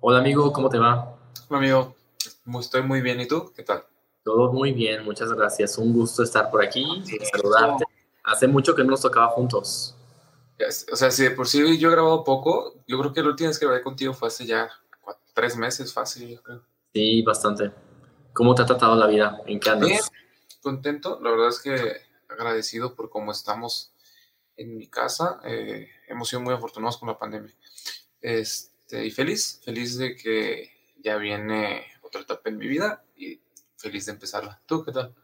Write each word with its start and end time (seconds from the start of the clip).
Hola 0.00 0.20
amigo, 0.20 0.52
¿cómo 0.52 0.68
te 0.68 0.78
va? 0.78 1.18
Hola 1.48 1.58
amigo, 1.58 1.96
estoy 2.60 2.82
muy 2.82 3.00
bien. 3.00 3.20
¿Y 3.20 3.26
tú? 3.26 3.52
¿Qué 3.52 3.64
tal? 3.64 3.82
Todo 4.22 4.52
muy 4.52 4.72
bien, 4.72 5.04
muchas 5.04 5.32
gracias. 5.32 5.76
Un 5.76 5.92
gusto 5.92 6.22
estar 6.22 6.52
por 6.52 6.64
aquí, 6.64 6.86
saludarte. 7.32 7.84
Hace 8.22 8.46
mucho 8.46 8.76
que 8.76 8.84
no 8.84 8.90
nos 8.90 9.00
tocaba 9.00 9.26
juntos. 9.30 9.96
O 10.92 10.96
sea, 10.96 11.10
si 11.10 11.24
de 11.24 11.32
por 11.32 11.48
sí 11.48 11.78
yo 11.78 11.88
he 11.88 11.92
grabado 11.92 12.22
poco, 12.22 12.76
yo 12.86 12.96
creo 13.00 13.12
que 13.12 13.22
la 13.22 13.30
última 13.30 13.48
vez 13.48 13.58
que 13.58 13.66
grabé 13.66 13.82
contigo 13.82 14.14
fue 14.14 14.28
hace 14.28 14.46
ya 14.46 14.70
tres 15.34 15.56
meses, 15.56 15.92
fácil, 15.92 16.28
yo 16.28 16.42
creo. 16.44 16.62
Sí, 16.94 17.22
bastante. 17.22 17.72
¿Cómo 18.32 18.54
te 18.54 18.62
ha 18.62 18.66
tratado 18.66 18.94
la 18.94 19.08
vida? 19.08 19.40
¿En 19.46 19.58
qué 19.58 19.70
andas? 19.70 19.88
Bien, 19.88 20.02
contento. 20.62 21.18
La 21.20 21.30
verdad 21.32 21.48
es 21.48 21.58
que 21.58 21.96
agradecido 22.28 22.94
por 22.94 23.10
cómo 23.10 23.32
estamos 23.32 23.92
en 24.56 24.76
mi 24.76 24.86
casa. 24.86 25.40
Eh, 25.42 25.88
hemos 26.06 26.28
sido 26.28 26.40
muy 26.40 26.54
afortunados 26.54 26.98
con 26.98 27.08
la 27.08 27.18
pandemia. 27.18 27.52
Este, 28.20 28.77
y 28.90 29.10
feliz, 29.10 29.60
feliz 29.64 29.98
de 29.98 30.16
que 30.16 30.70
ya 31.02 31.16
viene 31.16 31.84
otra 32.02 32.22
etapa 32.22 32.48
en 32.48 32.58
mi 32.58 32.66
vida 32.66 33.02
y 33.16 33.40
feliz 33.76 34.06
de 34.06 34.12
empezarla. 34.12 34.60
¿Tú 34.66 34.84
qué 34.84 34.92
tal? 34.92 35.14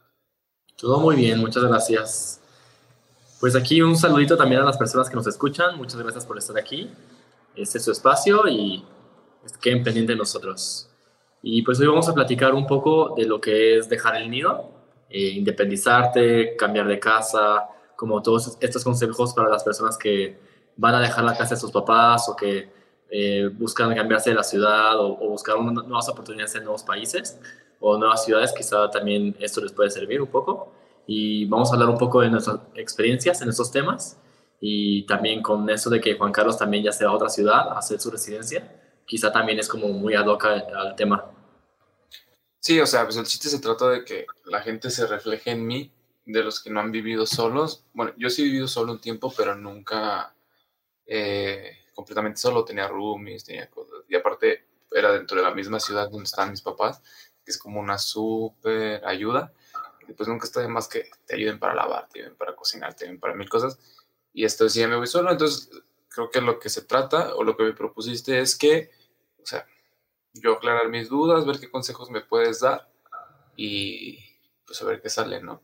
Todo 0.76 1.00
muy 1.00 1.16
bien, 1.16 1.38
muchas 1.38 1.64
gracias. 1.64 2.40
Pues 3.40 3.56
aquí 3.56 3.80
un 3.80 3.96
saludito 3.96 4.36
también 4.36 4.60
a 4.60 4.64
las 4.64 4.76
personas 4.76 5.08
que 5.08 5.16
nos 5.16 5.26
escuchan. 5.26 5.76
Muchas 5.76 6.00
gracias 6.00 6.26
por 6.26 6.36
estar 6.38 6.56
aquí. 6.58 6.90
Este 7.54 7.78
es 7.78 7.84
su 7.84 7.92
espacio 7.92 8.46
y 8.48 8.84
queden 9.60 9.82
pendientes 9.82 10.14
de 10.14 10.18
nosotros. 10.18 10.88
Y 11.42 11.62
pues 11.62 11.78
hoy 11.80 11.86
vamos 11.86 12.08
a 12.08 12.14
platicar 12.14 12.54
un 12.54 12.66
poco 12.66 13.14
de 13.16 13.26
lo 13.26 13.40
que 13.40 13.78
es 13.78 13.88
dejar 13.88 14.16
el 14.16 14.30
nido, 14.30 14.70
eh, 15.10 15.28
independizarte, 15.28 16.56
cambiar 16.56 16.86
de 16.88 16.98
casa, 16.98 17.68
como 17.96 18.22
todos 18.22 18.56
estos 18.60 18.82
consejos 18.82 19.34
para 19.34 19.48
las 19.48 19.62
personas 19.62 19.96
que 19.96 20.38
van 20.76 20.94
a 20.94 21.00
dejar 21.00 21.24
la 21.24 21.36
casa 21.36 21.54
de 21.54 21.60
sus 21.60 21.70
papás 21.70 22.28
o 22.28 22.36
que 22.36 22.83
eh, 23.16 23.48
buscan 23.48 23.94
cambiarse 23.94 24.30
de 24.30 24.36
la 24.36 24.42
ciudad 24.42 24.98
o, 24.98 25.12
o 25.12 25.28
buscar 25.28 25.56
nuevas 25.60 26.08
oportunidades 26.08 26.56
en 26.56 26.64
nuevos 26.64 26.82
países 26.82 27.38
o 27.78 27.96
nuevas 27.96 28.24
ciudades, 28.24 28.52
quizá 28.52 28.90
también 28.90 29.36
esto 29.38 29.60
les 29.60 29.70
puede 29.70 29.88
servir 29.88 30.20
un 30.20 30.26
poco. 30.26 30.72
Y 31.06 31.44
vamos 31.44 31.70
a 31.70 31.74
hablar 31.74 31.90
un 31.90 31.98
poco 31.98 32.22
de 32.22 32.30
nuestras 32.30 32.58
experiencias 32.74 33.40
en 33.40 33.50
estos 33.50 33.70
temas 33.70 34.18
y 34.60 35.06
también 35.06 35.42
con 35.42 35.70
eso 35.70 35.90
de 35.90 36.00
que 36.00 36.16
Juan 36.16 36.32
Carlos 36.32 36.58
también 36.58 36.82
ya 36.82 36.90
se 36.90 37.04
va 37.04 37.12
a 37.12 37.14
otra 37.14 37.28
ciudad 37.28 37.68
a 37.68 37.78
hacer 37.78 38.00
su 38.00 38.10
residencia, 38.10 38.82
quizá 39.06 39.30
también 39.30 39.60
es 39.60 39.68
como 39.68 39.86
muy 39.90 40.14
ad 40.14 40.26
hoc 40.26 40.46
al 40.46 40.96
tema. 40.96 41.24
Sí, 42.58 42.80
o 42.80 42.86
sea, 42.86 43.04
pues 43.04 43.16
el 43.16 43.26
chiste 43.26 43.48
se 43.48 43.60
trata 43.60 43.90
de 43.90 44.04
que 44.04 44.26
la 44.46 44.60
gente 44.60 44.90
se 44.90 45.06
refleje 45.06 45.52
en 45.52 45.64
mí, 45.64 45.92
de 46.26 46.42
los 46.42 46.60
que 46.60 46.70
no 46.70 46.80
han 46.80 46.90
vivido 46.90 47.26
solos. 47.26 47.84
Bueno, 47.92 48.12
yo 48.16 48.28
sí 48.28 48.42
he 48.42 48.46
vivido 48.46 48.66
solo 48.66 48.90
un 48.90 49.00
tiempo, 49.00 49.32
pero 49.36 49.54
nunca 49.54 50.34
eh, 51.06 51.76
completamente 51.94 52.38
solo. 52.38 52.64
Tenía 52.64 52.88
roomies, 52.88 53.44
tenía 53.44 53.70
cosas. 53.70 54.00
Y 54.08 54.16
aparte, 54.16 54.66
era 54.90 55.12
dentro 55.12 55.36
de 55.36 55.42
la 55.42 55.54
misma 55.54 55.80
ciudad 55.80 56.08
donde 56.08 56.24
están 56.24 56.50
mis 56.50 56.62
papás, 56.62 57.02
que 57.44 57.50
es 57.50 57.58
como 57.58 57.80
una 57.80 57.98
súper 57.98 59.04
ayuda. 59.06 59.52
Y 60.06 60.12
pues 60.12 60.28
nunca 60.28 60.44
está 60.44 60.60
de 60.60 60.68
más 60.68 60.88
que 60.88 61.10
te 61.26 61.34
ayuden 61.34 61.58
para 61.58 61.74
lavar, 61.74 62.08
te 62.08 62.20
ayuden 62.20 62.36
para 62.36 62.54
cocinar, 62.54 62.94
te 62.94 63.04
ayuden 63.04 63.20
para 63.20 63.34
mil 63.34 63.48
cosas. 63.48 63.78
Y 64.32 64.44
esto 64.44 64.68
sí 64.68 64.86
me 64.86 64.96
voy 64.96 65.06
solo. 65.06 65.30
Entonces, 65.30 65.70
creo 66.08 66.30
que 66.30 66.40
lo 66.40 66.58
que 66.58 66.68
se 66.68 66.82
trata 66.82 67.34
o 67.34 67.42
lo 67.42 67.56
que 67.56 67.64
me 67.64 67.72
propusiste 67.72 68.38
es 68.38 68.56
que, 68.56 68.90
o 69.42 69.46
sea, 69.46 69.66
yo 70.34 70.54
aclarar 70.54 70.88
mis 70.88 71.08
dudas, 71.08 71.46
ver 71.46 71.58
qué 71.58 71.70
consejos 71.70 72.10
me 72.10 72.20
puedes 72.20 72.60
dar 72.60 72.88
y 73.56 74.18
pues 74.66 74.80
a 74.82 74.84
ver 74.84 75.00
qué 75.00 75.08
sale, 75.08 75.42
¿no? 75.42 75.62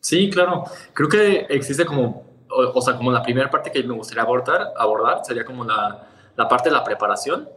Sí, 0.00 0.30
claro. 0.30 0.64
Creo 0.94 1.08
que 1.08 1.46
existe 1.48 1.84
como, 1.84 2.27
o, 2.50 2.80
sea, 2.80 2.96
como 2.96 3.12
la 3.12 3.22
primera 3.22 3.50
parte 3.50 3.70
que 3.70 3.82
me 3.82 3.94
gustaría 3.94 4.22
abordar, 4.22 4.72
abordar 4.76 5.24
sería 5.24 5.44
como 5.44 5.64
la, 5.64 6.08
la, 6.36 6.48
parte 6.48 6.68
de 6.68 6.74
la 6.74 6.84
preparación. 6.84 7.48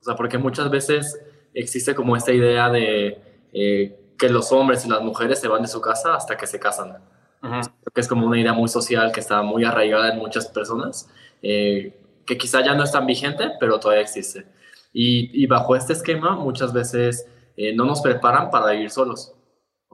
O 0.00 0.04
sea, 0.04 0.16
porque 0.16 0.38
muchas 0.38 0.70
veces 0.70 1.18
existe 1.54 1.94
como 1.94 2.16
esta 2.16 2.32
idea 2.32 2.68
de 2.68 3.20
eh, 3.52 3.98
que 4.18 4.28
los 4.28 4.52
hombres 4.52 4.84
y 4.84 4.88
las 4.88 5.00
mujeres 5.00 5.40
se 5.40 5.48
van 5.48 5.62
de 5.62 5.68
su 5.68 5.80
casa 5.80 6.14
hasta 6.14 6.36
que 6.36 6.46
se 6.46 6.58
casan. 6.58 6.98
Creo 7.40 7.92
que 7.94 8.00
es 8.00 8.08
como 8.08 8.26
una 8.26 8.40
idea 8.40 8.54
muy 8.54 8.68
social 8.68 9.12
que 9.12 9.20
está 9.20 9.42
muy 9.42 9.64
arraigada 9.64 10.12
en 10.12 10.18
muchas 10.18 10.46
personas, 10.46 11.10
eh, 11.42 11.94
que 12.24 12.38
quizá 12.38 12.64
ya 12.64 12.74
no 12.74 12.84
es 12.84 12.90
tan 12.90 13.06
vigente, 13.06 13.50
pero 13.60 13.78
todavía 13.78 14.02
existe. 14.02 14.46
Y, 14.94 15.46
bajo 15.46 15.76
este 15.76 15.92
esquema 15.92 16.36
muchas 16.36 16.72
veces 16.72 17.26
eh, 17.56 17.74
no 17.74 17.84
nos 17.84 18.00
preparan 18.00 18.50
para 18.50 18.70
vivir 18.70 18.90
solos. 18.90 19.33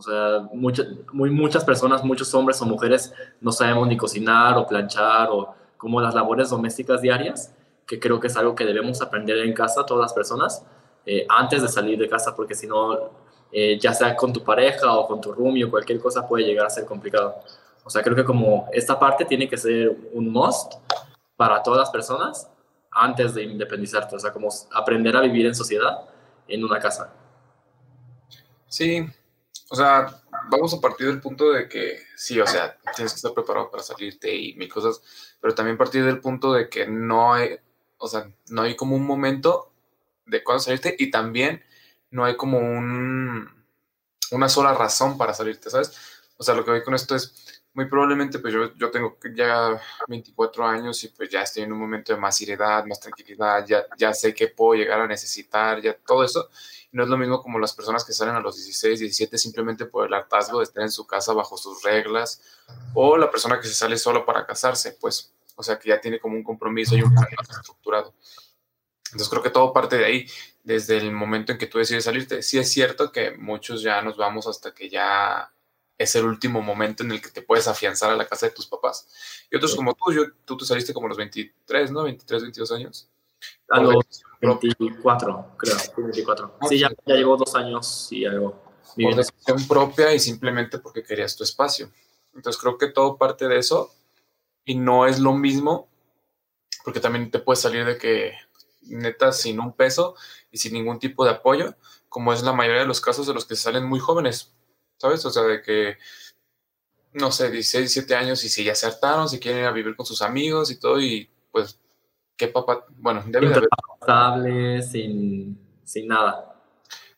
O 0.01 0.03
sea, 0.03 0.49
muchas, 0.55 0.87
muy, 1.13 1.29
muchas 1.29 1.63
personas, 1.63 2.03
muchos 2.03 2.33
hombres 2.33 2.61
o 2.63 2.65
mujeres 2.65 3.13
no 3.39 3.53
sabemos 3.53 3.87
ni 3.87 3.99
cocinar 3.99 4.57
o 4.57 4.67
planchar 4.67 5.29
o 5.31 5.55
como 5.77 6.01
las 6.01 6.15
labores 6.15 6.49
domésticas 6.49 7.03
diarias, 7.03 7.55
que 7.87 8.01
creo 8.01 8.19
que 8.19 8.29
es 8.29 8.37
algo 8.39 8.55
que 8.55 8.65
debemos 8.65 9.03
aprender 9.03 9.37
en 9.39 9.53
casa 9.53 9.85
todas 9.85 10.01
las 10.01 10.15
personas 10.15 10.65
eh, 11.05 11.27
antes 11.29 11.61
de 11.61 11.69
salir 11.69 11.99
de 11.99 12.09
casa, 12.09 12.35
porque 12.35 12.55
si 12.55 12.67
no, 12.67 13.11
eh, 13.53 13.79
ya 13.79 13.93
sea 13.93 14.17
con 14.17 14.33
tu 14.33 14.43
pareja 14.43 14.91
o 14.91 15.07
con 15.07 15.21
tu 15.21 15.33
roomie 15.33 15.65
o 15.65 15.71
cualquier 15.71 16.01
cosa 16.01 16.27
puede 16.27 16.47
llegar 16.47 16.65
a 16.65 16.71
ser 16.71 16.87
complicado. 16.87 17.35
O 17.85 17.91
sea, 17.91 18.03
creo 18.03 18.17
que 18.17 18.25
como 18.25 18.69
esta 18.73 18.99
parte 18.99 19.27
tiene 19.27 19.51
que 19.51 19.59
ser 19.59 19.95
un 20.15 20.33
must 20.33 20.77
para 21.37 21.63
todas 21.63 21.81
las 21.81 21.91
personas 21.91 22.51
antes 22.91 23.35
de 23.35 23.43
independizarte, 23.43 24.17
o 24.17 24.19
sea, 24.19 24.33
como 24.33 24.49
aprender 24.73 25.15
a 25.15 25.21
vivir 25.21 25.45
en 25.45 25.55
sociedad 25.55 26.09
en 26.49 26.65
una 26.65 26.79
casa. 26.79 27.13
Sí, 28.67 29.07
o 29.73 29.77
sea, 29.77 30.21
vamos 30.51 30.75
a 30.75 30.81
partir 30.81 31.07
del 31.07 31.21
punto 31.21 31.53
de 31.53 31.69
que 31.69 32.03
sí, 32.17 32.41
o 32.41 32.47
sea, 32.47 32.77
tienes 32.97 33.13
que 33.13 33.17
estar 33.17 33.33
preparado 33.33 33.71
para 33.71 33.85
salirte 33.85 34.35
y 34.35 34.55
mil 34.55 34.69
cosas, 34.69 35.01
pero 35.41 35.55
también 35.55 35.79
partir 35.79 36.05
del 36.05 36.21
punto 36.21 36.53
de 36.53 36.69
que 36.69 36.89
no 36.89 37.33
hay, 37.33 37.57
o 37.97 38.09
sea, 38.09 38.29
no 38.49 38.63
hay 38.63 38.75
como 38.75 38.97
un 38.97 39.07
momento 39.07 39.73
de 40.27 40.43
cuándo 40.43 40.61
salirte 40.61 40.97
y 40.99 41.09
también 41.13 41.63
no 42.11 42.25
hay 42.25 42.37
como 42.37 42.59
un, 42.59 43.49
una 44.33 44.49
sola 44.49 44.75
razón 44.75 45.17
para 45.17 45.35
salirte, 45.35 45.71
¿sabes? 45.71 45.97
O 46.37 46.43
sea, 46.43 46.57
lo 46.57 46.65
que 46.65 46.73
voy 46.73 46.83
con 46.83 46.95
esto 46.95 47.15
es, 47.15 47.61
muy 47.73 47.87
probablemente 47.87 48.41
pues 48.41 48.53
yo, 48.53 48.75
yo 48.77 48.91
tengo 48.91 49.17
ya 49.35 49.81
24 50.09 50.67
años 50.67 51.05
y 51.05 51.09
pues 51.09 51.31
ya 51.31 51.43
estoy 51.43 51.63
en 51.63 51.73
un 51.73 51.79
momento 51.79 52.13
de 52.13 52.21
más 52.21 52.37
seriedad, 52.37 52.85
más 52.85 52.99
tranquilidad, 52.99 53.65
ya, 53.67 53.85
ya 53.97 54.13
sé 54.13 54.35
que 54.35 54.49
puedo 54.49 54.75
llegar 54.75 55.01
a 55.01 55.07
necesitar, 55.07 55.81
ya 55.81 55.95
todo 55.95 56.25
eso. 56.25 56.49
No 56.93 57.05
es 57.05 57.09
lo 57.09 57.17
mismo 57.17 57.41
como 57.43 57.59
las 57.59 57.73
personas 57.73 58.05
que 58.05 58.13
salen 58.13 58.35
a 58.35 58.41
los 58.41 58.57
16, 58.57 58.99
17 59.01 59.39
simplemente 59.39 59.87
por 59.87 60.07
el 60.07 60.15
hartazgo 60.15 60.59
de 60.59 60.65
estar 60.65 60.83
en 60.83 60.91
su 60.91 61.07
casa 61.07 61.33
bajo 61.33 61.57
sus 61.57 61.83
reglas 61.83 62.43
o 62.95 63.17
la 63.17 63.31
persona 63.31 63.61
que 63.61 63.69
se 63.69 63.75
sale 63.75 63.97
solo 63.97 64.25
para 64.25 64.47
casarse, 64.47 64.97
pues, 65.01 65.33
o 65.57 65.63
sea, 65.63 65.79
que 65.79 65.91
ya 65.91 66.01
tiene 66.01 66.19
como 66.19 66.37
un 66.37 66.43
compromiso 66.43 66.97
y 66.97 67.03
un 67.03 67.13
plan 67.13 67.27
más 67.37 67.51
estructurado. 67.51 68.15
Entonces 69.07 69.29
creo 69.29 69.43
que 69.43 69.51
todo 69.51 69.73
parte 69.73 69.99
de 69.99 70.05
ahí, 70.05 70.27
desde 70.63 70.99
el 70.99 71.13
momento 71.13 71.53
en 71.53 71.59
que 71.59 71.67
tú 71.67 71.79
decides 71.79 72.05
salirte. 72.05 72.43
Sí 72.43 72.59
es 72.59 72.71
cierto 72.73 73.11
que 73.11 73.33
muchos 73.33 73.83
ya 73.83 74.03
nos 74.03 74.17
vamos 74.17 74.47
hasta 74.47 74.73
que 74.73 74.89
ya 74.89 75.53
es 75.99 76.15
el 76.15 76.25
último 76.25 76.63
momento 76.63 77.03
en 77.03 77.13
el 77.13 77.21
que 77.21 77.29
te 77.29 77.43
puedes 77.43 77.69
afianzar 77.69 78.11
a 78.11 78.17
la 78.17 78.27
casa 78.27 78.47
de 78.47 78.53
tus 78.53 78.67
papás. 78.67 79.09
Y 79.51 79.57
otros 79.57 79.75
como 79.77 79.95
tú, 79.95 80.13
yo, 80.13 80.23
tú 80.45 80.57
te 80.57 80.65
saliste 80.65 80.95
como 80.95 81.07
a 81.07 81.09
los 81.11 81.19
23, 81.19 81.91
¿no? 81.91 82.05
23, 82.05 82.43
22 82.43 82.73
años. 82.73 83.11
A 83.69 83.81
los 83.81 84.23
24, 84.41 85.57
creo, 85.57 85.77
24. 85.97 86.59
Sí, 86.69 86.79
ya, 86.79 86.91
ya 87.07 87.15
llevo 87.15 87.37
dos 87.37 87.55
años 87.55 88.09
y 88.11 88.25
algo. 88.25 88.63
Por 88.97 89.15
decisión 89.15 89.69
propia 89.69 90.15
y 90.15 90.19
simplemente 90.19 90.79
porque 90.79 91.03
querías 91.03 91.37
tu 91.37 91.45
espacio. 91.45 91.91
Entonces 92.35 92.61
creo 92.61 92.77
que 92.79 92.89
todo 92.89 93.17
parte 93.17 93.47
de 93.47 93.59
eso 93.59 93.93
y 94.65 94.75
no 94.75 95.07
es 95.07 95.19
lo 95.19 95.33
mismo 95.33 95.89
porque 96.85 97.01
también 97.01 97.31
te 97.31 97.39
puedes 97.39 97.61
salir 97.61 97.85
de 97.85 97.99
que 97.99 98.35
neta 98.83 99.33
sin 99.33 99.61
un 99.61 99.73
peso 99.73 100.15
y 100.51 100.59
sin 100.59 100.73
ningún 100.73 100.99
tipo 100.99 101.25
de 101.25 101.31
apoyo, 101.31 101.75
como 102.09 102.33
es 102.33 102.43
la 102.43 102.53
mayoría 102.53 102.81
de 102.81 102.87
los 102.87 103.01
casos 103.01 103.27
de 103.27 103.35
los 103.35 103.45
que 103.45 103.55
salen 103.55 103.85
muy 103.85 104.01
jóvenes 104.01 104.53
¿sabes? 105.01 105.25
O 105.25 105.31
sea, 105.31 105.43
de 105.45 105.63
que, 105.63 105.97
no 107.15 107.33
sé, 107.33 107.51
16, 107.51 107.95
17 107.95 108.15
años 108.15 108.45
y 108.45 108.51
si 108.51 108.63
ya 108.65 108.75
se 108.75 108.87
hartaron, 108.87 109.29
si 109.29 109.41
quieren 109.41 109.63
ir 109.63 109.67
a 109.67 109.73
vivir 109.73 109.97
con 109.97 110.05
sus 110.05 110.21
amigos 110.21 110.71
y 110.71 110.79
todo, 110.79 111.01
y 111.01 111.29
pues, 111.51 111.79
¿qué 112.41 112.49
papá? 112.49 112.87
Bueno, 112.97 113.23
debe 113.27 113.49
de 113.49 113.55
haber. 113.55 113.69
Estable, 114.01 114.83
sin, 114.83 115.61
sin 115.85 116.09
nada. 116.09 116.59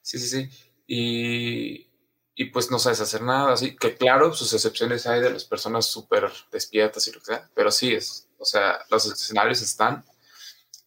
Sí, 0.01 0.19
sí, 0.19 0.27
sí. 0.27 0.51
Y, 0.85 1.87
y 2.35 2.47
pues 2.47 2.73
no 2.73 2.81
sabes 2.81 3.01
hacer 3.01 3.23
nada, 3.23 3.53
así 3.53 3.77
que 3.77 3.95
claro, 3.95 4.35
sus 4.35 4.53
excepciones 4.53 5.07
hay 5.07 5.21
de 5.21 5.31
las 5.31 5.45
personas 5.45 5.87
súper 5.87 6.29
despiertas 6.51 7.07
y 7.07 7.13
lo 7.13 7.21
que 7.21 7.27
sea, 7.27 7.49
pero 7.55 7.71
sí 7.71 7.95
es, 7.95 8.29
o 8.37 8.45
sea, 8.45 8.81
los 8.91 9.07
escenarios 9.07 9.63
están 9.63 10.05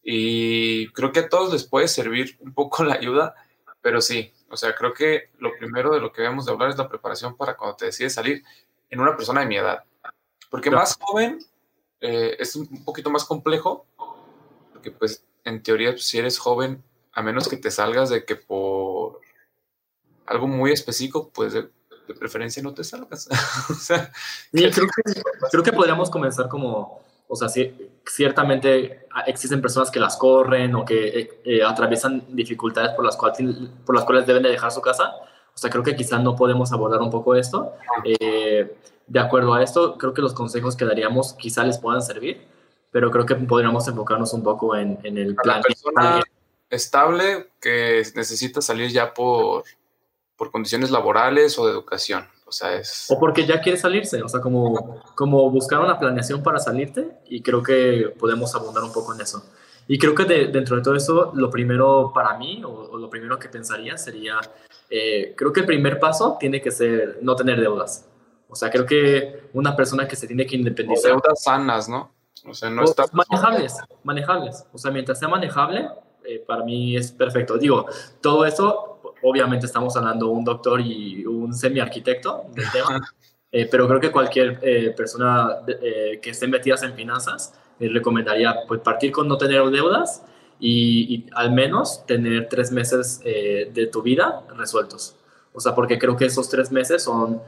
y 0.02 0.88
creo 0.92 1.12
que 1.12 1.20
a 1.20 1.28
todos 1.30 1.50
les 1.52 1.64
puede 1.64 1.88
servir 1.88 2.36
un 2.40 2.52
poco 2.52 2.84
la 2.84 2.94
ayuda, 2.94 3.34
pero 3.80 4.02
sí, 4.02 4.34
o 4.50 4.56
sea, 4.56 4.74
creo 4.74 4.92
que 4.92 5.30
lo 5.38 5.56
primero 5.58 5.94
de 5.94 6.00
lo 6.00 6.12
que 6.12 6.20
debemos 6.20 6.44
de 6.44 6.52
hablar 6.52 6.68
es 6.68 6.76
la 6.76 6.90
preparación 6.90 7.38
para 7.38 7.56
cuando 7.56 7.76
te 7.76 7.86
decides 7.86 8.12
salir 8.12 8.44
en 8.90 9.00
una 9.00 9.16
persona 9.16 9.40
de 9.40 9.46
mi 9.46 9.56
edad. 9.56 9.82
Porque 10.50 10.70
más 10.70 10.96
joven 11.00 11.38
eh, 12.00 12.36
es 12.38 12.54
un 12.54 12.84
poquito 12.84 13.10
más 13.10 13.24
complejo, 13.24 13.86
porque 14.86 14.98
pues 14.98 15.24
en 15.44 15.62
teoría 15.62 15.90
pues, 15.90 16.06
si 16.06 16.18
eres 16.18 16.38
joven, 16.38 16.82
a 17.12 17.22
menos 17.22 17.48
que 17.48 17.56
te 17.56 17.70
salgas 17.70 18.10
de 18.10 18.24
que 18.24 18.36
por 18.36 19.20
algo 20.26 20.46
muy 20.46 20.72
específico, 20.72 21.30
pues 21.32 21.52
de, 21.54 21.68
preferencia 22.18 22.62
no 22.62 22.72
te 22.72 22.84
salgas. 22.84 23.28
o 23.70 23.74
sea, 23.74 24.12
creo, 24.52 24.70
que, 24.70 25.20
creo 25.50 25.62
que 25.64 25.72
podríamos 25.72 26.08
comenzar 26.08 26.48
como 26.48 27.00
O 27.26 27.34
sea, 27.34 27.48
ciertamente 28.06 29.06
existen 29.26 29.60
personas 29.60 29.90
que 29.90 29.98
las 29.98 30.16
corren 30.16 30.74
o 30.76 30.84
que 30.84 31.08
eh, 31.08 31.40
eh, 31.44 31.64
atraviesan 31.64 32.24
dificultades 32.28 32.92
por 32.94 33.04
las, 33.04 33.16
cuales, 33.16 33.38
por 33.84 33.96
las 33.96 34.04
cuales 34.04 34.24
deben 34.26 34.44
de 34.44 34.50
dejar 34.50 34.70
su 34.70 34.80
casa. 34.80 35.14
O 35.52 35.58
sea, 35.58 35.68
creo 35.68 35.82
que 35.82 35.96
quizás 35.96 36.22
no 36.22 36.36
podemos 36.36 36.72
abordar 36.72 37.00
un 37.00 37.10
poco 37.10 37.34
esto. 37.34 37.72
Eh, 38.04 38.76
de 39.08 39.20
acuerdo 39.20 39.54
a 39.54 39.62
esto, 39.62 39.98
creo 39.98 40.14
que 40.14 40.22
los 40.22 40.34
consejos 40.34 40.76
que 40.76 40.84
daríamos 40.84 41.32
quizá 41.34 41.64
les 41.64 41.78
puedan 41.78 42.02
servir, 42.02 42.46
pero 42.96 43.10
creo 43.10 43.26
que 43.26 43.34
podríamos 43.34 43.86
enfocarnos 43.88 44.32
un 44.32 44.42
poco 44.42 44.74
en, 44.74 44.98
en 45.02 45.18
el 45.18 45.34
plan. 45.34 45.60
persona 45.60 46.22
estable 46.70 47.48
que 47.60 48.02
necesita 48.14 48.62
salir 48.62 48.90
ya 48.90 49.12
por, 49.12 49.64
por 50.34 50.50
condiciones 50.50 50.90
laborales 50.90 51.58
o 51.58 51.66
de 51.66 51.72
educación. 51.72 52.26
O 52.46 52.52
sea, 52.52 52.74
es... 52.74 53.04
O 53.10 53.20
porque 53.20 53.44
ya 53.44 53.60
quiere 53.60 53.76
salirse, 53.76 54.22
o 54.22 54.28
sea, 54.30 54.40
como, 54.40 55.02
como 55.14 55.50
buscar 55.50 55.80
una 55.80 55.98
planeación 55.98 56.42
para 56.42 56.58
salirte 56.58 57.18
y 57.26 57.42
creo 57.42 57.62
que 57.62 58.14
podemos 58.18 58.54
abundar 58.54 58.82
un 58.82 58.94
poco 58.94 59.12
en 59.12 59.20
eso. 59.20 59.44
Y 59.86 59.98
creo 59.98 60.14
que 60.14 60.24
dentro 60.24 60.76
de 60.76 60.82
todo 60.82 60.96
eso, 60.96 61.32
lo 61.34 61.50
primero 61.50 62.12
para 62.14 62.38
mí, 62.38 62.62
o, 62.64 62.96
lo 62.96 63.10
primero 63.10 63.38
que 63.38 63.50
pensaría 63.50 63.98
sería, 63.98 64.40
eh, 64.88 65.34
creo 65.36 65.52
que 65.52 65.60
el 65.60 65.66
primer 65.66 66.00
paso 66.00 66.38
tiene 66.40 66.62
que 66.62 66.70
ser 66.70 67.18
no 67.20 67.36
tener 67.36 67.60
deudas. 67.60 68.06
O 68.48 68.56
sea, 68.56 68.70
creo 68.70 68.86
que 68.86 69.50
una 69.52 69.76
persona 69.76 70.08
que 70.08 70.16
se 70.16 70.26
tiene 70.26 70.46
que 70.46 70.56
independizar... 70.56 71.10
deudas 71.10 71.42
sanas, 71.42 71.90
¿no? 71.90 72.15
O 72.48 72.54
sea, 72.54 72.70
no 72.70 72.84
está... 72.84 73.04
Manejables, 73.12 73.76
manejables. 74.04 74.64
O 74.72 74.78
sea, 74.78 74.90
mientras 74.90 75.18
sea 75.18 75.28
manejable, 75.28 75.88
eh, 76.24 76.42
para 76.46 76.64
mí 76.64 76.96
es 76.96 77.12
perfecto. 77.12 77.58
Digo, 77.58 77.86
todo 78.20 78.44
eso 78.44 78.96
obviamente 79.22 79.66
estamos 79.66 79.96
hablando 79.96 80.28
un 80.28 80.44
doctor 80.44 80.80
y 80.80 81.24
un 81.26 81.52
semi-arquitecto 81.54 82.46
del 82.54 82.70
tema, 82.70 83.00
eh, 83.52 83.66
pero 83.70 83.88
creo 83.88 84.00
que 84.00 84.12
cualquier 84.12 84.58
eh, 84.62 84.94
persona 84.96 85.58
eh, 85.66 86.20
que 86.22 86.30
esté 86.30 86.46
metida 86.46 86.76
en 86.82 86.94
finanzas 86.94 87.54
recomendaría 87.78 88.54
pues, 88.66 88.80
partir 88.80 89.12
con 89.12 89.28
no 89.28 89.36
tener 89.36 89.62
deudas 89.70 90.22
y, 90.58 91.26
al 91.34 91.52
menos 91.52 92.06
tener 92.06 92.48
tres 92.48 92.72
meses 92.72 93.20
de 93.20 93.90
tu 93.92 94.00
vida 94.00 94.42
resueltos. 94.56 95.16
O 95.52 95.60
sea, 95.60 95.74
porque 95.74 95.98
creo 95.98 96.16
que 96.16 96.24
esos 96.24 96.48
tres 96.48 96.72
meses 96.72 97.02
son, 97.02 97.42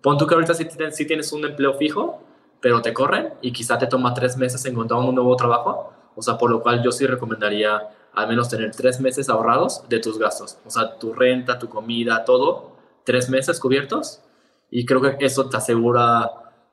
pon 0.00 0.16
tú 0.16 0.26
que 0.26 0.34
ahorita 0.34 0.54
sí, 0.54 0.66
sí 0.92 1.06
tienes 1.06 1.30
un 1.32 1.44
empleo 1.44 1.74
fijo, 1.74 2.22
pero 2.64 2.80
te 2.80 2.94
corren 2.94 3.34
y 3.42 3.52
quizá 3.52 3.76
te 3.76 3.86
toma 3.86 4.14
tres 4.14 4.38
meses 4.38 4.64
encontrar 4.64 4.98
un 5.00 5.14
nuevo 5.14 5.36
trabajo. 5.36 5.92
O 6.16 6.22
sea, 6.22 6.38
por 6.38 6.50
lo 6.50 6.62
cual 6.62 6.82
yo 6.82 6.92
sí 6.92 7.06
recomendaría 7.06 7.90
al 8.14 8.26
menos 8.26 8.48
tener 8.48 8.74
tres 8.74 9.00
meses 9.00 9.28
ahorrados 9.28 9.86
de 9.86 9.98
tus 9.98 10.18
gastos. 10.18 10.56
O 10.64 10.70
sea, 10.70 10.98
tu 10.98 11.12
renta, 11.12 11.58
tu 11.58 11.68
comida, 11.68 12.24
todo, 12.24 12.74
tres 13.04 13.28
meses 13.28 13.60
cubiertos. 13.60 14.22
Y 14.70 14.86
creo 14.86 15.02
que 15.02 15.18
eso 15.20 15.46
te 15.50 15.58
asegura, 15.58 16.30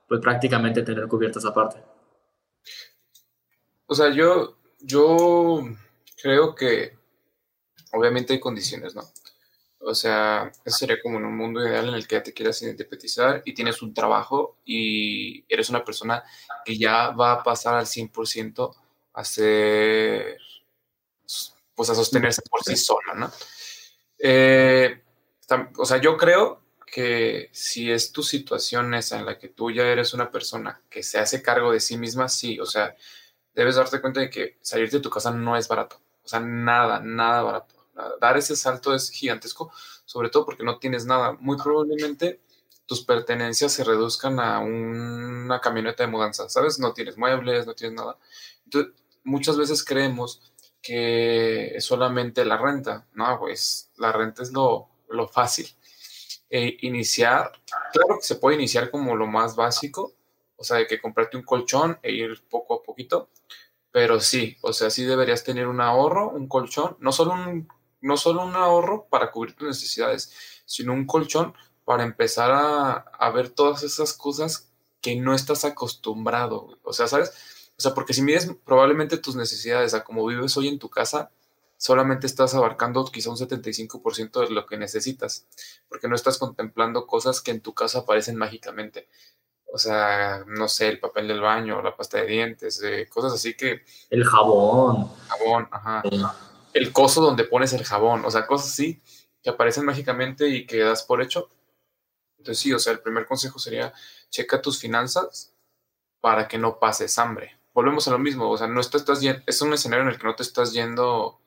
pues 0.08 0.22
prácticamente 0.22 0.82
tener 0.82 1.10
cubiertas 1.10 1.44
aparte. 1.44 1.84
O 3.86 3.94
sea, 3.94 4.14
yo, 4.14 4.60
yo 4.80 5.60
creo 6.24 6.56
que 6.56 6.98
obviamente 7.92 8.32
hay 8.32 8.40
condiciones, 8.40 8.96
¿no? 8.96 9.02
O 9.84 9.96
sea, 9.96 10.52
eso 10.64 10.78
sería 10.78 11.02
como 11.02 11.18
en 11.18 11.26
un 11.26 11.36
mundo 11.36 11.62
ideal 11.62 11.90
en 11.90 11.96
el 11.96 12.08
que 12.08 12.16
ya 12.16 12.24
te 12.24 12.34
quieras 12.34 12.62
independizar 12.62 13.42
y 13.46 13.54
tienes 13.54 13.82
un 13.82 13.94
trabajo 13.94 14.58
y 14.64 15.44
eres 15.50 15.70
una 15.70 15.84
persona 15.84 16.24
que 16.64 16.78
ya 16.78 17.10
va 17.12 17.34
a 17.34 17.44
pasar 17.44 17.76
al 17.76 17.88
100% 17.88 18.76
a 19.14 19.24
ser 19.24 20.38
pues 21.76 21.90
a 21.90 21.96
sostenerse 21.96 22.42
por 22.50 22.64
sí 22.64 22.76
sola, 22.76 23.14
¿no? 23.16 23.32
Eh, 24.20 25.02
o 25.78 25.86
sea, 25.86 25.98
yo 25.98 26.16
creo 26.16 26.62
que 26.86 27.50
si 27.54 27.90
es 27.92 28.12
tu 28.12 28.22
situación 28.22 28.94
esa 28.94 29.20
en 29.20 29.26
la 29.26 29.40
que 29.40 29.48
tú 29.50 29.72
ya 29.72 29.84
eres 29.84 30.14
una 30.14 30.30
persona 30.30 30.82
que 30.90 31.04
se 31.04 31.20
hace 31.20 31.42
cargo 31.42 31.72
de 31.72 31.80
sí 31.80 31.98
misma, 31.98 32.30
sí, 32.30 32.60
o 32.60 32.66
sea, 32.66 32.96
debes 33.56 33.76
darte 33.76 34.02
cuenta 34.02 34.20
de 34.20 34.30
que 34.30 34.58
salir 34.62 34.92
de 34.92 35.00
tu 35.00 35.10
casa 35.10 35.32
no 35.32 35.58
es 35.58 35.68
barato, 35.68 36.02
o 36.24 36.28
sea, 36.28 36.40
nada, 36.40 37.00
nada 37.00 37.42
barato. 37.42 37.81
Dar 38.20 38.38
ese 38.38 38.56
salto 38.56 38.96
es 38.96 39.10
gigantesco, 39.10 39.72
sobre 40.06 40.30
todo 40.30 40.46
porque 40.46 40.64
no 40.64 40.80
tienes 40.80 41.06
nada. 41.06 41.34
Muy 41.34 41.58
probablemente 41.58 42.42
tus 42.86 43.04
pertenencias 43.06 43.72
se 43.72 43.84
reduzcan 43.84 44.40
a 44.40 44.60
una 44.60 45.62
camioneta 45.62 46.04
de 46.04 46.10
mudanza, 46.10 46.50
¿sabes? 46.50 46.80
No 46.80 46.94
tienes 46.94 47.18
muebles, 47.18 47.66
no 47.66 47.74
tienes 47.74 47.98
nada. 47.98 48.18
Entonces, 48.66 48.94
muchas 49.24 49.58
veces 49.58 49.84
creemos 49.84 50.42
que 50.82 51.76
es 51.76 51.86
solamente 51.86 52.44
la 52.44 52.58
renta. 52.58 53.08
No, 53.14 53.40
pues 53.40 53.92
la 53.98 54.12
renta 54.12 54.44
es 54.44 54.52
lo, 54.52 54.90
fácil. 55.32 55.68
E 56.50 56.78
iniciar, 56.82 57.52
claro 57.94 58.18
que 58.18 58.26
se 58.26 58.36
puede 58.36 58.58
iniciar 58.58 58.92
como 58.92 59.16
lo 59.16 59.28
más 59.28 59.56
básico, 59.56 60.14
o 60.58 60.64
sea, 60.64 60.78
de 60.78 60.88
que 60.88 61.00
comprarte 61.00 61.38
un 61.38 61.44
colchón 61.44 61.98
e 62.04 62.12
ir 62.12 62.44
poco 62.50 62.76
a 62.76 62.84
poquito, 62.84 63.30
pero 63.92 64.20
sí, 64.20 64.58
o 64.62 64.74
sea, 64.74 64.90
sí 64.90 65.06
deberías 65.06 65.44
tener 65.44 65.68
un 65.68 65.80
ahorro, 65.80 66.30
un 66.30 66.48
colchón, 66.48 66.98
no 67.00 67.12
solo 67.12 67.34
un, 67.34 67.70
no 68.02 68.18
solo 68.18 68.44
un 68.44 68.56
ahorro 68.56 69.08
para 69.10 69.32
cubrir 69.32 69.56
tus 69.56 69.68
necesidades, 69.68 70.34
sino 70.66 70.94
un 70.94 71.06
colchón 71.06 71.54
para 71.86 72.04
empezar 72.04 72.52
a, 72.52 72.92
a 72.92 73.30
ver 73.32 73.50
todas 73.50 73.84
esas 73.84 74.14
cosas 74.14 74.72
que 75.02 75.16
no 75.16 75.34
estás 75.34 75.66
acostumbrado. 75.66 76.78
O 76.84 76.94
sea, 76.94 77.08
¿sabes? 77.08 77.32
O 77.78 77.82
sea, 77.82 77.94
porque 77.94 78.14
si 78.14 78.22
mides 78.22 78.50
probablemente 78.64 79.18
tus 79.18 79.36
necesidades 79.36 79.94
a 79.94 80.04
como 80.04 80.26
vives 80.26 80.56
hoy 80.58 80.68
en 80.68 80.80
tu 80.80 80.90
casa, 80.90 81.32
solamente 81.78 82.28
estás 82.28 82.54
abarcando 82.54 83.04
quizá 83.06 83.32
un 83.32 83.38
75% 83.38 84.48
de 84.48 84.54
lo 84.54 84.68
que 84.68 84.78
necesitas, 84.78 85.48
porque 85.90 86.08
no 86.08 86.16
estás 86.16 86.38
contemplando 86.38 87.08
cosas 87.08 87.42
que 87.42 87.50
en 87.50 87.62
tu 87.62 87.74
casa 87.74 88.00
aparecen 88.00 88.36
mágicamente. 88.36 89.08
O 89.74 89.80
sea, 89.80 90.44
no 90.46 90.68
sé, 90.68 90.90
el 90.90 91.00
papel 91.00 91.28
del 91.28 91.42
baño, 91.42 91.82
la 91.82 91.96
pasta 91.96 92.20
de 92.20 92.28
dientes, 92.28 92.84
eh, 92.84 93.08
cosas 93.10 93.34
así 93.34 93.56
que... 93.56 93.82
El 94.12 94.26
jabón. 94.26 95.10
Jabón, 95.28 95.68
ajá. 95.72 96.04
El 96.74 96.92
coso 96.92 97.22
donde 97.22 97.44
pones 97.44 97.74
el 97.74 97.84
jabón, 97.84 98.26
o 98.26 98.32
sea, 98.32 98.48
cosas 98.48 98.72
así 98.72 99.02
que 99.44 99.50
aparecen 99.50 99.86
mágicamente 99.86 100.48
y 100.48 100.66
que 100.66 100.80
das 100.80 101.04
por 101.04 101.22
hecho. 101.22 101.50
Entonces 102.38 102.60
sí, 102.60 102.74
o 102.74 102.80
sea, 102.80 102.94
el 102.94 103.00
primer 103.00 103.26
consejo 103.26 103.60
sería, 103.60 103.94
checa 104.30 104.62
tus 104.62 104.80
finanzas 104.80 105.54
para 106.20 106.48
que 106.48 106.58
no 106.58 106.80
pases 106.80 107.18
hambre 107.18 107.62
volvemos 107.74 108.08
a 108.08 108.12
lo 108.12 108.20
mismo, 108.20 108.50
o 108.50 108.58
sea, 108.58 108.68
no 108.68 108.82
estás, 108.82 109.02
estás 109.02 109.24
es 109.46 109.62
un 109.62 109.74
escenario 109.74 110.04
en 110.04 110.10
el 110.10 110.18
que 110.18 110.28
no 110.28 110.36
te 110.36 110.44
estás 110.44 110.74
yendo 110.74 111.40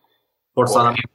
forzadamente. 0.52 1.12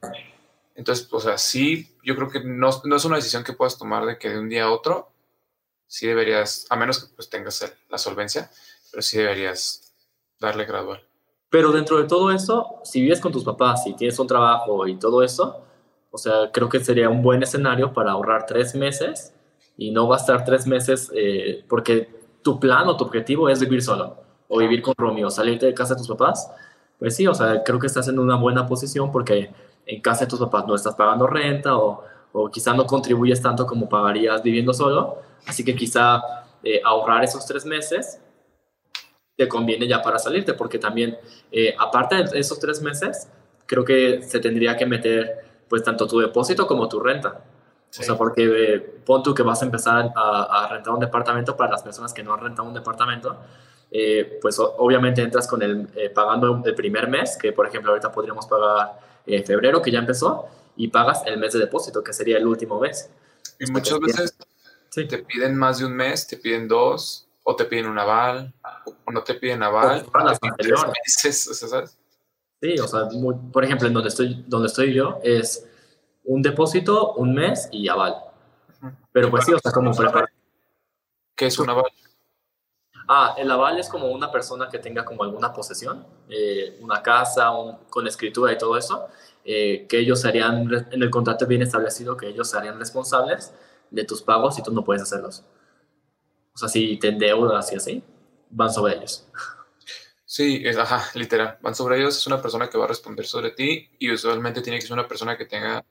Entonces, 0.76 1.08
o 1.12 1.20
sea, 1.20 1.38
sí, 1.38 1.98
yo 2.04 2.16
creo 2.16 2.30
que 2.30 2.42
no, 2.44 2.70
no, 2.86 2.96
es 2.96 3.06
una 3.06 3.18
decisión 3.18 3.44
que 3.44 3.54
puedas 3.54 3.78
tomar 3.78 4.06
de 4.06 4.18
que 4.18 4.30
de 4.30 4.40
un 4.40 4.50
día 4.50 4.66
a 4.66 4.72
otro, 4.72 5.12
sí 5.88 6.08
deberías, 6.08 6.68
a 6.70 6.76
menos 6.76 7.04
que 7.04 7.14
pues 7.16 7.30
tengas 7.30 7.76
la 7.90 7.98
solvencia, 7.98 8.50
pero 8.92 9.02
sí 9.02 9.18
deberías 9.18 9.94
darle 10.40 10.66
gradual. 10.66 11.06
Pero 11.50 11.72
dentro 11.72 11.98
de 11.98 12.04
todo 12.04 12.32
eso, 12.32 12.80
si 12.84 13.02
vives 13.02 13.20
con 13.20 13.32
tus 13.32 13.44
papás, 13.44 13.84
si 13.84 13.94
tienes 13.94 14.20
un 14.20 14.28
trabajo 14.28 14.88
y 14.88 14.98
todo 14.98 15.24
eso, 15.24 15.64
o 16.12 16.18
sea, 16.18 16.52
creo 16.52 16.70
que 16.70 16.80
sería 16.80 17.10
un 17.10 17.22
buen 17.22 17.42
escenario 17.44 17.94
para 17.94 18.12
ahorrar 18.12 18.46
tres 18.46 18.76
meses 18.76 19.34
y 19.78 19.92
no 19.92 20.08
gastar 20.08 20.44
tres 20.44 20.68
meses 20.68 21.12
eh, 21.16 21.64
porque 21.68 22.10
tu 22.42 22.60
plan 22.60 22.88
o 22.88 22.98
tu 22.98 23.04
objetivo 23.04 23.50
es 23.50 23.60
vivir 23.60 23.82
solo 23.82 24.18
o 24.48 24.58
vivir 24.58 24.82
con 24.82 24.94
Romeo, 24.98 25.28
o 25.28 25.30
salirte 25.30 25.68
de 25.68 25.74
casa 25.74 25.94
de 25.94 26.00
tus 26.00 26.08
papás, 26.08 26.52
pues 26.98 27.16
sí, 27.16 27.28
o 27.28 27.34
sea, 27.34 27.64
creo 27.64 27.80
que 27.80 27.88
estás 27.88 28.08
en 28.08 28.18
una 28.18 28.36
buena 28.36 28.66
posición 28.66 29.12
porque 29.12 29.52
en 29.86 30.02
casa 30.02 30.22
de 30.22 30.28
tus 30.28 30.40
papás 30.40 30.66
no 30.68 30.76
estás 30.76 30.96
pagando 30.96 31.28
renta 31.28 31.78
o, 31.78 32.04
o 32.32 32.50
quizá 32.50 32.74
no 32.74 32.86
contribuyes 32.86 33.42
tanto 33.42 33.66
como 33.66 33.88
pagarías 33.88 34.42
viviendo 34.42 34.74
solo, 34.74 35.20
así 35.46 35.64
que 35.64 35.76
quizá 35.76 36.22
eh, 36.64 36.82
ahorrar 36.84 37.24
esos 37.24 37.46
tres 37.46 37.66
meses 37.66 38.20
te 39.40 39.48
conviene 39.48 39.88
ya 39.88 40.02
para 40.02 40.20
salirte, 40.20 40.54
porque 40.54 40.78
también, 40.78 41.18
eh, 41.50 41.74
aparte 41.80 42.16
de 42.26 42.40
esos 42.40 42.60
tres 42.60 42.82
meses, 42.82 43.30
creo 43.66 43.86
que 43.86 44.22
se 44.22 44.42
tendría 44.42 44.76
que 44.76 44.86
meter 44.86 45.46
pues 45.70 45.82
tanto 45.82 46.06
tu 46.08 46.20
depósito 46.20 46.68
como 46.68 46.90
tu 46.90 47.00
renta. 47.00 47.42
O 47.90 48.04
sea, 48.04 48.18
porque 48.18 48.44
eh, 48.44 48.80
pon 49.06 49.24
tú 49.24 49.34
que 49.34 49.42
vas 49.42 49.62
a 49.62 49.66
empezar 49.66 50.12
a, 50.14 50.66
a, 50.66 50.68
rentar 50.68 50.94
un 50.94 51.00
departamento 51.00 51.56
para 51.56 51.72
las 51.72 51.82
personas 51.82 52.14
que 52.14 52.22
no 52.22 52.34
han 52.34 52.42
rentado 52.42 52.68
un 52.68 52.74
departamento, 52.74 53.38
eh, 53.92 54.38
pues 54.42 54.60
obviamente 54.60 55.22
entras 55.22 55.48
con 55.48 55.64
el 55.64 55.88
eh, 55.96 56.10
pagando 56.10 56.62
el 56.64 56.76
primer 56.76 57.08
mes, 57.08 57.38
que 57.42 57.54
por 57.54 57.66
ejemplo 57.66 57.92
ahorita 57.92 58.12
podríamos 58.12 58.46
pagar 58.46 59.00
eh, 59.26 59.42
febrero, 59.44 59.82
que 59.82 59.90
ya 59.90 60.00
empezó, 60.00 60.48
y 60.76 60.90
pagas 60.90 61.24
el 61.26 61.38
mes 61.38 61.54
de 61.54 61.60
depósito, 61.60 62.04
que 62.04 62.14
sería 62.14 62.38
el 62.38 62.46
último 62.46 62.80
mes. 62.80 63.10
Y 63.60 63.72
muchas 63.72 64.00
veces 64.00 64.38
te 64.92 65.18
piden 65.20 65.56
más 65.56 65.80
de 65.80 65.86
un 65.86 65.94
mes, 65.94 66.28
te 66.28 66.38
piden 66.38 66.68
dos, 66.68 67.28
o 67.44 67.56
te 67.56 67.66
piden 67.66 67.88
un 67.88 67.98
aval, 67.98 68.54
o 68.59 68.59
no 69.12 69.24
te 69.24 69.36
piden 69.36 69.64
aval. 69.64 70.06
Para 70.12 70.26
las 70.26 70.40
meses, 70.42 71.60
¿sabes? 71.70 71.98
Sí, 72.62 72.78
o 72.78 72.88
sea, 72.88 73.08
por 73.52 73.64
ejemplo, 73.64 73.88
en 73.88 73.94
donde 73.94 74.10
estoy, 74.10 74.44
donde 74.48 74.68
estoy 74.68 74.94
yo 74.94 75.20
es 75.24 75.66
un 76.26 76.42
depósito, 76.42 77.14
un 77.14 77.34
mes 77.34 77.70
y 77.72 77.88
aval. 77.88 78.16
Pero 79.12 79.30
pues 79.30 79.46
sí, 79.46 79.54
o 79.54 79.60
sea, 79.60 79.72
como 79.72 79.92
preparar. 79.94 80.30
¿Qué 81.36 81.48
es 81.48 81.58
un 81.58 81.70
aval? 81.70 81.86
Ah, 83.08 83.34
el 83.38 83.50
aval 83.50 83.80
es 83.80 83.90
como 83.90 84.08
una 84.12 84.32
persona 84.32 84.70
que 84.70 84.78
tenga 84.78 85.04
como 85.04 85.24
alguna 85.24 85.52
posesión, 85.52 86.06
eh, 86.30 86.78
una 86.82 87.02
casa, 87.02 87.52
con 87.90 88.06
escritura 88.06 88.54
y 88.54 88.58
todo 88.58 88.78
eso, 88.78 89.08
eh, 89.44 89.88
que 89.90 89.98
ellos 89.98 90.22
serían, 90.22 90.72
en 90.92 91.02
el 91.02 91.10
contrato 91.10 91.48
bien 91.48 91.64
establecido, 91.64 92.16
que 92.16 92.28
ellos 92.28 92.50
serían 92.50 92.78
responsables 92.78 93.52
de 93.90 94.04
tus 94.04 94.22
pagos 94.22 94.60
y 94.60 94.64
tú 94.64 94.72
no 94.72 94.84
puedes 94.84 95.02
hacerlos. 95.02 95.44
O 96.54 96.58
sea, 96.60 96.70
si 96.70 96.98
te 96.98 97.08
endeudas 97.08 97.72
y 97.72 97.76
así, 97.78 98.04
van 98.50 98.72
sobre 98.72 98.96
ellos. 98.96 99.28
Sí, 100.26 100.62
es, 100.64 100.78
ajá, 100.78 101.10
literal. 101.16 101.58
Van 101.62 101.74
sobre 101.74 101.98
ellos, 101.98 102.16
es 102.18 102.28
una 102.28 102.42
persona 102.42 102.70
que 102.70 102.78
va 102.78 102.86
a 102.86 102.88
responder 102.88 103.26
sobre 103.26 103.52
ti 103.52 103.90
y 103.98 104.12
usualmente 104.12 104.62
tiene 104.62 104.78
que 104.78 104.86
ser 104.86 104.94
una 104.94 105.08
persona 105.08 105.36
que 105.38 105.46
tenga 105.46 105.84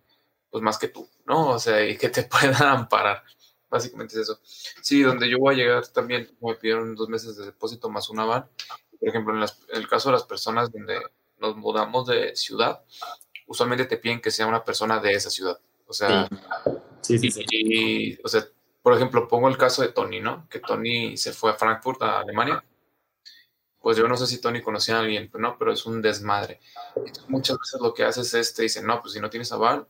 pues 0.51 0.63
más 0.63 0.79
que 0.79 0.89
tú, 0.89 1.09
¿no? 1.27 1.51
O 1.51 1.59
sea, 1.59 1.85
y 1.85 1.97
que 1.97 2.09
te 2.09 2.23
pueda 2.41 2.71
amparar. 2.71 3.23
Básicamente 3.69 4.15
es 4.15 4.23
eso. 4.23 4.41
Sí, 4.81 5.03
donde 5.03 5.29
yo 5.29 5.39
voy 5.39 5.55
a 5.55 5.59
llegar 5.59 5.87
también 5.89 6.31
me 6.41 6.55
pidieron 6.55 6.95
dos 6.95 7.09
meses 7.09 7.37
de 7.37 7.47
depósito 7.47 7.91
más 7.91 8.09
una 8.09 8.25
van. 8.25 8.49
Por 8.99 9.09
ejemplo, 9.09 9.37
en, 9.37 9.47
el 9.73 9.89
caso 9.89 10.09
de 10.09 10.15
las 10.15 10.25
personas 10.25 10.71
donde 10.73 11.01
nos 11.39 11.57
mudamos 11.57 12.07
de 12.07 12.35
ciudad, 12.35 12.83
usualmente 13.47 13.85
te 13.85 13.99
piden 13.99 14.21
que 14.21 14.31
sea 14.31 14.47
una 14.47 14.65
persona 14.65 15.01
de 15.01 15.13
esa 15.13 15.31
ciudad. 15.31 15.59
O 15.87 15.93
sea, 15.93 16.29
sí, 17.01 17.19
sí, 17.19 17.31
sí. 17.31 17.45
Y, 17.51 18.19
o 18.23 18.29
sea, 18.29 18.47
por 18.89 18.97
ejemplo, 18.97 19.29
pongo 19.29 19.49
el 19.49 19.59
caso 19.59 19.83
de 19.83 19.89
Tony, 19.89 20.19
¿no? 20.19 20.49
Que 20.49 20.61
Tony 20.61 21.15
se 21.19 21.35
fue 21.35 21.51
a 21.51 21.55
Frankfurt, 21.55 22.01
a 22.01 22.21
Alemania. 22.21 22.65
Pues 23.79 23.99
yo 23.99 24.09
no 24.09 24.17
sé 24.17 24.27
si 24.27 24.41
Tony 24.41 24.63
conocía 24.63 24.97
a 24.97 25.01
alguien, 25.01 25.29
pero 25.31 25.43
no, 25.43 25.59
pero 25.59 25.75
es 25.75 25.85
un 25.85 26.01
desmadre. 26.01 26.59
Entonces, 26.97 27.29
muchas 27.29 27.59
veces 27.59 27.83
lo 27.83 27.93
que 27.93 28.05
haces 28.05 28.33
es 28.33 28.55
te 28.55 28.63
dicen, 28.63 28.87
no, 28.87 29.03
pues 29.03 29.13
si 29.13 29.21
no 29.21 29.29
tienes 29.29 29.53
aval, 29.53 29.87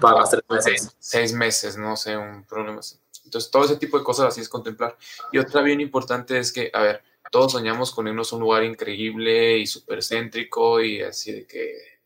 para 0.00 0.24
tres 0.24 0.42
meses. 0.48 0.96
Seis, 0.98 1.34
meses, 1.34 1.76
no 1.76 1.98
sé, 1.98 2.16
un 2.16 2.44
problema 2.44 2.78
así. 2.78 2.98
Entonces, 3.26 3.50
todo 3.50 3.66
ese 3.66 3.76
tipo 3.76 3.98
de 3.98 4.04
cosas 4.04 4.28
así 4.28 4.40
es 4.40 4.48
contemplar. 4.48 4.96
Y 5.30 5.36
otra 5.36 5.60
bien 5.60 5.82
importante 5.82 6.38
es 6.38 6.54
que, 6.54 6.70
a 6.72 6.80
ver, 6.80 7.02
todos 7.30 7.52
soñamos 7.52 7.92
con 7.92 8.08
irnos 8.08 8.32
a 8.32 8.36
un 8.36 8.40
lugar 8.40 8.64
increíble 8.64 9.58
y 9.58 9.66
súper 9.66 10.02
céntrico 10.02 10.80
y 10.80 11.02
así 11.02 11.30
de 11.30 11.46
que... 11.46 11.98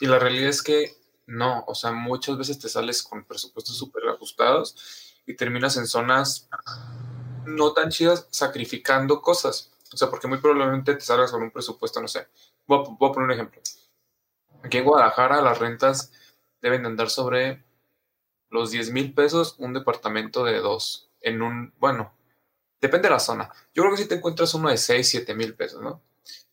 Y 0.00 0.06
la 0.06 0.18
realidad 0.18 0.50
es 0.50 0.62
que 0.62 1.05
no, 1.26 1.64
o 1.66 1.74
sea, 1.74 1.92
muchas 1.92 2.38
veces 2.38 2.58
te 2.58 2.68
sales 2.68 3.02
con 3.02 3.24
presupuestos 3.24 3.76
súper 3.76 4.08
ajustados 4.08 5.14
y 5.26 5.34
terminas 5.34 5.76
en 5.76 5.86
zonas 5.86 6.48
no 7.46 7.72
tan 7.72 7.90
chidas 7.90 8.28
sacrificando 8.30 9.20
cosas. 9.20 9.72
O 9.92 9.96
sea, 9.96 10.08
porque 10.08 10.28
muy 10.28 10.38
probablemente 10.38 10.94
te 10.94 11.00
salgas 11.00 11.30
con 11.30 11.42
un 11.42 11.50
presupuesto, 11.50 12.00
no 12.00 12.08
sé. 12.08 12.28
Voy 12.66 12.80
a, 12.80 13.12
poner 13.12 13.24
un 13.24 13.30
ejemplo. 13.32 13.60
Aquí 14.62 14.78
en 14.78 14.84
Guadalajara 14.84 15.42
las 15.42 15.58
rentas 15.58 16.12
deben 16.60 16.82
de 16.82 16.88
andar 16.88 17.10
sobre 17.10 17.64
los 18.50 18.70
10 18.70 18.90
mil 18.92 19.14
pesos 19.14 19.56
un 19.58 19.72
departamento 19.74 20.44
de 20.44 20.58
dos. 20.58 21.10
En 21.20 21.42
un, 21.42 21.72
bueno, 21.78 22.12
depende 22.80 23.08
de 23.08 23.14
la 23.14 23.20
zona. 23.20 23.50
Yo 23.74 23.82
creo 23.82 23.94
que 23.94 24.02
si 24.02 24.08
te 24.08 24.16
encuentras 24.16 24.54
uno 24.54 24.68
de 24.68 24.76
6, 24.76 25.08
7 25.08 25.34
mil 25.34 25.54
pesos, 25.54 25.82
¿no? 25.82 26.02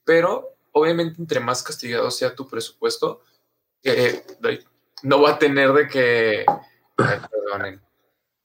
Pero 0.04 0.56
obviamente 0.72 1.20
entre 1.20 1.40
más 1.40 1.64
castigado 1.64 2.10
sea 2.12 2.36
tu 2.36 2.48
presupuesto, 2.48 3.22
eh, 3.84 4.24
no 5.04 5.22
va 5.22 5.32
a 5.32 5.40
tener 5.40 5.74
de 5.74 5.88
que, 5.88 6.46
perdonen, 6.96 7.82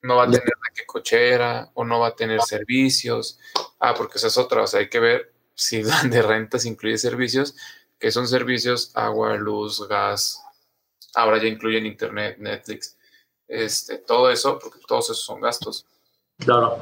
no 0.02 0.16
va 0.16 0.24
a 0.24 0.26
tener 0.26 0.42
de 0.44 0.74
que 0.74 0.86
cochera 0.86 1.70
o 1.74 1.84
no 1.84 2.00
va 2.00 2.08
a 2.08 2.16
tener 2.16 2.40
servicios. 2.42 3.38
Ah, 3.78 3.94
porque 3.94 4.18
esa 4.18 4.28
es 4.28 4.38
otra, 4.38 4.62
o 4.62 4.66
sea, 4.66 4.80
hay 4.80 4.88
que 4.88 5.00
ver 5.00 5.32
si 5.54 5.82
de 5.82 6.22
rentas 6.22 6.64
incluye 6.64 6.98
servicios 6.98 7.54
que 7.98 8.12
son 8.12 8.28
servicios 8.28 8.92
agua, 8.94 9.34
luz, 9.36 9.86
gas, 9.88 10.42
ahora 11.14 11.38
ya 11.38 11.48
incluyen 11.48 11.86
internet, 11.86 12.36
Netflix, 12.38 12.96
este, 13.46 13.98
todo 13.98 14.30
eso, 14.30 14.58
porque 14.58 14.78
todos 14.86 15.06
esos 15.06 15.24
son 15.24 15.40
gastos. 15.40 15.84
Claro. 16.38 16.78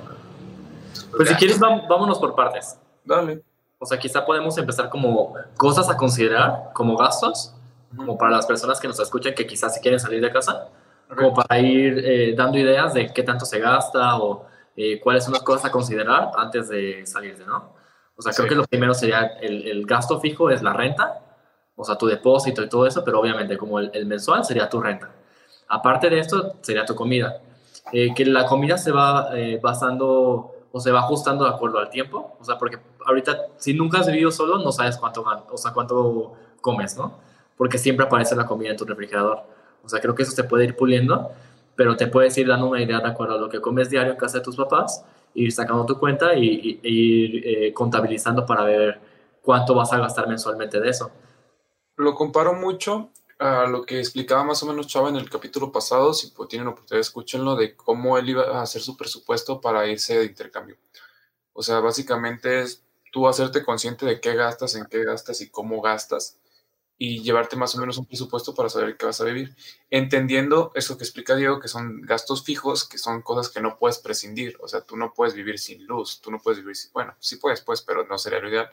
Pues 1.17 1.29
si 1.29 1.35
quieres, 1.37 1.59
vámonos 1.59 2.19
por 2.19 2.35
partes. 2.35 2.77
Dale. 3.05 3.43
O 3.79 3.87
sea, 3.87 3.99
quizá 3.99 4.25
podemos 4.25 4.57
empezar 4.59 4.91
como 4.91 5.35
cosas 5.57 5.89
a 5.89 5.97
considerar, 5.97 6.71
como 6.75 6.97
gastos, 6.97 7.55
como 7.95 8.17
para 8.17 8.33
las 8.33 8.47
personas 8.47 8.81
que 8.81 8.89
nos 8.89 8.99
escuchan 8.99 9.35
que 9.35 9.47
quizás 9.47 9.75
si 9.75 9.81
quieren 9.81 10.01
salir 10.01 10.21
de 10.21 10.33
casa, 10.33 10.69
como 11.09 11.35
para 11.35 11.59
ir 11.61 12.03
eh, 12.05 12.35
dando 12.37 12.59
ideas 12.59 12.95
de 12.95 13.13
qué 13.13 13.23
tanto 13.23 13.45
se 13.45 13.61
gasta 13.61 14.17
o 14.19 14.47
eh, 14.77 15.01
cuáles 15.01 15.25
son 15.25 15.33
las 15.33 15.43
cosas 15.43 15.67
a 15.67 15.71
considerar 15.71 16.31
antes 16.37 16.69
de 16.69 17.07
salir 17.07 17.37
de, 17.39 17.47
¿no? 17.47 17.77
O 18.17 18.23
sea, 18.23 18.33
creo 18.33 18.49
que 18.49 18.55
lo 18.55 18.65
primero 18.65 18.95
sería 18.95 19.25
el, 19.41 19.85
gasto 19.87 20.19
fijo 20.21 20.51
es 20.51 20.63
la 20.63 20.73
renta, 20.73 21.21
o 21.77 21.85
sea, 21.85 21.97
tu 21.97 22.07
depósito 22.07 22.63
y 22.63 22.69
todo 22.69 22.87
eso, 22.87 23.05
pero 23.05 23.21
obviamente 23.21 23.59
como 23.59 23.79
el, 23.79 24.07
mensual 24.07 24.45
sería 24.45 24.69
tu 24.69 24.81
renta. 24.81 25.11
Aparte 25.69 26.09
de 26.09 26.19
esto, 26.19 26.55
sería 26.63 26.87
tu 26.87 26.95
comida. 26.95 27.41
Eh, 27.93 28.15
que 28.15 28.25
la 28.25 28.47
comida 28.47 28.79
se 28.79 28.91
va 28.91 29.29
eh, 29.35 29.61
basando 29.63 30.55
o 30.73 30.81
se 30.81 30.91
va 30.91 31.01
ajustando 31.01 31.45
de 31.45 31.51
acuerdo 31.51 31.79
al 31.79 31.91
tiempo, 31.91 32.37
o 32.41 32.45
sea, 32.45 32.59
porque 32.59 32.79
ahorita 33.07 33.47
si 33.59 33.75
nunca 33.75 34.01
has 34.01 34.07
vivido 34.07 34.31
solo, 34.31 34.59
no 34.59 34.73
sabes 34.73 34.97
cuánto, 34.97 35.25
o 35.51 35.57
sea, 35.57 35.73
cuánto 35.73 36.35
comes, 36.61 36.97
¿no? 36.97 37.19
Porque 37.57 37.79
siempre 37.79 38.07
aparece 38.07 38.37
la 38.37 38.47
comida 38.47 38.71
en 38.71 38.77
tu 38.77 38.85
refrigerador. 38.85 39.43
O 39.83 39.89
sea, 39.89 40.01
creo 40.01 40.15
que 40.15 40.23
eso 40.23 40.33
se 40.33 40.45
puede 40.45 40.65
ir 40.65 40.77
puliendo, 40.77 41.31
pero 41.75 41.97
te 41.97 42.07
puedes 42.07 42.37
ir 42.39 42.49
dando 42.49 42.67
una 42.67 42.83
idea 42.83 43.01
de 43.01 43.09
acuerdo 43.09 43.37
a 43.37 43.39
lo 43.39 43.49
que 43.49 43.61
comes 43.61 43.91
diario 43.91 44.13
en 44.13 44.19
casa 44.19 44.39
de 44.39 44.45
tus 44.45 44.57
papás 44.57 45.05
ir 45.37 45.53
sacando 45.53 45.85
tu 45.87 45.99
cuenta 45.99 46.35
y, 46.35 46.81
ir 46.83 47.43
eh, 47.47 47.73
contabilizando 47.73 48.45
para 48.45 48.65
ver 48.65 49.01
cuánto 49.43 49.75
vas 49.75 49.93
a 49.93 49.99
gastar 49.99 50.27
mensualmente 50.27 50.81
de 50.81 50.89
eso. 50.89 51.11
Lo 51.97 52.15
comparo 52.15 52.55
mucho 52.55 53.11
a 53.39 53.67
lo 53.67 53.85
que 53.85 53.99
explicaba 53.99 54.45
más 54.45 54.63
o 54.63 54.67
menos 54.67 54.87
Chava 54.87 55.11
en 55.11 55.17
el 55.17 55.29
capítulo 55.29 55.71
pasado, 55.71 56.15
si 56.15 56.33
tienen 56.49 56.69
oportunidad 56.69 57.01
escúchenlo, 57.01 57.55
de 57.55 57.77
cómo 57.77 58.17
él 58.17 58.31
iba 58.31 58.45
a 58.45 58.63
hacer 58.63 58.81
su 58.81 58.97
presupuesto 58.97 59.61
para 59.61 59.87
irse 59.87 60.19
de 60.19 60.25
intercambio. 60.25 60.77
O 61.53 61.63
sea, 61.63 61.81
básicamente 61.81 62.63
es 62.63 62.83
tú 63.13 63.29
hacerte 63.29 63.65
consciente 63.65 64.07
de 64.07 64.21
qué 64.21 64.35
gastas, 64.35 64.75
en 64.75 64.87
qué 64.87 65.05
gastas 65.05 65.41
y 65.43 65.51
cómo 65.51 65.81
gastas 65.81 66.39
y 66.99 67.23
llevarte 67.23 67.57
más 67.57 67.75
o 67.75 67.81
menos 67.81 67.99
un 67.99 68.07
presupuesto 68.07 68.55
para 68.55 68.71
saber 68.71 68.97
qué 68.97 69.05
vas 69.05 69.21
a 69.21 69.25
vivir. 69.25 69.55
Entendiendo 69.91 70.73
eso 70.75 70.97
que 70.97 71.05
explica 71.05 71.37
Diego, 71.37 71.61
que 71.61 71.69
son 71.69 72.01
gastos 72.01 72.43
fijos, 72.43 72.89
que 72.89 72.97
son 72.97 73.21
cosas 73.23 73.53
que 73.53 73.61
no 73.61 73.79
puedes 73.79 73.99
prescindir. 73.99 74.57
O 74.61 74.69
sea, 74.69 74.81
tú 74.81 74.97
no 74.97 75.13
puedes 75.13 75.35
vivir 75.35 75.59
sin 75.59 75.87
luz, 75.87 76.21
tú 76.21 76.31
no 76.31 76.39
puedes 76.39 76.61
vivir 76.61 76.75
sin, 76.75 76.93
bueno, 76.93 77.15
sí 77.19 77.37
puedes, 77.37 77.61
pues, 77.61 77.83
pero 77.83 78.07
no 78.07 78.17
sería 78.17 78.41
lo 78.41 78.49
ideal. 78.49 78.71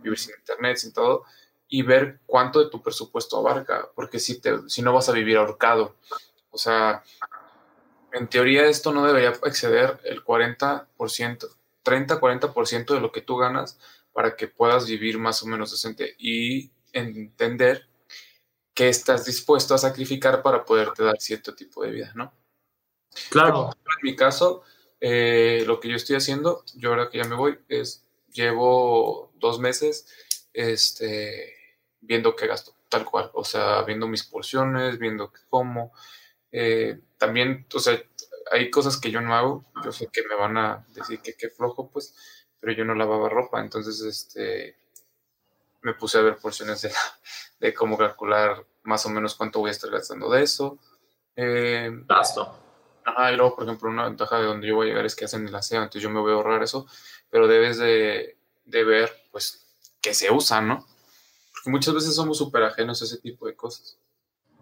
Vivir 0.00 0.18
sin 0.18 0.34
internet, 0.38 0.76
sin 0.76 0.92
todo, 0.92 1.24
y 1.68 1.82
ver 1.82 2.20
cuánto 2.26 2.62
de 2.62 2.70
tu 2.70 2.80
presupuesto 2.80 3.38
abarca, 3.38 3.88
porque 3.94 4.20
si, 4.20 4.40
te, 4.40 4.68
si 4.68 4.82
no 4.82 4.92
vas 4.92 5.08
a 5.08 5.12
vivir 5.12 5.36
ahorcado. 5.36 5.96
O 6.50 6.58
sea, 6.58 7.02
en 8.12 8.28
teoría 8.28 8.66
esto 8.66 8.92
no 8.92 9.04
debería 9.04 9.30
exceder 9.44 10.00
el 10.04 10.24
40%, 10.24 10.86
30-40% 11.84 12.94
de 12.94 13.00
lo 13.00 13.10
que 13.10 13.22
tú 13.22 13.36
ganas 13.36 13.78
para 14.12 14.36
que 14.36 14.46
puedas 14.46 14.86
vivir 14.86 15.18
más 15.18 15.42
o 15.42 15.46
menos 15.46 15.72
decente. 15.72 16.14
Y 16.18 16.70
entender 16.98 17.86
qué 18.74 18.88
estás 18.88 19.24
dispuesto 19.24 19.74
a 19.74 19.78
sacrificar 19.78 20.42
para 20.42 20.64
poderte 20.64 21.02
dar 21.02 21.16
cierto 21.18 21.54
tipo 21.54 21.82
de 21.82 21.90
vida, 21.90 22.12
¿no? 22.14 22.32
Claro. 23.30 23.70
En 23.84 24.02
mi 24.02 24.14
caso, 24.14 24.62
eh, 25.00 25.64
lo 25.66 25.80
que 25.80 25.88
yo 25.88 25.96
estoy 25.96 26.16
haciendo, 26.16 26.64
yo 26.74 26.90
ahora 26.90 27.08
que 27.08 27.18
ya 27.18 27.24
me 27.24 27.36
voy, 27.36 27.58
es 27.68 28.04
llevo 28.32 29.32
dos 29.36 29.58
meses 29.58 30.06
este, 30.52 31.54
viendo 32.00 32.36
qué 32.36 32.46
gasto, 32.46 32.74
tal 32.88 33.04
cual. 33.04 33.30
O 33.34 33.44
sea, 33.44 33.82
viendo 33.82 34.06
mis 34.06 34.24
porciones, 34.24 34.98
viendo 34.98 35.32
qué 35.32 35.40
como. 35.48 35.92
Eh, 36.52 37.00
también, 37.18 37.66
o 37.74 37.78
sea, 37.78 38.00
hay 38.50 38.70
cosas 38.70 38.98
que 38.98 39.10
yo 39.10 39.20
no 39.20 39.34
hago. 39.34 39.64
Yo 39.84 39.92
sé 39.92 40.08
que 40.12 40.22
me 40.22 40.34
van 40.34 40.56
a 40.56 40.86
decir 40.94 41.20
que 41.20 41.34
qué 41.34 41.48
flojo, 41.50 41.90
pues, 41.90 42.14
pero 42.60 42.72
yo 42.72 42.84
no 42.84 42.94
lavaba 42.94 43.28
ropa. 43.28 43.60
Entonces, 43.60 44.00
este, 44.00 44.76
me 45.86 45.94
puse 45.94 46.18
a 46.18 46.22
ver 46.22 46.36
porciones 46.36 46.82
de, 46.82 46.90
de 47.60 47.72
cómo 47.72 47.96
calcular 47.96 48.66
más 48.82 49.06
o 49.06 49.08
menos 49.08 49.36
cuánto 49.36 49.60
voy 49.60 49.68
a 49.68 49.70
estar 49.70 49.88
gastando 49.88 50.28
de 50.28 50.42
eso. 50.42 50.78
Eh, 51.36 51.90
Gasto. 52.08 52.58
Ajá, 53.04 53.32
y 53.32 53.36
luego, 53.36 53.54
por 53.54 53.64
ejemplo, 53.64 53.88
una 53.88 54.04
ventaja 54.04 54.38
de 54.38 54.46
donde 54.46 54.66
yo 54.66 54.74
voy 54.74 54.86
a 54.86 54.90
llegar 54.90 55.06
es 55.06 55.14
que 55.14 55.26
hacen 55.26 55.46
el 55.46 55.54
aseo, 55.54 55.80
entonces 55.80 56.02
yo 56.02 56.10
me 56.10 56.18
voy 56.18 56.32
a 56.32 56.34
ahorrar 56.34 56.60
eso, 56.64 56.88
pero 57.30 57.46
debes 57.46 57.78
de, 57.78 58.36
de 58.64 58.84
ver, 58.84 59.12
pues, 59.30 59.64
que 60.00 60.12
se 60.12 60.28
usa, 60.28 60.60
¿no? 60.60 60.84
Porque 61.52 61.70
muchas 61.70 61.94
veces 61.94 62.16
somos 62.16 62.36
súper 62.36 62.64
ajenos 62.64 63.00
a 63.00 63.04
ese 63.04 63.18
tipo 63.18 63.46
de 63.46 63.54
cosas. 63.54 63.96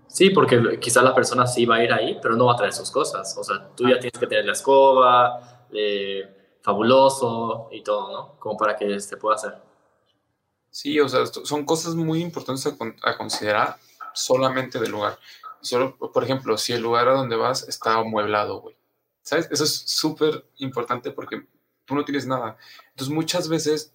Sí, 0.08 0.28
porque 0.28 0.78
quizá 0.78 1.00
la 1.00 1.14
persona 1.14 1.46
sí 1.46 1.64
va 1.64 1.76
a 1.76 1.84
ir 1.84 1.92
ahí, 1.92 2.18
pero 2.20 2.36
no 2.36 2.46
va 2.46 2.52
a 2.52 2.56
traer 2.56 2.74
sus 2.74 2.90
cosas. 2.90 3.34
O 3.38 3.42
sea, 3.42 3.70
tú 3.74 3.88
ya 3.88 3.98
tienes 3.98 4.18
que 4.20 4.26
tener 4.26 4.44
la 4.44 4.52
escoba, 4.52 5.66
eh, 5.72 6.58
fabuloso 6.60 7.68
y 7.72 7.82
todo, 7.82 8.12
¿no? 8.12 8.38
Como 8.38 8.58
para 8.58 8.76
que 8.76 9.00
se 9.00 9.16
pueda 9.16 9.36
hacer. 9.36 9.73
Sí, 10.74 10.98
o 10.98 11.08
sea, 11.08 11.24
son 11.26 11.64
cosas 11.64 11.94
muy 11.94 12.20
importantes 12.20 12.66
a, 12.66 13.16
considerar 13.16 13.78
solamente 14.12 14.80
del 14.80 14.90
lugar. 14.90 15.20
Solo, 15.60 15.96
por 15.96 16.24
ejemplo, 16.24 16.58
si 16.58 16.72
el 16.72 16.82
lugar 16.82 17.06
a 17.06 17.12
donde 17.12 17.36
vas 17.36 17.68
está 17.68 17.94
amueblado, 17.94 18.60
güey. 18.60 18.76
¿Sabes? 19.22 19.48
Eso 19.52 19.62
es 19.62 19.72
súper 19.72 20.44
importante 20.56 21.12
porque 21.12 21.46
tú 21.84 21.94
no 21.94 22.04
tienes 22.04 22.26
nada. 22.26 22.58
Entonces, 22.88 23.14
muchas 23.14 23.48
veces 23.48 23.94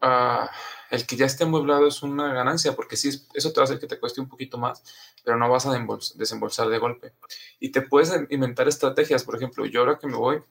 ah, 0.00 0.50
el 0.90 1.06
que 1.06 1.14
ya 1.14 1.24
esté 1.24 1.44
amueblado 1.44 1.86
es 1.86 2.02
una 2.02 2.34
ganancia 2.34 2.74
porque 2.74 2.96
sí, 2.96 3.10
eso 3.34 3.52
te 3.52 3.60
va 3.60 3.62
a 3.62 3.66
hacer 3.66 3.78
que 3.78 3.86
te 3.86 4.00
cueste 4.00 4.20
un 4.20 4.28
poquito 4.28 4.58
más, 4.58 4.82
pero 5.22 5.36
no 5.36 5.48
vas 5.48 5.66
a 5.66 5.86
desembolsar 6.16 6.68
de 6.68 6.78
golpe. 6.78 7.12
Y 7.60 7.70
te 7.70 7.82
puedes 7.82 8.12
inventar 8.30 8.66
estrategias. 8.66 9.22
Por 9.22 9.36
ejemplo, 9.36 9.66
yo 9.66 9.82
ahora 9.82 10.00
que 10.00 10.08
me 10.08 10.16
voy, 10.16 10.42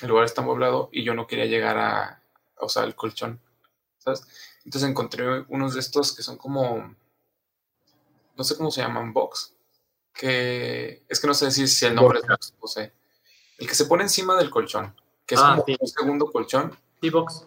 el 0.00 0.08
lugar 0.08 0.24
está 0.24 0.40
amueblado 0.40 0.88
y 0.92 1.04
yo 1.04 1.12
no 1.12 1.26
quería 1.26 1.44
llegar 1.44 1.76
a, 1.76 2.22
o 2.56 2.70
sea, 2.70 2.84
el 2.84 2.94
colchón. 2.94 3.38
¿Sabes? 3.98 4.26
Entonces 4.64 4.88
encontré 4.88 5.44
unos 5.48 5.74
de 5.74 5.80
estos 5.80 6.14
que 6.14 6.22
son 6.22 6.36
como, 6.36 6.94
no 8.36 8.44
sé 8.44 8.56
cómo 8.56 8.70
se 8.70 8.80
llaman, 8.80 9.12
box, 9.12 9.54
que 10.14 11.02
es 11.08 11.20
que 11.20 11.26
no 11.26 11.34
sé 11.34 11.50
si, 11.50 11.66
si 11.66 11.86
el 11.86 11.94
nombre 11.94 12.20
es 12.20 12.26
box, 12.26 12.54
no 12.60 12.68
sé. 12.68 12.92
El 13.58 13.68
que 13.68 13.74
se 13.74 13.86
pone 13.86 14.04
encima 14.04 14.36
del 14.36 14.50
colchón, 14.50 14.94
que 15.26 15.34
es 15.34 15.40
ah, 15.42 15.56
como 15.58 15.76
un 15.80 15.88
segundo 15.88 16.30
colchón, 16.30 16.76
T-Box. 17.00 17.46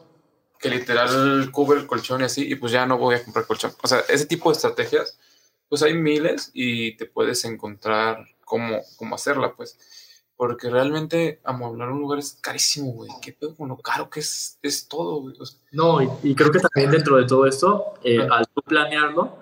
Que 0.60 0.70
literal 0.70 1.52
cubre 1.52 1.80
el 1.80 1.88
colchón 1.88 2.22
y 2.22 2.24
así, 2.26 2.50
y 2.50 2.56
pues 2.56 2.72
ya 2.72 2.86
no 2.86 2.98
voy 2.98 3.16
a 3.16 3.24
comprar 3.24 3.46
colchón. 3.46 3.74
O 3.84 3.88
sea, 3.88 4.00
ese 4.08 4.26
tipo 4.26 4.50
de 4.50 4.56
estrategias, 4.56 5.20
pues 5.70 5.84
hay 5.84 5.94
miles 5.94 6.52
y 6.54 6.96
te 6.98 7.06
puedes 7.06 7.44
encontrar 7.46 8.26
cómo, 8.44 8.82
cómo 8.96 9.16
hacerla, 9.16 9.54
pues. 9.54 9.78
Porque 10.38 10.70
realmente 10.70 11.40
amueblar 11.46 11.92
un 11.92 12.02
lugar 12.02 12.20
es 12.20 12.38
carísimo, 12.42 12.92
güey. 12.92 13.10
Qué 13.22 13.32
pedo 13.32 13.56
con 13.56 13.70
lo 13.70 13.78
caro 13.78 14.10
que 14.10 14.20
es, 14.20 14.58
es 14.62 14.88
todo, 14.88 15.22
güey. 15.22 15.36
O 15.40 15.46
sea, 15.46 15.60
No, 15.72 16.02
y, 16.02 16.10
y 16.24 16.36
creo 16.36 16.52
que 16.52 16.60
también 16.60 16.92
dentro 16.92 17.16
de 17.16 17.26
todo 17.26 17.46
esto, 17.46 17.94
eh, 18.04 18.20
al 18.30 18.46
tú 18.54 18.62
planearlo, 18.62 19.34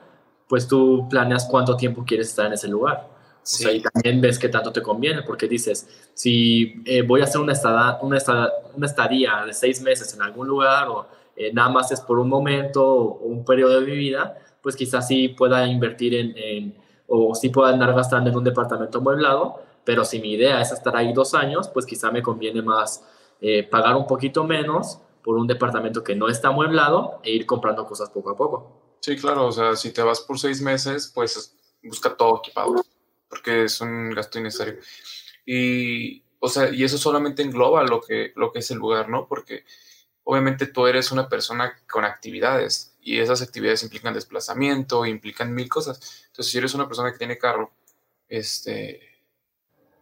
pues 0.47 0.67
tú 0.67 1.07
planeas 1.09 1.45
cuánto 1.49 1.75
tiempo 1.75 2.03
quieres 2.05 2.29
estar 2.29 2.45
en 2.45 2.53
ese 2.53 2.67
lugar. 2.67 3.07
O 3.07 3.45
sea, 3.45 3.71
y 3.73 3.81
también 3.81 4.21
ves 4.21 4.37
qué 4.39 4.49
tanto 4.49 4.71
te 4.71 4.81
conviene, 4.83 5.23
porque 5.23 5.47
dices, 5.47 5.89
si 6.13 6.81
eh, 6.85 7.01
voy 7.01 7.21
a 7.21 7.23
hacer 7.25 7.41
una, 7.41 7.53
estada, 7.53 7.99
una, 8.01 8.17
estada- 8.17 8.51
una 8.75 8.85
estadía 8.85 9.43
de 9.45 9.51
seis 9.53 9.81
meses 9.81 10.13
en 10.13 10.21
algún 10.21 10.47
lugar 10.47 10.87
o 10.89 11.07
eh, 11.35 11.51
nada 11.51 11.69
más 11.69 11.91
es 11.91 11.99
por 12.01 12.19
un 12.19 12.29
momento 12.29 12.85
o, 12.87 13.03
o 13.19 13.25
un 13.25 13.43
periodo 13.43 13.79
de 13.81 13.85
mi 13.87 13.97
vida, 13.97 14.37
pues 14.61 14.75
quizás 14.75 15.07
sí 15.07 15.29
pueda 15.29 15.65
invertir 15.67 16.13
en, 16.13 16.33
en- 16.37 16.75
o 17.07 17.33
sí 17.35 17.49
pueda 17.49 17.69
andar 17.73 17.93
gastando 17.93 18.29
en 18.29 18.37
un 18.37 18.43
departamento 18.43 18.99
amueblado, 18.99 19.59
pero 19.83 20.05
si 20.05 20.19
mi 20.19 20.33
idea 20.33 20.61
es 20.61 20.71
estar 20.71 20.95
ahí 20.95 21.13
dos 21.13 21.33
años, 21.33 21.69
pues 21.69 21.85
quizá 21.85 22.11
me 22.11 22.21
conviene 22.21 22.61
más 22.61 23.03
eh, 23.41 23.63
pagar 23.63 23.95
un 23.95 24.07
poquito 24.07 24.43
menos 24.43 24.99
por 25.23 25.37
un 25.37 25.47
departamento 25.47 26.03
que 26.03 26.15
no 26.15 26.27
está 26.29 26.49
amueblado 26.49 27.19
e 27.23 27.31
ir 27.31 27.45
comprando 27.45 27.85
cosas 27.85 28.09
poco 28.09 28.31
a 28.31 28.37
poco. 28.37 28.97
Sí, 28.99 29.17
claro, 29.17 29.47
o 29.47 29.51
sea, 29.51 29.75
si 29.75 29.91
te 29.91 30.01
vas 30.01 30.21
por 30.21 30.39
seis 30.39 30.61
meses, 30.61 31.11
pues 31.13 31.55
busca 31.83 32.15
todo 32.15 32.37
equipado, 32.37 32.75
porque 33.27 33.65
es 33.65 33.81
un 33.81 34.11
gasto 34.11 34.39
innecesario. 34.39 34.75
Y, 35.45 36.23
o 36.39 36.47
sea, 36.47 36.69
y 36.73 36.83
eso 36.83 36.97
solamente 36.97 37.41
engloba 37.41 37.83
lo 37.83 38.01
que, 38.01 38.31
lo 38.35 38.51
que 38.51 38.59
es 38.59 38.71
el 38.71 38.77
lugar, 38.77 39.09
¿no? 39.09 39.27
Porque 39.27 39.65
obviamente 40.23 40.67
tú 40.67 40.87
eres 40.87 41.11
una 41.11 41.27
persona 41.27 41.75
con 41.89 42.05
actividades 42.05 42.95
y 43.01 43.19
esas 43.19 43.41
actividades 43.41 43.83
implican 43.83 44.13
desplazamiento, 44.13 45.05
implican 45.05 45.53
mil 45.53 45.67
cosas. 45.67 46.25
Entonces, 46.27 46.51
si 46.51 46.57
eres 46.57 46.73
una 46.73 46.87
persona 46.87 47.11
que 47.11 47.17
tiene 47.17 47.37
carro, 47.37 47.71
este, 48.29 49.01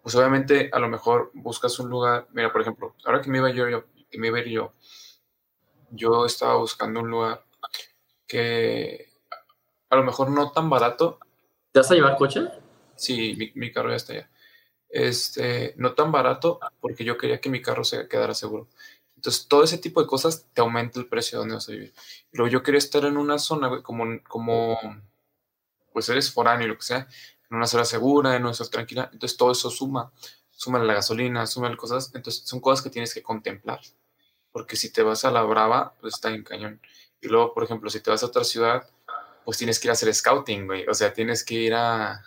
pues 0.01 0.15
obviamente 0.15 0.69
a 0.73 0.79
lo 0.79 0.89
mejor 0.89 1.31
buscas 1.33 1.77
un 1.79 1.89
lugar, 1.89 2.27
mira, 2.31 2.51
por 2.51 2.61
ejemplo, 2.61 2.95
ahora 3.05 3.21
que 3.21 3.29
me 3.29 3.37
iba 3.39 3.51
yo, 3.51 3.69
yo- 3.69 3.85
que 4.09 4.17
me 4.17 4.27
iba 4.27 4.37
a 4.37 4.41
ir 4.41 4.47
yo, 4.49 4.73
yo 5.91 6.25
estaba 6.25 6.55
buscando 6.55 6.99
un 7.01 7.09
lugar 7.09 7.43
que 8.27 9.09
a 9.89 9.95
lo 9.95 10.03
mejor 10.03 10.29
no 10.29 10.51
tan 10.51 10.69
barato, 10.69 11.19
¿Te 11.71 11.79
vas 11.79 11.91
a 11.91 11.95
llevar 11.95 12.17
coche? 12.17 12.41
sí, 12.95 13.35
mi, 13.37 13.51
mi 13.55 13.71
carro 13.71 13.89
ya 13.89 13.95
está 13.95 14.13
allá, 14.13 14.29
este, 14.89 15.73
no 15.77 15.93
tan 15.93 16.11
barato 16.11 16.59
porque 16.79 17.03
yo 17.03 17.17
quería 17.17 17.39
que 17.41 17.49
mi 17.49 17.61
carro 17.61 17.83
se 17.83 18.07
quedara 18.07 18.33
seguro. 18.33 18.67
Entonces, 19.15 19.47
todo 19.47 19.63
ese 19.63 19.77
tipo 19.77 20.01
de 20.01 20.07
cosas 20.07 20.47
te 20.53 20.61
aumenta 20.61 20.99
el 20.99 21.07
precio 21.07 21.37
de 21.37 21.41
donde 21.41 21.55
vas 21.55 21.69
a 21.69 21.73
vivir. 21.73 21.93
Luego 22.31 22.51
yo 22.51 22.63
quería 22.63 22.79
estar 22.79 23.05
en 23.05 23.17
una 23.17 23.37
zona, 23.37 23.67
güey, 23.67 23.83
como, 23.83 24.05
como, 24.27 24.79
pues 25.93 26.09
eres 26.09 26.31
foráneo 26.31 26.65
y 26.65 26.69
lo 26.69 26.77
que 26.77 26.83
sea, 26.83 27.07
en 27.51 27.57
una 27.57 27.67
zona 27.67 27.83
segura, 27.83 28.35
en 28.35 28.43
una 28.43 28.53
zona 28.53 28.69
tranquila. 28.69 29.09
Entonces, 29.11 29.37
todo 29.37 29.51
eso 29.51 29.69
suma, 29.69 30.11
suma 30.49 30.79
la 30.79 30.93
gasolina, 30.93 31.45
suma 31.45 31.75
cosas. 31.75 32.11
Entonces, 32.15 32.43
son 32.45 32.61
cosas 32.61 32.81
que 32.81 32.89
tienes 32.89 33.13
que 33.13 33.21
contemplar. 33.21 33.81
Porque 34.53 34.77
si 34.77 34.91
te 34.91 35.03
vas 35.03 35.25
a 35.25 35.31
la 35.31 35.43
brava, 35.43 35.93
pues 35.99 36.15
está 36.15 36.29
en 36.29 36.43
cañón. 36.43 36.81
Y 37.19 37.27
luego, 37.27 37.53
por 37.53 37.65
ejemplo, 37.65 37.89
si 37.89 37.99
te 37.99 38.09
vas 38.09 38.23
a 38.23 38.27
otra 38.27 38.45
ciudad, 38.45 38.89
pues 39.43 39.57
tienes 39.57 39.79
que 39.79 39.87
ir 39.87 39.89
a 39.89 39.93
hacer 39.93 40.13
scouting, 40.13 40.65
güey. 40.65 40.87
O 40.87 40.93
sea, 40.93 41.13
tienes 41.13 41.43
que 41.43 41.55
ir 41.55 41.73
a, 41.73 42.23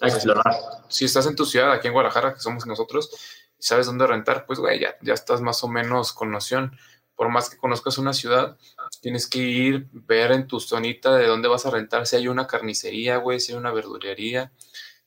A 0.00 0.08
explorar. 0.08 0.44
si 0.88 1.04
estás 1.04 1.26
en 1.26 1.36
tu 1.36 1.46
ciudad, 1.46 1.72
aquí 1.72 1.86
en 1.86 1.92
Guadalajara, 1.92 2.34
que 2.34 2.40
somos 2.40 2.66
nosotros, 2.66 3.10
y 3.58 3.62
sabes 3.62 3.86
dónde 3.86 4.06
rentar, 4.08 4.44
pues, 4.44 4.58
güey, 4.58 4.80
ya, 4.80 4.96
ya 5.02 5.14
estás 5.14 5.40
más 5.40 5.62
o 5.62 5.68
menos 5.68 6.12
con 6.12 6.32
noción. 6.32 6.76
Por 7.14 7.28
más 7.28 7.48
que 7.48 7.58
conozcas 7.58 7.98
una 7.98 8.12
ciudad, 8.12 8.56
tienes 9.00 9.26
que 9.26 9.38
ir, 9.38 9.88
ver 9.92 10.32
en 10.32 10.46
tu 10.46 10.60
zonita 10.60 11.14
de 11.16 11.26
dónde 11.26 11.48
vas 11.48 11.66
a 11.66 11.70
rentar, 11.70 12.06
si 12.06 12.16
hay 12.16 12.28
una 12.28 12.46
carnicería, 12.46 13.18
güey, 13.18 13.40
si 13.40 13.52
hay 13.52 13.58
una 13.58 13.72
verdulería, 13.72 14.52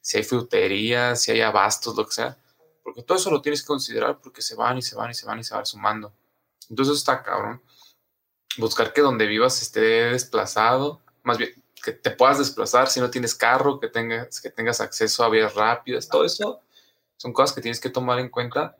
si 0.01 0.17
hay 0.17 0.23
frutería, 0.23 1.15
si 1.15 1.32
hay 1.32 1.41
abastos, 1.41 1.95
lo 1.95 2.06
que 2.06 2.13
sea. 2.13 2.38
Porque 2.84 3.04
todo 3.04 3.17
eso 3.17 3.30
lo 3.30 3.41
tienes 3.41 3.62
que 3.62 3.67
considerar 3.67 4.19
porque 4.21 4.41
se 4.41 4.56
van 4.56 4.77
y 4.77 4.82
se 4.82 4.95
van 4.95 5.12
y 5.12 5.13
se 5.13 5.25
van 5.25 5.39
y 5.39 5.43
se 5.43 5.54
van 5.54 5.65
sumando. 5.65 6.13
Entonces 6.69 6.97
está 6.97 7.21
cabrón. 7.21 7.62
Buscar 8.58 8.93
que 8.93 9.01
donde 9.01 9.27
vivas 9.27 9.62
esté 9.62 9.80
desplazado, 9.80 11.01
más 11.23 11.38
bien 11.38 11.62
que 11.82 11.91
te 11.91 12.12
puedas 12.12 12.38
desplazar 12.38 12.89
si 12.89 12.99
no 12.99 13.10
tienes 13.10 13.36
carro, 13.36 13.80
que 13.80 13.88
tengas, 13.88 14.39
que 14.39 14.49
tengas 14.49 14.82
acceso 14.82 15.23
a 15.23 15.30
vías 15.30 15.56
rápidas, 15.56 16.08
todo 16.08 16.25
eso 16.25 16.62
son 17.17 17.34
cosas 17.34 17.54
que 17.54 17.62
tienes 17.62 17.80
que 17.80 17.89
tomar 17.89 18.19
en 18.19 18.30
cuenta 18.30 18.77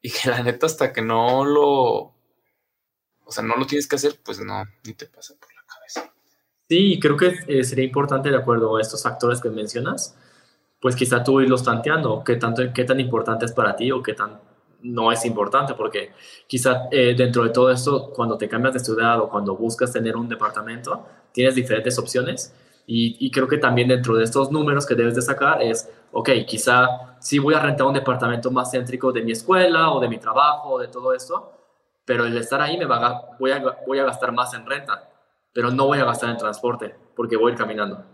y 0.00 0.10
que 0.10 0.28
la 0.28 0.42
neta 0.42 0.66
hasta 0.66 0.92
que 0.92 1.02
no 1.02 1.44
lo, 1.44 2.14
o 3.24 3.32
sea, 3.32 3.44
no 3.44 3.56
lo 3.56 3.66
tienes 3.66 3.86
que 3.86 3.96
hacer, 3.96 4.18
pues 4.24 4.40
no, 4.40 4.64
ni 4.84 4.94
te 4.94 5.06
pasa 5.06 5.34
por 5.38 5.48
la 5.54 5.62
cabeza. 5.66 6.12
Sí, 6.68 6.98
creo 7.00 7.16
que 7.16 7.34
eh, 7.46 7.64
sería 7.64 7.84
importante, 7.84 8.30
de 8.30 8.36
acuerdo 8.36 8.76
a 8.76 8.80
estos 8.80 9.02
factores 9.02 9.40
que 9.40 9.50
mencionas, 9.50 10.16
pues 10.80 10.96
quizá 10.96 11.22
tú 11.22 11.40
irlos 11.40 11.62
tanteando, 11.62 12.22
qué, 12.24 12.36
tanto, 12.36 12.62
qué 12.74 12.84
tan 12.84 12.98
importante 13.00 13.44
es 13.44 13.52
para 13.52 13.76
ti 13.76 13.92
o 13.92 14.02
qué 14.02 14.14
tan 14.14 14.40
no 14.82 15.12
es 15.12 15.24
importante, 15.24 15.74
porque 15.74 16.12
quizá 16.46 16.88
eh, 16.90 17.14
dentro 17.16 17.44
de 17.44 17.50
todo 17.50 17.70
esto, 17.70 18.10
cuando 18.10 18.36
te 18.36 18.48
cambias 18.48 18.74
de 18.74 18.80
ciudad 18.80 19.20
o 19.20 19.28
cuando 19.28 19.56
buscas 19.56 19.92
tener 19.92 20.16
un 20.16 20.28
departamento, 20.28 21.06
tienes 21.30 21.54
diferentes 21.54 21.98
opciones 21.98 22.52
y, 22.86 23.16
y 23.24 23.30
creo 23.30 23.46
que 23.46 23.58
también 23.58 23.88
dentro 23.88 24.16
de 24.16 24.24
estos 24.24 24.50
números 24.50 24.84
que 24.84 24.96
debes 24.96 25.14
de 25.14 25.22
sacar 25.22 25.62
es, 25.62 25.88
ok, 26.10 26.30
quizá 26.46 27.16
sí 27.20 27.38
voy 27.38 27.54
a 27.54 27.60
rentar 27.60 27.86
un 27.86 27.94
departamento 27.94 28.50
más 28.50 28.72
céntrico 28.72 29.12
de 29.12 29.22
mi 29.22 29.32
escuela 29.32 29.92
o 29.92 30.00
de 30.00 30.08
mi 30.08 30.18
trabajo 30.18 30.70
o 30.70 30.78
de 30.80 30.88
todo 30.88 31.14
esto, 31.14 31.52
pero 32.04 32.24
el 32.26 32.36
estar 32.36 32.60
ahí 32.60 32.76
me 32.78 32.84
va 32.84 33.06
a, 33.06 33.36
voy, 33.38 33.50
a, 33.52 33.62
voy 33.86 33.98
a 33.98 34.04
gastar 34.04 34.32
más 34.32 34.54
en 34.54 34.66
renta, 34.66 35.08
pero 35.52 35.70
no 35.70 35.86
voy 35.86 35.98
a 35.98 36.04
gastar 36.04 36.30
en 36.30 36.36
transporte 36.36 36.94
porque 37.14 37.36
voy 37.36 37.50
a 37.50 37.52
ir 37.54 37.58
caminando. 37.58 38.04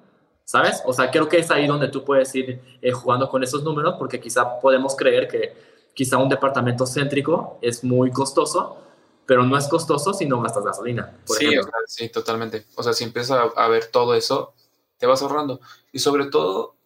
¿Sabes? 0.45 0.83
O 0.87 0.93
sea, 0.95 1.11
creo 1.11 1.29
que 1.29 1.39
es 1.39 1.51
ahí 1.51 1.67
donde 1.67 1.89
tú 1.89 2.05
puedes 2.05 2.35
ir 2.35 2.63
eh, 2.81 2.91
jugando 2.93 3.29
con 3.29 3.43
esos 3.43 3.63
números 3.63 3.97
porque 3.99 4.19
quizá 4.19 4.59
podemos 4.61 4.97
creer 4.97 5.29
que 5.29 5.55
quizá 5.95 6.17
un 6.17 6.29
departamento 6.31 6.87
céntrico 6.87 7.59
es 7.61 7.85
muy 7.85 8.11
costoso, 8.11 8.79
pero 9.27 9.43
no 9.43 9.59
es 9.59 9.69
costoso 9.69 10.15
si 10.15 10.25
no 10.25 10.41
gastas 10.41 10.65
gasolina. 10.65 11.19
Por 11.27 11.37
Sí, 11.37 11.47
o 11.47 11.51
ejemplo. 11.51 11.71
sea, 11.71 11.81
sí, 11.87 12.09
totalmente. 12.09 12.65
O 12.77 12.83
sea, 12.83 12.95
si 12.95 13.05
empiezas 13.05 13.39
a, 13.39 13.63
a 13.63 13.69
ver 13.69 13.87
todo 13.87 14.15
eso, 14.15 14.55
te 14.97 15.07
vas 15.07 15.21
ahorrando. 15.21 15.61
Y 15.93 15.99
sobre 15.99 16.27
todo, 16.27 16.77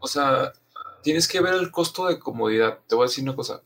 o 0.00 0.06
sea, 0.08 0.54
tienes 1.02 1.28
que 1.28 1.42
ver 1.42 1.52
el 1.54 1.70
costo 1.70 2.06
de 2.06 2.18
comodidad. 2.18 2.78
Te 2.86 2.94
voy 2.94 3.04
a 3.04 3.08
decir 3.08 3.24
una 3.24 3.36
cosa. 3.36 3.60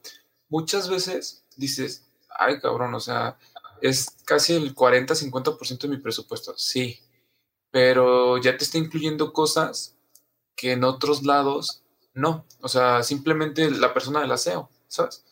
Muchas 0.49 0.89
veces 0.91 1.45
dices, 1.57 2.10
ay, 2.39 2.61
cabrón, 2.61 2.95
o 2.95 3.01
sea, 3.01 3.39
es 3.81 4.17
casi 4.25 4.55
el 4.55 4.75
40-50% 4.75 5.79
de 5.79 5.89
mi 5.89 5.97
presupuesto. 5.99 6.55
Sí, 6.57 7.01
pero 7.71 8.39
ya 8.39 8.57
te 8.57 8.65
está 8.65 8.79
incluyendo 8.79 9.33
cosas 9.33 9.97
que 10.57 10.73
en 10.73 10.85
otros 10.85 11.23
lados 11.25 11.83
no. 12.15 12.45
O 12.61 12.69
sea, 12.69 13.03
simplemente 13.03 13.71
la 13.71 13.95
persona 13.95 14.21
del 14.21 14.33
aseo, 14.33 14.71
¿sabes? 14.89 15.25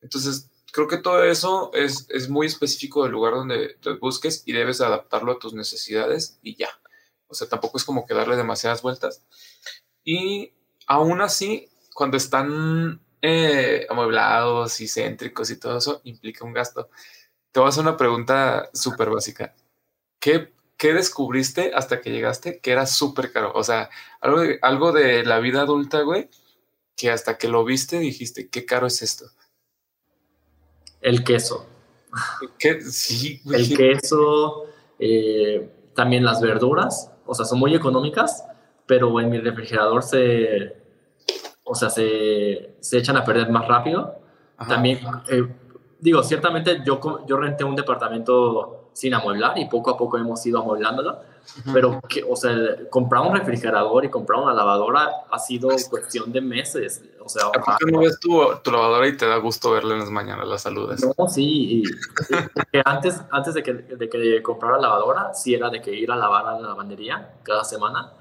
Entonces, 0.00 0.50
creo 0.72 0.86
que 0.86 0.98
todo 0.98 1.24
eso 1.24 1.70
es, 1.74 2.06
es 2.10 2.28
muy 2.28 2.46
específico 2.46 3.02
del 3.02 3.12
lugar 3.12 3.34
donde 3.34 3.76
te 3.80 3.94
busques 3.94 4.42
y 4.46 4.52
debes 4.52 4.80
adaptarlo 4.80 5.32
a 5.32 5.38
tus 5.38 5.54
necesidades 5.54 6.38
y 6.42 6.56
ya. 6.56 6.68
O 7.26 7.34
sea, 7.34 7.48
tampoco 7.48 7.78
es 7.78 7.84
como 7.84 8.06
que 8.06 8.14
darle 8.14 8.36
demasiadas 8.36 8.82
vueltas. 8.82 9.22
Y 10.04 10.52
aún 10.86 11.20
así, 11.20 11.68
cuando 11.94 12.16
están 12.16 13.00
eh, 13.22 13.86
amueblados 13.88 14.80
y 14.80 14.88
céntricos 14.88 15.50
y 15.50 15.58
todo 15.58 15.78
eso, 15.78 16.00
implica 16.04 16.44
un 16.44 16.52
gasto. 16.52 16.88
Te 17.50 17.60
voy 17.60 17.66
a 17.66 17.70
hacer 17.70 17.82
una 17.82 17.96
pregunta 17.96 18.70
súper 18.72 19.10
básica. 19.10 19.54
¿Qué, 20.20 20.52
¿Qué 20.76 20.92
descubriste 20.92 21.72
hasta 21.74 22.00
que 22.00 22.10
llegaste 22.10 22.60
que 22.60 22.72
era 22.72 22.86
súper 22.86 23.32
caro? 23.32 23.52
O 23.54 23.64
sea, 23.64 23.90
algo 24.20 24.40
de, 24.40 24.58
algo 24.62 24.92
de 24.92 25.24
la 25.24 25.40
vida 25.40 25.62
adulta, 25.62 26.02
güey, 26.02 26.28
que 26.96 27.10
hasta 27.10 27.38
que 27.38 27.48
lo 27.48 27.64
viste 27.64 27.98
dijiste, 27.98 28.48
qué 28.48 28.64
caro 28.64 28.86
es 28.86 29.02
esto. 29.02 29.26
El 31.00 31.24
queso. 31.24 31.66
¿Qué? 32.58 32.80
Sí, 32.80 33.40
güey. 33.44 33.72
El 33.72 33.76
queso, 33.76 34.64
eh, 34.98 35.70
también 35.94 36.24
las 36.24 36.40
verduras, 36.40 37.12
o 37.26 37.34
sea, 37.34 37.44
son 37.44 37.58
muy 37.58 37.74
económicas, 37.74 38.44
pero 38.86 39.20
en 39.20 39.30
mi 39.30 39.38
refrigerador 39.38 40.02
se, 40.02 40.77
o 41.68 41.74
sea, 41.74 41.90
se, 41.90 42.74
se 42.80 42.98
echan 42.98 43.16
a 43.16 43.24
perder 43.24 43.50
más 43.50 43.66
rápido. 43.68 44.16
Ajá. 44.56 44.74
También, 44.74 45.00
eh, 45.30 45.46
digo, 46.00 46.22
ciertamente 46.22 46.80
yo, 46.84 47.00
yo 47.26 47.36
renté 47.36 47.64
un 47.64 47.76
departamento 47.76 48.90
sin 48.92 49.14
amueblar 49.14 49.56
y 49.58 49.66
poco 49.66 49.90
a 49.90 49.96
poco 49.96 50.18
hemos 50.18 50.44
ido 50.44 50.58
amueblándolo, 50.60 51.20
Ujú. 51.60 51.72
pero, 51.72 52.00
que, 52.08 52.24
o 52.28 52.34
sea, 52.34 52.52
comprar 52.90 53.22
un 53.22 53.36
refrigerador 53.36 54.04
y 54.04 54.10
comprar 54.10 54.40
una 54.40 54.52
lavadora 54.52 55.08
ha 55.30 55.38
sido 55.38 55.68
cuestión 55.88 56.32
de 56.32 56.40
meses. 56.40 57.04
O 57.24 57.28
sea, 57.28 57.46
¿A 57.46 57.52
poco 57.52 57.76
no 57.92 58.00
ves 58.00 58.18
tu, 58.18 58.40
tu 58.64 58.70
lavadora 58.72 59.06
y 59.06 59.16
te 59.16 59.26
da 59.26 59.36
gusto 59.36 59.70
verla 59.70 59.94
en 59.94 60.00
las 60.00 60.10
mañanas, 60.10 60.48
las 60.48 60.62
saludas? 60.62 61.00
no, 61.16 61.28
sí, 61.28 61.44
y- 61.44 61.82
y- 61.82 62.80
antes, 62.84 63.20
antes 63.30 63.54
de, 63.54 63.62
que, 63.62 63.74
de 63.74 64.08
que 64.08 64.42
comprara 64.42 64.78
lavadora, 64.78 65.32
sí 65.34 65.54
era 65.54 65.68
de 65.70 65.80
que 65.80 65.92
ir 65.94 66.10
a 66.10 66.16
lavar 66.16 66.46
a 66.46 66.58
la 66.58 66.68
lavandería 66.68 67.34
cada 67.42 67.64
semana, 67.64 68.12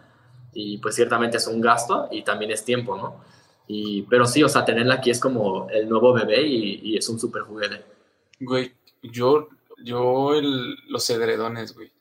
y 0.53 0.77
pues 0.79 0.95
ciertamente 0.95 1.37
es 1.37 1.47
un 1.47 1.61
gasto 1.61 2.07
y 2.11 2.23
también 2.23 2.51
es 2.51 2.63
tiempo, 2.63 2.97
¿no? 2.97 3.21
Y, 3.67 4.03
pero 4.03 4.25
sí, 4.25 4.43
o 4.43 4.49
sea, 4.49 4.63
tenerla 4.63 4.95
aquí 4.95 5.11
es 5.11 5.19
como 5.19 5.69
el 5.69 5.89
nuevo 5.89 6.13
bebé 6.13 6.41
y, 6.41 6.79
y 6.83 6.97
es 6.97 7.07
un 7.09 7.19
súper 7.19 7.43
juguete. 7.43 7.83
Güey, 8.39 8.73
yo, 9.03 9.49
yo 9.83 10.33
el, 10.33 10.75
los 10.87 11.09
edredones, 11.09 11.75
güey. 11.75 11.91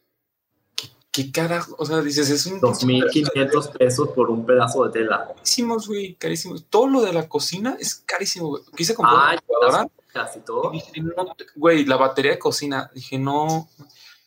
¿Qué, 0.76 0.88
¿Qué, 1.10 1.32
carajo? 1.32 1.74
O 1.78 1.84
sea, 1.84 2.00
dices, 2.00 2.30
es 2.30 2.46
un... 2.46 2.60
2.500 2.60 3.72
pesos 3.76 4.08
por 4.10 4.30
un 4.30 4.46
pedazo 4.46 4.84
de 4.84 4.92
tela. 4.92 5.26
Carísimos, 5.34 5.88
güey, 5.88 6.14
carísimos. 6.14 6.66
Todo 6.68 6.86
lo 6.86 7.02
de 7.02 7.12
la 7.12 7.28
cocina 7.28 7.76
es 7.80 7.96
carísimo, 7.96 8.48
güey. 8.48 8.62
Quise 8.76 8.94
comprar 8.94 9.34
licuadora. 9.34 9.88
Casi 10.12 10.40
todo. 10.40 10.70
Dije, 10.70 11.00
no, 11.00 11.34
güey, 11.56 11.84
la 11.84 11.96
batería 11.96 12.32
de 12.32 12.38
cocina. 12.38 12.90
Dije, 12.94 13.18
no. 13.18 13.68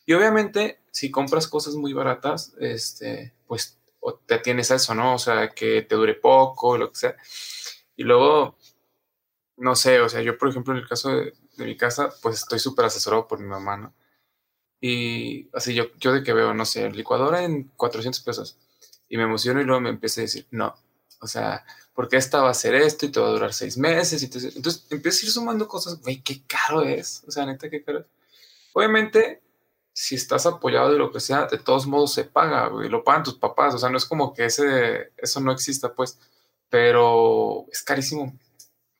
Y 0.04 0.12
obviamente, 0.12 0.80
si 0.90 1.10
compras 1.10 1.48
cosas 1.48 1.74
muy 1.74 1.92
baratas, 1.92 2.52
este, 2.58 3.32
pues 3.46 3.79
te 4.26 4.38
tienes 4.38 4.70
a 4.70 4.76
eso, 4.76 4.94
¿no? 4.94 5.14
O 5.14 5.18
sea, 5.18 5.50
que 5.50 5.82
te 5.82 5.94
dure 5.94 6.14
poco, 6.14 6.78
lo 6.78 6.90
que 6.90 6.98
sea. 6.98 7.16
Y 7.96 8.04
luego, 8.04 8.56
no 9.56 9.76
sé, 9.76 10.00
o 10.00 10.08
sea, 10.08 10.22
yo, 10.22 10.38
por 10.38 10.48
ejemplo, 10.48 10.74
en 10.74 10.80
el 10.80 10.88
caso 10.88 11.10
de, 11.10 11.34
de 11.56 11.64
mi 11.64 11.76
casa, 11.76 12.10
pues 12.22 12.36
estoy 12.36 12.58
súper 12.58 12.86
asesorado 12.86 13.28
por 13.28 13.40
mi 13.40 13.46
mamá, 13.46 13.76
¿no? 13.76 13.94
Y 14.80 15.48
así 15.54 15.74
yo, 15.74 15.84
yo 15.98 16.12
de 16.12 16.22
que 16.22 16.32
veo, 16.32 16.54
no 16.54 16.64
sé, 16.64 16.90
licuadora 16.90 17.44
en 17.44 17.64
400 17.76 18.22
pesos. 18.22 18.58
Y 19.08 19.16
me 19.16 19.24
emociono 19.24 19.60
y 19.60 19.64
luego 19.64 19.80
me 19.80 19.90
empieza 19.90 20.20
a 20.20 20.22
decir, 20.22 20.46
no, 20.50 20.74
o 21.20 21.26
sea, 21.26 21.64
porque 21.94 22.16
esta 22.16 22.42
va 22.42 22.50
a 22.50 22.54
ser 22.54 22.74
esto 22.74 23.04
y 23.04 23.10
te 23.10 23.20
va 23.20 23.28
a 23.28 23.32
durar 23.32 23.52
seis 23.52 23.76
meses. 23.76 24.22
Y 24.22 24.26
entonces, 24.26 24.56
entonces 24.56 24.86
empiezo 24.90 25.18
a 25.20 25.26
ir 25.26 25.32
sumando 25.32 25.68
cosas, 25.68 26.00
güey, 26.00 26.22
qué 26.22 26.42
caro 26.46 26.82
es. 26.82 27.22
O 27.26 27.30
sea, 27.30 27.44
neta, 27.44 27.68
qué 27.68 27.82
caro 27.82 28.00
es. 28.00 28.06
Obviamente, 28.72 29.42
si 30.00 30.14
estás 30.14 30.46
apoyado 30.46 30.90
de 30.90 30.98
lo 30.98 31.12
que 31.12 31.20
sea, 31.20 31.44
de 31.44 31.58
todos 31.58 31.86
modos 31.86 32.14
se 32.14 32.24
paga, 32.24 32.68
güey, 32.68 32.88
lo 32.88 33.04
pagan 33.04 33.22
tus 33.22 33.34
papás. 33.34 33.74
O 33.74 33.78
sea, 33.78 33.90
no 33.90 33.98
es 33.98 34.06
como 34.06 34.32
que 34.32 34.46
ese, 34.46 35.12
eso 35.18 35.40
no 35.40 35.52
exista, 35.52 35.92
pues, 35.92 36.18
pero 36.70 37.66
es 37.70 37.82
carísimo 37.82 38.32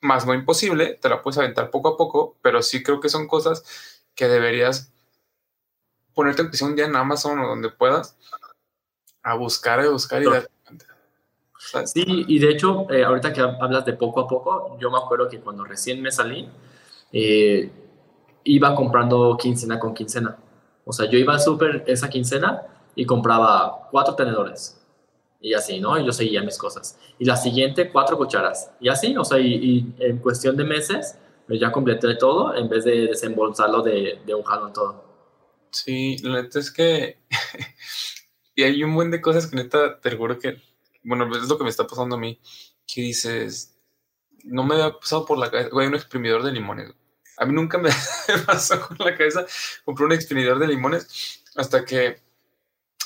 más 0.03 0.27
no 0.27 0.35
imposible, 0.35 0.99
te 1.01 1.09
la 1.09 1.23
puedes 1.23 1.39
aventar 1.39 1.71
poco 1.71 1.89
a 1.89 1.97
poco, 1.97 2.37
pero 2.43 2.63
sí 2.63 2.83
creo 2.83 3.01
que 3.01 3.09
son 3.09 3.29
cosas 3.29 3.65
que 4.15 4.29
deberías 4.29 4.93
ponerte 6.13 6.43
en 6.43 6.67
un 6.67 6.77
día 6.77 6.85
en 6.85 6.95
Amazon 6.95 7.39
o 7.39 7.49
donde 7.49 7.71
puedas 7.71 8.15
a 9.23 9.35
buscar 9.37 9.83
y 9.83 9.89
buscar 9.89 10.23
y 10.23 10.27
dar. 10.27 10.51
Sí, 11.87 12.05
y 12.29 12.39
de 12.39 12.51
hecho, 12.51 12.91
eh, 12.91 13.05
ahorita 13.05 13.33
que 13.33 13.41
hablas 13.41 13.87
de 13.87 13.95
poco 13.95 14.21
a 14.21 14.29
poco, 14.29 14.79
yo 14.79 14.91
me 14.91 14.99
acuerdo 14.99 15.31
que 15.31 15.41
cuando 15.41 15.65
recién 15.65 16.03
me 16.03 16.13
salí, 16.13 16.47
eh, 17.11 17.71
iba 18.45 18.75
comprando 18.75 19.39
quincena 19.39 19.79
con 19.79 19.95
quincena. 19.95 20.37
O 20.85 20.93
sea, 20.93 21.09
yo 21.09 21.19
iba 21.19 21.35
al 21.35 21.41
súper 21.41 21.85
esa 21.87 22.09
quincena 22.09 22.63
y 22.95 23.07
compraba 23.07 23.89
cuatro 23.91 24.15
tenedores, 24.15 24.81
y 25.41 25.55
así, 25.55 25.81
¿no? 25.81 25.99
Y 25.99 26.05
yo 26.05 26.13
seguía 26.13 26.43
mis 26.43 26.59
cosas. 26.59 26.99
Y 27.19 27.25
la 27.25 27.37
siguiente, 27.37 27.91
cuatro 27.91 28.19
cucharas. 28.19 28.73
Y 28.79 28.89
así, 28.89 29.17
o 29.17 29.25
sea, 29.25 29.39
y, 29.39 29.95
en 29.99 30.19
cuestión 30.19 30.57
de 30.57 30.65
meses, 30.65 31.17
pues 31.47 31.59
ya 31.59 31.73
completé 31.73 32.15
todo 32.17 32.55
en 32.55 32.69
vez 32.69 32.85
de 32.85 33.07
desembolsarlo 33.07 33.83
de, 33.83 34.21
de 34.25 34.35
un 34.35 34.43
jalón 34.43 34.73
todo. 34.73 35.05
Sí, 35.71 36.19
la 36.23 36.43
neta 36.43 36.59
es 36.59 36.71
que. 36.71 37.23
y 38.55 38.63
hay 38.63 38.85
un 38.85 38.95
buen 38.95 39.11
de 39.11 39.21
cosas 39.21 39.47
que 39.47 39.57
neta, 39.57 40.01
te 40.01 40.17
juro 40.17 40.39
que. 40.39 40.61
Bueno, 41.03 41.29
es 41.35 41.49
lo 41.49 41.57
que 41.57 41.65
me 41.65 41.71
está 41.71 41.87
pasando 41.87 42.17
a 42.17 42.19
mí. 42.19 42.39
Que 42.87 43.03
dices. 43.03 43.79
No 44.45 44.65
me 44.65 44.75
había 44.75 44.99
pasado 44.99 45.25
por 45.25 45.39
la 45.39 45.51
cabeza. 45.51 45.71
Güey, 45.71 45.87
un 45.87 45.95
exprimidor 45.95 46.43
de 46.43 46.53
limones. 46.53 46.93
A 47.41 47.47
mí 47.47 47.55
nunca 47.55 47.79
me 47.79 47.91
pasó 48.47 48.81
con 48.87 48.99
la 48.99 49.17
cabeza. 49.17 49.47
Compré 49.85 50.05
un 50.05 50.13
exprimidor 50.13 50.59
de 50.59 50.69
limones 50.69 51.43
hasta 51.57 51.85
que 51.85 52.21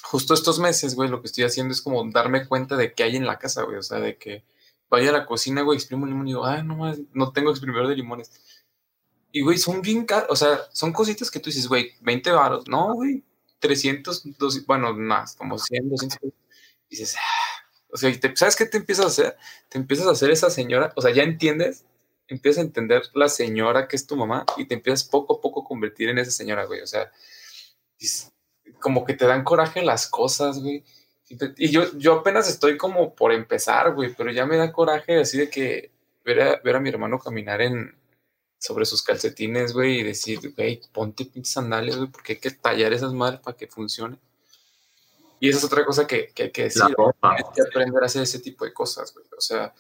justo 0.03 0.35
estos 0.35 0.59
meses, 0.59 0.95
güey, 0.95 1.09
lo 1.09 1.21
que 1.21 1.29
estoy 1.29 1.45
haciendo 1.45 1.73
es 1.73 1.81
como 1.81 2.05
darme 2.11 2.47
cuenta 2.47 2.77
de 2.77 2.93
qué 2.93 3.05
hay 3.05 3.17
en 3.17 3.27
la 3.27 3.39
casa, 3.39 3.63
güey. 3.63 3.79
O 3.79 3.83
sea, 3.83 4.01
de 4.01 4.19
que 4.19 4.45
vaya 4.91 5.11
a 5.11 5.13
la 5.13 5.27
cocina, 5.27 5.63
güey, 5.63 5.79
exprimo 5.79 6.03
un 6.03 6.11
limón 6.11 6.27
y 6.29 6.33
digo, 6.33 6.45
ah, 6.45 6.63
no 6.63 6.95
no 7.13 7.33
tengo 7.33 7.51
exprimidor 7.51 7.89
de 7.89 7.97
limones. 7.97 8.31
Y, 9.33 9.43
güey, 9.43 9.59
son 9.59 9.83
bien 9.83 10.05
caros, 10.05 10.29
o 10.31 10.37
sea, 10.37 10.61
son 10.73 10.93
cositas 10.93 11.31
que 11.31 11.41
tú 11.41 11.51
dices, 11.51 11.67
güey, 11.69 11.93
20 12.03 12.31
varos, 12.33 12.69
no, 12.69 12.95
güey, 12.95 13.25
300, 13.61 14.23
200, 14.39 14.67
bueno, 14.67 14.95
más, 14.95 15.37
como 15.37 15.59
100, 15.59 15.91
200. 15.91 16.19
Y 16.23 16.31
dices, 16.91 17.17
ah", 17.19 17.65
o 17.91 17.97
sea, 17.97 18.13
¿sabes 18.35 18.57
qué 18.57 18.67
te 18.67 18.79
empiezas 18.79 19.07
a 19.07 19.09
hacer? 19.09 19.37
Te 19.69 19.79
empiezas 19.79 20.07
a 20.07 20.13
hacer 20.13 20.31
esa 20.31 20.51
señora, 20.51 20.93
o 20.97 21.03
sea, 21.03 21.13
ya 21.13 21.25
entiendes, 21.25 21.85
empiezas 22.29 22.63
a 22.63 22.67
entender 22.67 23.03
la 23.15 23.29
señora 23.29 23.89
que 23.89 23.97
es 23.97 24.07
tu 24.07 24.17
mamá 24.17 24.45
y 24.57 24.67
te 24.67 24.75
empiezas 24.75 25.05
poco 25.05 25.37
a 25.37 25.41
poco 25.41 25.63
a 25.63 25.65
convertir 25.65 26.09
en 26.09 26.19
esa 26.19 26.31
señora, 26.31 26.65
güey, 26.65 26.81
o 26.81 26.87
sea, 26.87 27.11
dices, 27.99 28.33
como 28.81 29.05
que 29.05 29.15
te 29.15 29.27
dan 29.27 29.45
coraje 29.45 29.83
las 29.83 30.07
cosas, 30.09 30.61
güey. 30.61 30.85
Y 31.57 31.71
yo, 31.71 31.97
yo 31.97 32.21
apenas 32.21 32.49
estoy 32.49 32.77
como 32.77 33.15
por 33.15 33.33
empezar, 33.33 33.95
güey, 33.95 34.15
pero 34.15 34.31
ya 34.31 34.47
me 34.47 34.57
da 34.57 34.73
coraje 34.73 35.21
así 35.21 35.39
de 35.39 35.49
que 35.49 35.91
ver 36.25 36.41
a, 36.41 36.61
ver 36.63 36.77
a 36.77 36.81
mi 36.81 36.91
hermano 36.91 37.19
caminar 37.19 37.63
en 37.63 37.95
sobre 38.59 38.87
sus 38.87 39.03
calcetines, 39.03 39.73
güey, 39.73 40.01
y 40.01 40.03
decir, 40.03 40.55
güey, 40.55 40.81
ponte 40.93 41.27
pinches 41.27 41.53
sandalias, 41.53 41.97
güey, 41.97 42.11
porque 42.11 42.35
hay 42.35 42.39
que 42.39 42.51
tallar 42.51 42.93
esas 42.93 43.13
madres 43.13 43.41
para 43.41 43.57
que 43.57 43.67
funcione. 43.67 44.19
Y 45.41 45.51
esa 45.51 45.59
es 45.59 45.65
otra 45.65 45.85
cosa 45.85 46.07
que, 46.07 46.29
que 46.29 46.45
hay 46.45 46.51
que 46.51 46.65
decir, 46.65 46.83
hay 46.83 47.43
que 47.55 47.63
aprender 47.63 48.03
a 48.03 48.07
hacer 48.07 48.23
ese 48.23 48.39
tipo 48.39 48.65
de 48.65 48.73
cosas, 48.73 49.13
güey. 49.13 49.27
O 49.37 49.41
sea, 49.41 49.75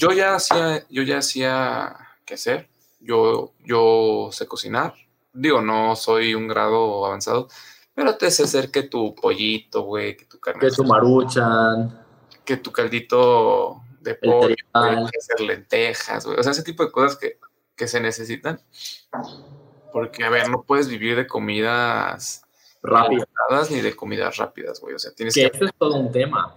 yo 0.00 0.12
ya 0.12 0.34
hacía, 0.34 0.86
yo 0.88 1.02
ya 1.02 1.18
hacía 1.18 1.96
qué 2.24 2.34
hacer, 2.34 2.68
yo, 3.00 3.52
yo 3.64 4.30
sé 4.32 4.46
cocinar, 4.46 4.94
digo, 5.32 5.60
no 5.60 5.94
soy 5.94 6.34
un 6.34 6.48
grado 6.48 7.04
avanzado, 7.04 7.48
pero 7.94 8.16
te 8.16 8.26
hace 8.26 8.44
hacer 8.44 8.70
que 8.70 8.84
tu 8.84 9.14
pollito, 9.14 9.82
güey, 9.82 10.16
que 10.16 10.24
tu 10.24 10.40
carne. 10.40 10.60
Que 10.60 10.70
tu 10.70 10.84
maruchan. 10.84 12.04
Que 12.44 12.56
tu 12.56 12.72
caldito 12.72 13.82
de 14.00 14.14
pollo, 14.14 14.56
que 14.56 15.18
hacer 15.18 15.40
lentejas, 15.40 16.24
güey. 16.24 16.38
O 16.38 16.42
sea, 16.42 16.52
ese 16.52 16.62
tipo 16.62 16.84
de 16.84 16.90
cosas 16.90 17.18
que, 17.18 17.38
que 17.76 17.86
se 17.86 18.00
necesitan. 18.00 18.60
Porque, 19.92 20.24
a 20.24 20.30
ver, 20.30 20.48
no 20.48 20.62
puedes 20.62 20.88
vivir 20.88 21.16
de 21.16 21.26
comidas 21.26 22.42
rápidas 22.82 23.70
ni 23.70 23.80
de 23.80 23.94
comidas 23.94 24.38
rápidas, 24.38 24.80
güey. 24.80 24.94
O 24.94 24.98
sea, 24.98 25.12
tienes 25.12 25.34
que. 25.34 25.50
que... 25.50 25.64
es 25.66 25.74
todo 25.78 25.96
un 25.96 26.10
tema. 26.10 26.56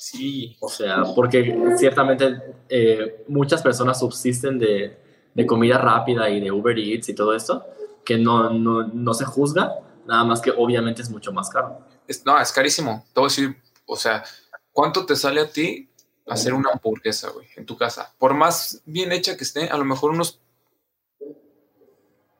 Sí. 0.00 0.56
O 0.60 0.68
sea, 0.70 1.02
porque 1.14 1.54
ciertamente 1.76 2.40
eh, 2.70 3.22
muchas 3.28 3.60
personas 3.60 4.00
subsisten 4.00 4.58
de, 4.58 4.96
de, 5.34 5.46
comida 5.46 5.76
rápida 5.76 6.30
y 6.30 6.40
de 6.40 6.50
Uber 6.50 6.78
Eats 6.78 7.10
y 7.10 7.14
todo 7.14 7.34
esto, 7.34 7.66
que 8.02 8.16
no, 8.16 8.48
no, 8.48 8.88
no 8.88 9.12
se 9.12 9.26
juzga, 9.26 9.76
Nada 10.06 10.24
más 10.24 10.40
que 10.40 10.50
obviamente 10.50 11.02
es 11.02 11.10
mucho 11.10 11.32
más 11.32 11.50
caro. 11.50 11.86
no, 12.24 12.40
es 12.40 12.50
carísimo. 12.50 13.04
Todo 13.12 13.26
decir, 13.26 13.54
o 13.84 13.94
sea, 13.94 14.24
¿cuánto 14.72 15.04
te 15.04 15.14
sale 15.14 15.42
a 15.42 15.50
ti 15.50 15.90
hacer 16.26 16.54
una 16.54 16.70
hamburguesa, 16.72 17.30
güey, 17.30 17.46
en 17.56 17.66
tu 17.66 17.76
casa? 17.76 18.12
Por 18.18 18.32
más 18.32 18.80
bien 18.86 19.12
hecha 19.12 19.36
que 19.36 19.44
esté, 19.44 19.68
a 19.68 19.76
lo 19.76 19.84
mejor 19.84 20.12
unos 20.12 20.40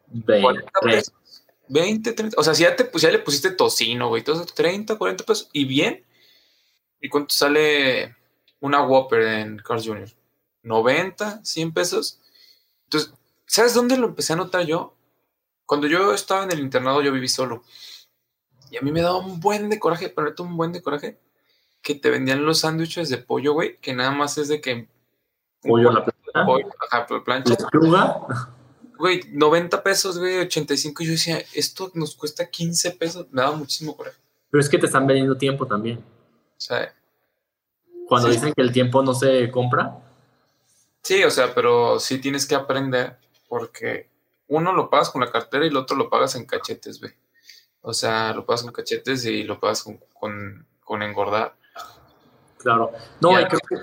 20, 0.08 0.64
20 1.68 2.12
30. 2.14 2.40
O 2.40 2.42
sea, 2.42 2.54
si 2.54 2.62
ya, 2.62 2.74
te, 2.74 2.86
pues 2.86 3.02
ya 3.02 3.10
le 3.10 3.18
pusiste 3.18 3.50
tocino, 3.50 4.08
güey, 4.08 4.20
entonces 4.20 4.52
30, 4.54 4.96
40 4.96 5.24
pesos 5.24 5.50
y 5.52 5.66
bien. 5.66 6.02
¿Y 7.00 7.08
cuánto 7.08 7.34
sale 7.34 8.16
una 8.60 8.82
Whopper 8.82 9.22
en 9.22 9.58
Carl 9.58 9.82
Jr.? 9.82 10.10
90, 10.62 11.44
100 11.44 11.72
pesos. 11.72 12.20
Entonces, 12.84 13.14
¿sabes 13.46 13.74
dónde 13.74 13.96
lo 13.96 14.08
empecé 14.08 14.34
a 14.34 14.36
notar 14.36 14.66
yo? 14.66 14.94
Cuando 15.64 15.86
yo 15.86 16.12
estaba 16.12 16.44
en 16.44 16.52
el 16.52 16.60
internado, 16.60 17.00
yo 17.02 17.12
viví 17.12 17.28
solo. 17.28 17.62
Y 18.70 18.76
a 18.76 18.82
mí 18.82 18.92
me 18.92 19.02
daba 19.02 19.18
un 19.18 19.40
buen 19.40 19.68
de 19.68 19.78
coraje, 19.78 20.08
pero 20.08 20.32
un 20.40 20.56
buen 20.56 20.72
de 20.72 20.82
coraje, 20.82 21.18
que 21.82 21.94
te 21.94 22.10
vendían 22.10 22.44
los 22.44 22.60
sándwiches 22.60 23.08
de 23.08 23.18
pollo, 23.18 23.52
güey, 23.52 23.76
que 23.78 23.94
nada 23.94 24.10
más 24.10 24.38
es 24.38 24.48
de 24.48 24.60
que. 24.60 24.88
Pollo 25.62 25.90
a 25.90 25.92
la 25.92 26.04
plancha. 26.04 26.44
Pollo, 26.44 26.68
ajá, 26.90 27.06
plancha. 27.24 27.56
Güey, 28.98 29.22
90 29.32 29.82
pesos, 29.82 30.18
güey, 30.18 30.38
85. 30.38 31.02
Y 31.02 31.06
yo 31.06 31.12
decía, 31.12 31.42
esto 31.54 31.90
nos 31.94 32.14
cuesta 32.14 32.48
15 32.48 32.90
pesos. 32.92 33.26
Me 33.30 33.40
daba 33.40 33.56
muchísimo 33.56 33.96
coraje. 33.96 34.18
Pero 34.50 34.60
es 34.60 34.68
que 34.68 34.78
te 34.78 34.86
están 34.86 35.06
vendiendo 35.06 35.36
tiempo 35.36 35.66
también. 35.66 36.04
O 36.60 36.62
sea. 36.62 36.94
Cuando 38.06 38.28
dicen 38.28 38.52
que 38.52 38.60
el 38.60 38.70
tiempo 38.70 39.02
no 39.02 39.14
se 39.14 39.50
compra. 39.50 39.96
Sí, 41.02 41.24
o 41.24 41.30
sea, 41.30 41.54
pero 41.54 41.98
sí 41.98 42.20
tienes 42.20 42.46
que 42.46 42.54
aprender 42.54 43.16
porque 43.48 44.10
uno 44.48 44.72
lo 44.74 44.90
pagas 44.90 45.08
con 45.08 45.22
la 45.22 45.30
cartera 45.30 45.64
y 45.64 45.68
el 45.68 45.76
otro 45.76 45.96
lo 45.96 46.10
pagas 46.10 46.34
en 46.34 46.44
cachetes, 46.44 47.00
güey. 47.00 47.12
O 47.80 47.94
sea, 47.94 48.34
lo 48.34 48.44
pagas 48.44 48.62
con 48.62 48.72
cachetes 48.72 49.24
y 49.24 49.44
lo 49.44 49.58
pagas 49.58 49.82
con, 49.82 49.98
con, 50.84 51.02
engordar. 51.02 51.54
Claro. 52.58 52.92
No, 53.20 53.40
y, 53.40 53.44
creo, 53.46 53.60
que, 53.66 53.76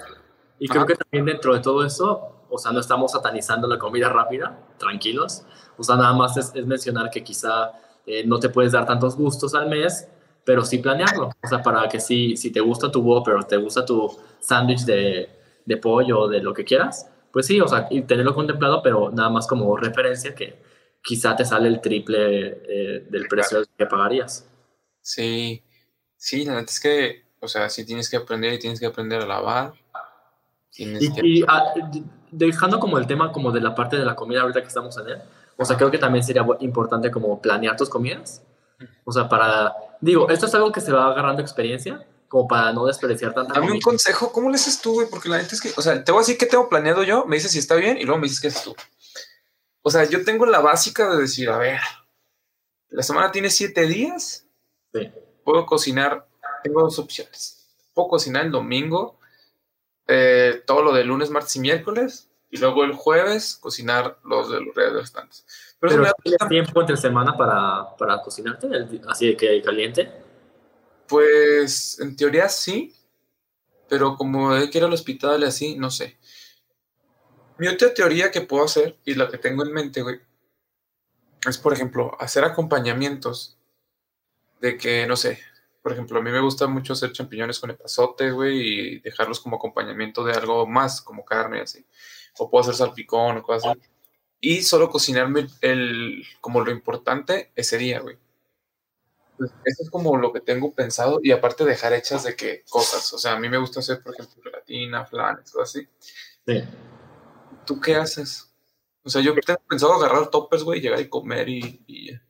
y 0.60 0.68
creo, 0.68 0.86
que, 0.86 0.96
también 0.96 1.26
dentro 1.26 1.56
de 1.56 1.62
todo 1.62 1.84
eso, 1.84 2.44
o 2.48 2.60
sea, 2.60 2.72
no 2.72 2.80
estamos 2.80 3.14
satanizando 3.14 3.68
la 3.68 3.80
comida 3.80 4.10
rápida, 4.10 4.60
tranquilos. 4.78 5.44
O 5.78 5.84
sea, 5.84 5.96
nada 5.96 6.14
más 6.14 6.38
es, 6.38 6.54
mencionar 6.66 7.10
que 7.10 7.24
quizá 7.24 7.72
eh, 8.06 8.24
no 8.24 8.40
te 8.40 8.50
puedes 8.50 8.74
dar 8.74 8.86
tantos 8.86 9.16
gustos 9.16 9.56
al 9.56 9.68
mes, 9.68 10.08
pero 10.48 10.64
sí 10.64 10.78
planearlo. 10.78 11.32
O 11.44 11.48
sea, 11.50 11.62
para 11.62 11.90
que 11.90 12.00
si, 12.00 12.38
si 12.38 12.52
te 12.52 12.62
gusta 12.62 12.90
tu 12.90 13.02
Whopper 13.02 13.36
o 13.36 13.44
te 13.44 13.58
gusta 13.58 13.84
tu 13.84 14.10
sándwich 14.40 14.86
de, 14.86 15.30
de 15.66 15.76
pollo 15.76 16.22
o 16.22 16.28
de 16.30 16.42
lo 16.42 16.54
que 16.54 16.64
quieras, 16.64 17.12
pues 17.34 17.48
sí, 17.48 17.60
o 17.60 17.68
sea, 17.68 17.88
y 17.92 18.04
tenerlo 18.04 18.34
contemplado, 18.34 18.82
pero 18.82 19.12
nada 19.12 19.30
más 19.30 19.46
como 19.46 19.76
referencia 19.76 20.34
que 20.34 20.58
quizá 21.04 21.36
te 21.36 21.44
sale 21.44 21.68
el 21.68 21.82
triple 21.82 22.62
eh, 22.66 23.08
del 23.10 23.28
precio 23.28 23.62
que 23.78 23.86
pagarías. 23.88 24.48
Sí, 25.02 25.62
sí, 26.16 26.46
la 26.46 26.54
verdad 26.54 26.70
es 26.70 26.80
que, 26.80 27.26
o 27.42 27.50
sea, 27.50 27.70
sí 27.70 27.86
tienes 27.86 28.10
que 28.10 28.16
aprender 28.16 28.54
y 28.54 28.60
tienes 28.60 28.80
que 28.80 28.86
aprender 28.86 29.22
a 29.24 29.26
lavar. 29.26 29.74
y, 30.78 31.44
ah, 31.46 31.74
dejando 32.32 32.80
como 32.80 32.98
el 32.98 33.06
tema 33.06 33.34
como 33.34 33.52
de 33.52 33.60
la 33.60 33.76
parte 33.76 33.98
de 33.98 34.06
la 34.06 34.16
comida 34.16 34.44
ahorita 34.44 34.62
que 34.62 34.68
estamos 34.68 34.98
en 34.98 35.10
él, 35.10 35.22
O 35.58 35.66
sea, 35.66 35.76
creo 35.76 35.92
que 35.92 35.98
también 35.98 36.24
sería 36.24 36.48
importante 36.62 37.12
como 37.12 37.42
planear 37.42 37.76
tus 37.76 37.90
comidas. 37.90 38.47
O 39.04 39.12
sea, 39.12 39.28
para, 39.28 39.74
digo, 40.02 40.30
esto 40.30 40.46
es 40.46 40.56
algo 40.56 40.72
que 40.72 40.82
se 40.82 40.92
va 40.92 41.08
agarrando 41.08 41.42
experiencia, 41.42 42.06
como 42.28 42.48
para 42.48 42.74
no 42.74 42.86
desperdiciar 42.86 43.34
tanta 43.34 43.54
Dame 43.54 43.72
un 43.72 43.80
consejo, 43.80 44.32
¿cómo 44.32 44.50
le 44.50 44.56
haces 44.56 44.82
tú, 44.82 44.94
güey? 44.94 45.10
Porque 45.10 45.30
la 45.30 45.38
gente 45.38 45.56
es 45.56 45.62
que, 45.62 45.72
o 45.76 45.82
sea, 45.82 46.04
te 46.04 46.12
voy 46.12 46.20
a 46.20 46.22
decir 46.22 46.38
qué 46.38 46.46
tengo 46.46 46.70
planeado 46.70 47.04
yo, 47.04 47.26
me 47.26 47.38
dices 47.38 47.52
si 47.52 47.60
está 47.60 47.76
bien 47.76 47.98
y 47.98 48.04
luego 48.04 48.20
me 48.20 48.28
dices 48.28 48.42
qué 48.42 48.48
haces 48.48 48.64
tú. 48.64 48.76
O 49.82 49.90
sea, 49.90 50.04
yo 50.04 50.24
tengo 50.26 50.46
la 50.46 50.60
básica 50.60 51.10
de 51.10 51.22
decir, 51.22 51.50
a 51.50 51.58
ver, 51.58 51.80
la 52.90 53.04
semana 53.04 53.32
tiene 53.32 53.50
siete 53.50 53.88
días, 53.88 54.46
Sí. 54.94 55.12
puedo 55.44 55.66
cocinar, 55.66 56.28
tengo 56.64 56.82
dos 56.82 57.00
opciones. 57.00 57.68
Puedo 57.94 58.10
cocinar 58.10 58.46
el 58.46 58.52
domingo, 58.52 59.20
eh, 60.08 60.64
todo 60.66 60.82
lo 60.82 60.94
de 60.94 61.04
lunes, 61.04 61.30
martes 61.30 61.56
y 61.56 61.60
miércoles, 61.60 62.30
y 62.50 62.58
luego 62.58 62.84
el 62.84 62.94
jueves 62.94 63.58
cocinar 63.58 64.18
los 64.24 64.50
de 64.50 64.62
los 64.62 64.76
restantes. 64.76 65.46
Pero, 65.80 66.04
¿tienes 66.24 66.48
tiempo 66.50 66.82
entre 66.82 66.98
semana 66.98 67.38
para, 67.38 67.96
para 67.98 68.22
cocinarte? 68.22 68.68
El- 68.68 69.02
Así 69.08 69.28
de 69.28 69.38
que 69.38 69.62
caliente. 69.62 70.12
Pues 71.08 72.00
en 72.00 72.16
teoría 72.16 72.50
sí, 72.50 72.96
pero 73.88 74.16
como 74.16 74.52
hay 74.52 74.70
que 74.70 74.80
ir 74.80 74.84
al 74.84 74.94
hospital 74.94 75.42
y 75.42 75.46
así, 75.46 75.76
no 75.78 75.90
sé. 75.92 76.18
Mi 77.58 77.68
otra 77.68 77.94
teoría 77.94 78.30
que 78.32 78.42
puedo 78.42 78.66
hacer 78.66 78.98
y 79.06 79.16
la 79.16 79.30
que 79.30 79.38
tengo 79.38 79.64
en 79.64 79.72
mente, 79.74 80.02
güey, 80.02 80.20
es 81.48 81.58
por 81.58 81.74
ejemplo 81.74 82.16
hacer 82.20 82.44
acompañamientos 82.44 83.58
de 84.60 84.78
que, 84.78 85.08
no 85.08 85.16
sé, 85.16 85.40
por 85.82 85.94
ejemplo, 85.94 86.20
a 86.20 86.22
mí 86.22 86.30
me 86.32 86.42
gusta 86.42 86.68
mucho 86.68 86.94
hacer 86.94 87.14
champiñones 87.14 87.60
con 87.60 87.70
epazote, 87.72 88.32
güey, 88.32 88.58
y 88.96 89.00
dejarlos 89.00 89.40
como 89.40 89.56
acompañamiento 89.56 90.24
de 90.26 90.34
algo 90.34 90.68
más, 90.68 91.02
como 91.02 91.24
carne 91.24 91.62
así. 91.62 91.86
O 92.38 92.50
puedo 92.50 92.64
hacer 92.64 92.76
salpicón 92.76 93.38
o 93.38 93.44
cosas 93.44 93.72
así. 93.78 93.90
Y 94.40 94.62
solo 94.62 94.90
cocinarme 94.90 95.48
el, 95.62 96.24
como 96.42 96.64
lo 96.64 96.72
importante 96.72 97.52
ese 97.56 97.78
día, 97.78 98.00
güey. 98.00 98.18
Pues 99.38 99.52
eso 99.66 99.84
es 99.84 99.90
como 99.90 100.18
lo 100.18 100.34
que 100.34 100.42
tengo 100.42 100.74
pensado 100.74 101.20
y 101.22 101.32
aparte 101.32 101.64
dejar 101.64 101.94
hechas 101.94 102.24
de 102.24 102.36
que 102.36 102.64
cosas, 102.70 103.14
o 103.14 103.20
sea, 103.20 103.34
a 103.34 103.40
mí 103.40 103.50
me 103.50 103.58
gusta 103.58 103.82
hacer, 103.82 104.02
por 104.02 104.14
ejemplo, 104.14 104.42
gelatina, 104.44 105.06
flanes, 105.06 105.52
todo 105.52 105.62
así. 105.62 105.88
Sí. 106.46 106.64
¿Tú 107.66 107.80
qué 107.80 107.96
haces? 107.96 108.52
O 109.04 109.10
sea, 109.10 109.22
yo 109.22 109.34
tengo 109.36 109.60
pensado 109.70 109.94
agarrar 109.94 110.30
toppers, 110.30 110.64
güey, 110.64 110.82
llegar 110.82 111.00
y 111.00 111.08
comer 111.08 111.50
y, 111.50 111.84
y 111.86 112.12
ya. 112.12 112.24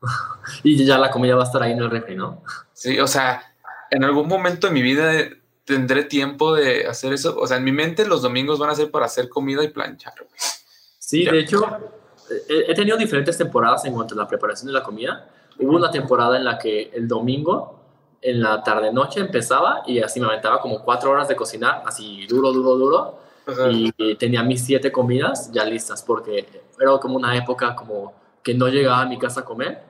Y 0.62 0.84
ya 0.84 0.98
la 0.98 1.10
comida 1.10 1.34
va 1.34 1.42
a 1.42 1.46
estar 1.46 1.62
ahí 1.62 1.72
en 1.72 1.78
el 1.78 1.90
refri, 1.90 2.14
¿no? 2.14 2.44
Sí, 2.72 2.98
o 3.00 3.06
sea, 3.06 3.54
en 3.90 4.04
algún 4.04 4.28
momento 4.28 4.68
de 4.68 4.72
mi 4.72 4.82
vida 4.82 5.12
tendré 5.64 6.04
tiempo 6.04 6.54
de 6.54 6.86
hacer 6.86 7.12
eso. 7.12 7.38
O 7.38 7.46
sea, 7.46 7.56
en 7.56 7.64
mi 7.64 7.72
mente 7.72 8.06
los 8.06 8.22
domingos 8.22 8.58
van 8.58 8.70
a 8.70 8.74
ser 8.74 8.90
para 8.90 9.06
hacer 9.06 9.28
comida 9.28 9.62
y 9.62 9.68
planchar, 9.68 10.14
güey. 10.18 10.40
Sí, 11.12 11.24
Ya. 11.26 11.32
de 11.32 11.40
hecho, 11.40 11.62
he, 12.48 12.74
tenido 12.74 12.96
diferentes 12.96 13.36
temporadas 13.36 13.84
en 13.84 13.92
cuanto 13.92 14.14
a 14.14 14.16
la 14.16 14.26
preparación 14.26 14.68
de 14.68 14.72
la 14.72 14.82
comida. 14.82 15.28
Hubo 15.58 15.76
una 15.76 15.90
temporada 15.90 16.38
en 16.38 16.44
la 16.44 16.56
que 16.56 16.90
el 16.94 17.06
domingo, 17.06 17.80
en 18.22 18.40
la 18.40 18.62
tarde-noche, 18.62 19.20
empezaba 19.20 19.82
y 19.86 19.98
así 19.98 20.18
me 20.20 20.26
aventaba 20.26 20.58
como 20.58 20.82
cuatro 20.82 21.10
horas 21.10 21.28
de 21.28 21.36
cocinar, 21.36 21.82
así 21.84 22.26
duro, 22.26 22.50
duro, 22.50 22.76
duro. 22.76 23.18
Y, 23.70 23.92
y 23.98 24.14
tenía 24.14 24.42
mis 24.42 24.64
siete 24.64 24.90
comidas 24.90 25.50
ya 25.52 25.66
listas 25.66 26.02
porque 26.02 26.46
era 26.80 26.96
como 26.98 27.16
una 27.16 27.36
época 27.36 27.74
como 27.74 28.14
que 28.42 28.54
no 28.54 28.68
llegaba 28.68 29.02
a 29.02 29.06
mi 29.06 29.18
casa 29.18 29.40
a 29.40 29.44
comer 29.44 29.82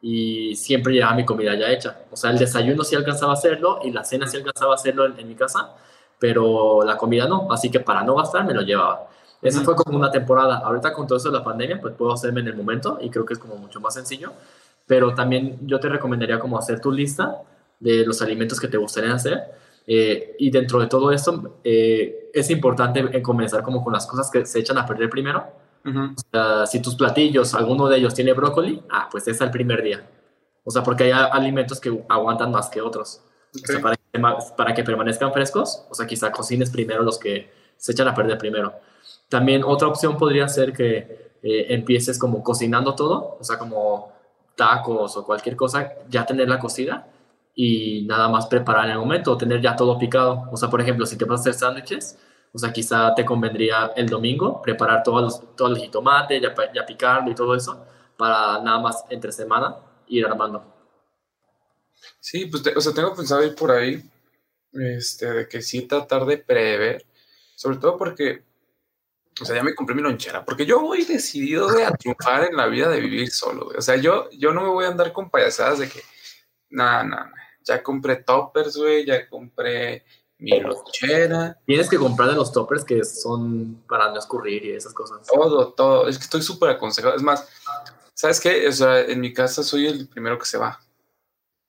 y 0.00 0.56
siempre 0.56 0.94
llegaba 0.94 1.12
mi 1.14 1.26
comida 1.26 1.54
ya 1.54 1.68
hecha. 1.70 1.98
O 2.10 2.16
sea, 2.16 2.30
el 2.30 2.38
desayuno 2.38 2.82
sí 2.82 2.96
alcanzaba 2.96 3.32
a 3.32 3.34
hacerlo 3.34 3.80
y 3.84 3.90
la 3.90 4.04
cena 4.04 4.26
sí 4.26 4.38
alcanzaba 4.38 4.72
a 4.72 4.76
hacerlo 4.76 5.04
en, 5.04 5.18
en 5.18 5.28
mi 5.28 5.34
casa, 5.34 5.74
pero 6.18 6.82
la 6.82 6.96
comida 6.96 7.26
no. 7.26 7.48
Así 7.50 7.70
que 7.70 7.80
para 7.80 8.02
no 8.04 8.14
gastar 8.14 8.46
me 8.46 8.54
lo 8.54 8.62
llevaba. 8.62 9.08
Esa 9.42 9.62
fue 9.62 9.74
como 9.74 9.98
una 9.98 10.10
temporada. 10.10 10.58
Ahorita 10.58 10.92
con 10.92 11.06
todo 11.06 11.18
eso 11.18 11.30
de 11.30 11.36
la 11.36 11.44
pandemia, 11.44 11.80
pues 11.80 11.94
puedo 11.94 12.12
hacerme 12.12 12.40
en 12.40 12.48
el 12.48 12.56
momento 12.56 12.98
y 13.00 13.10
creo 13.10 13.26
que 13.26 13.34
es 13.34 13.40
como 13.40 13.56
mucho 13.56 13.80
más 13.80 13.94
sencillo. 13.94 14.32
Pero 14.86 15.14
también 15.14 15.58
yo 15.62 15.80
te 15.80 15.88
recomendaría 15.88 16.38
como 16.38 16.56
hacer 16.56 16.80
tu 16.80 16.92
lista 16.92 17.42
de 17.80 18.06
los 18.06 18.22
alimentos 18.22 18.60
que 18.60 18.68
te 18.68 18.76
gustaría 18.76 19.12
hacer. 19.12 19.42
eh, 19.84 20.36
y 20.38 20.48
dentro 20.50 20.78
de 20.78 20.86
todo 20.86 21.10
esto, 21.10 21.58
eh, 21.64 22.30
es 22.32 22.50
importante 22.50 23.00
en 23.00 23.20
comenzar 23.20 23.64
como 23.64 23.82
con 23.82 23.92
las 23.92 24.06
cosas 24.06 24.30
que 24.30 24.46
se 24.46 24.60
echan 24.60 24.78
a 24.78 24.86
perder 24.86 25.10
primero. 25.10 25.44
ujú. 25.84 26.14
O 26.16 26.30
sea, 26.30 26.66
si 26.66 26.80
tus 26.80 26.94
platillos, 26.94 27.52
alguno 27.54 27.88
de 27.88 27.98
ellos 27.98 28.14
tiene 28.14 28.32
brócoli, 28.32 28.80
ah, 28.90 29.08
pues 29.10 29.26
es 29.26 29.40
el 29.40 29.50
primer 29.50 29.82
día. 29.82 30.06
O 30.64 30.70
sea, 30.70 30.84
porque 30.84 31.04
hay 31.04 31.10
alimentos 31.10 31.80
que 31.80 32.04
aguantan 32.08 32.52
más 32.52 32.68
que 32.70 32.80
otros. 32.80 33.22
O 33.54 33.66
sea, 33.66 33.80
para, 33.80 33.96
que, 33.96 34.20
para 34.56 34.74
que 34.74 34.84
permanezcan 34.84 35.32
frescos, 35.32 35.84
o 35.90 35.94
sea, 35.94 36.06
quizá 36.06 36.30
cocines 36.30 36.70
primero 36.70 37.02
los 37.02 37.18
que 37.18 37.50
se 37.76 37.92
echan 37.92 38.06
a 38.06 38.14
perder 38.14 38.38
primero. 38.38 38.72
También 39.32 39.64
otra 39.64 39.88
opción 39.88 40.16
podría 40.18 40.48
ser 40.48 40.72
que 40.72 41.32
eh, 41.42 41.66
empieces 41.70 42.18
como 42.18 42.42
cocinando 42.42 42.94
todo, 42.94 43.36
o 43.40 43.44
sea, 43.44 43.58
como 43.58 44.12
tacos 44.56 45.16
o 45.16 45.24
cualquier 45.26 45.56
cosa, 45.56 45.94
ya 46.08 46.26
tenerla 46.26 46.58
cocida 46.58 47.08
y 47.54 48.02
nada 48.06 48.28
más 48.28 48.46
preparar 48.46 48.86
en 48.86 48.92
el 48.92 48.98
momento, 48.98 49.32
o 49.32 49.36
tener 49.38 49.60
ya 49.60 49.74
todo 49.76 49.98
picado. 49.98 50.48
O 50.52 50.56
sea, 50.56 50.68
por 50.70 50.80
ejemplo, 50.80 51.06
si 51.06 51.16
te 51.16 51.24
vas 51.24 51.40
a 51.40 51.42
hacer 51.42 51.54
sándwiches, 51.54 52.18
o 52.52 52.58
sea, 52.58 52.72
quizá 52.72 53.14
te 53.14 53.24
convendría 53.24 53.92
el 53.96 54.08
domingo 54.08 54.60
preparar 54.62 55.02
todos 55.02 55.22
los, 55.22 55.56
todo 55.56 55.68
el 55.68 55.78
jitomate, 55.78 56.40
ya, 56.40 56.54
ya 56.74 56.86
picarlo 56.86 57.30
y 57.30 57.34
todo 57.34 57.54
eso, 57.54 57.84
para 58.18 58.60
nada 58.62 58.78
más 58.80 59.04
entre 59.10 59.32
semana 59.32 59.76
ir 60.08 60.26
armando. 60.26 60.62
Sí, 62.20 62.46
pues, 62.46 62.62
te- 62.62 62.76
o 62.76 62.80
sea, 62.80 62.92
tengo 62.94 63.14
pensado 63.14 63.44
ir 63.44 63.54
por 63.54 63.70
ahí, 63.70 64.02
este, 64.72 65.32
de 65.32 65.48
que 65.48 65.62
sí 65.62 65.82
tratar 65.86 66.26
de 66.26 66.38
prever, 66.38 67.04
sobre 67.56 67.78
todo 67.78 67.98
porque, 67.98 68.44
o 69.40 69.44
sea, 69.44 69.56
ya 69.56 69.62
me 69.62 69.74
compré 69.74 69.94
mi 69.94 70.02
lonchera, 70.02 70.44
porque 70.44 70.66
yo 70.66 70.80
voy 70.80 71.04
decidido 71.04 71.68
güey, 71.70 71.84
a 71.84 71.90
triunfar 71.92 72.44
en 72.44 72.56
la 72.56 72.66
vida 72.66 72.88
de 72.88 73.00
vivir 73.00 73.30
solo, 73.30 73.64
güey. 73.66 73.78
O 73.78 73.82
sea, 73.82 73.96
yo, 73.96 74.28
yo 74.30 74.52
no 74.52 74.62
me 74.62 74.68
voy 74.68 74.84
a 74.84 74.88
andar 74.88 75.12
con 75.12 75.30
payasadas 75.30 75.78
de 75.78 75.88
que, 75.88 76.02
nada, 76.70 77.02
nada, 77.04 77.32
ya 77.64 77.82
compré 77.82 78.16
toppers, 78.16 78.76
güey, 78.76 79.06
ya 79.06 79.28
compré 79.28 80.04
mi 80.38 80.60
lonchera, 80.60 81.58
Tienes 81.64 81.88
que 81.88 81.98
comprar 81.98 82.28
de 82.28 82.34
los 82.34 82.52
toppers 82.52 82.84
que 82.84 83.04
son 83.04 83.82
para 83.88 84.10
no 84.10 84.18
escurrir 84.18 84.64
y 84.64 84.72
esas 84.72 84.92
cosas. 84.92 85.26
todo, 85.26 85.72
todo, 85.72 86.08
es 86.08 86.18
que 86.18 86.24
estoy 86.24 86.42
súper 86.42 86.70
aconsejado, 86.70 87.14
es 87.14 87.22
más, 87.22 87.48
¿sabes 88.14 88.40
qué? 88.40 88.66
O 88.68 88.72
sea, 88.72 89.00
en 89.00 89.20
mi 89.20 89.32
casa 89.32 89.62
soy 89.62 89.86
el 89.86 90.08
primero 90.08 90.38
que 90.38 90.46
se 90.46 90.58
va. 90.58 90.80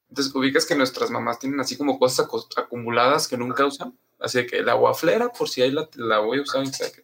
Entonces, 0.10 0.36
ubicas 0.36 0.66
que 0.66 0.76
nuestras 0.76 1.10
mamás 1.10 1.40
tienen 1.40 1.60
así 1.60 1.78
como 1.78 1.98
cosas 1.98 2.28
acu- 2.28 2.48
acumuladas 2.56 3.28
que 3.28 3.38
nunca 3.38 3.66
usan. 3.66 3.98
Así 4.20 4.38
de 4.38 4.46
que 4.46 4.62
la 4.62 4.76
guaflera, 4.76 5.30
por 5.30 5.50
si 5.50 5.62
ahí 5.62 5.72
la, 5.72 5.90
la 5.96 6.20
voy 6.20 6.40
a 6.40 6.42
usar 6.44 6.64
qué. 6.64 7.04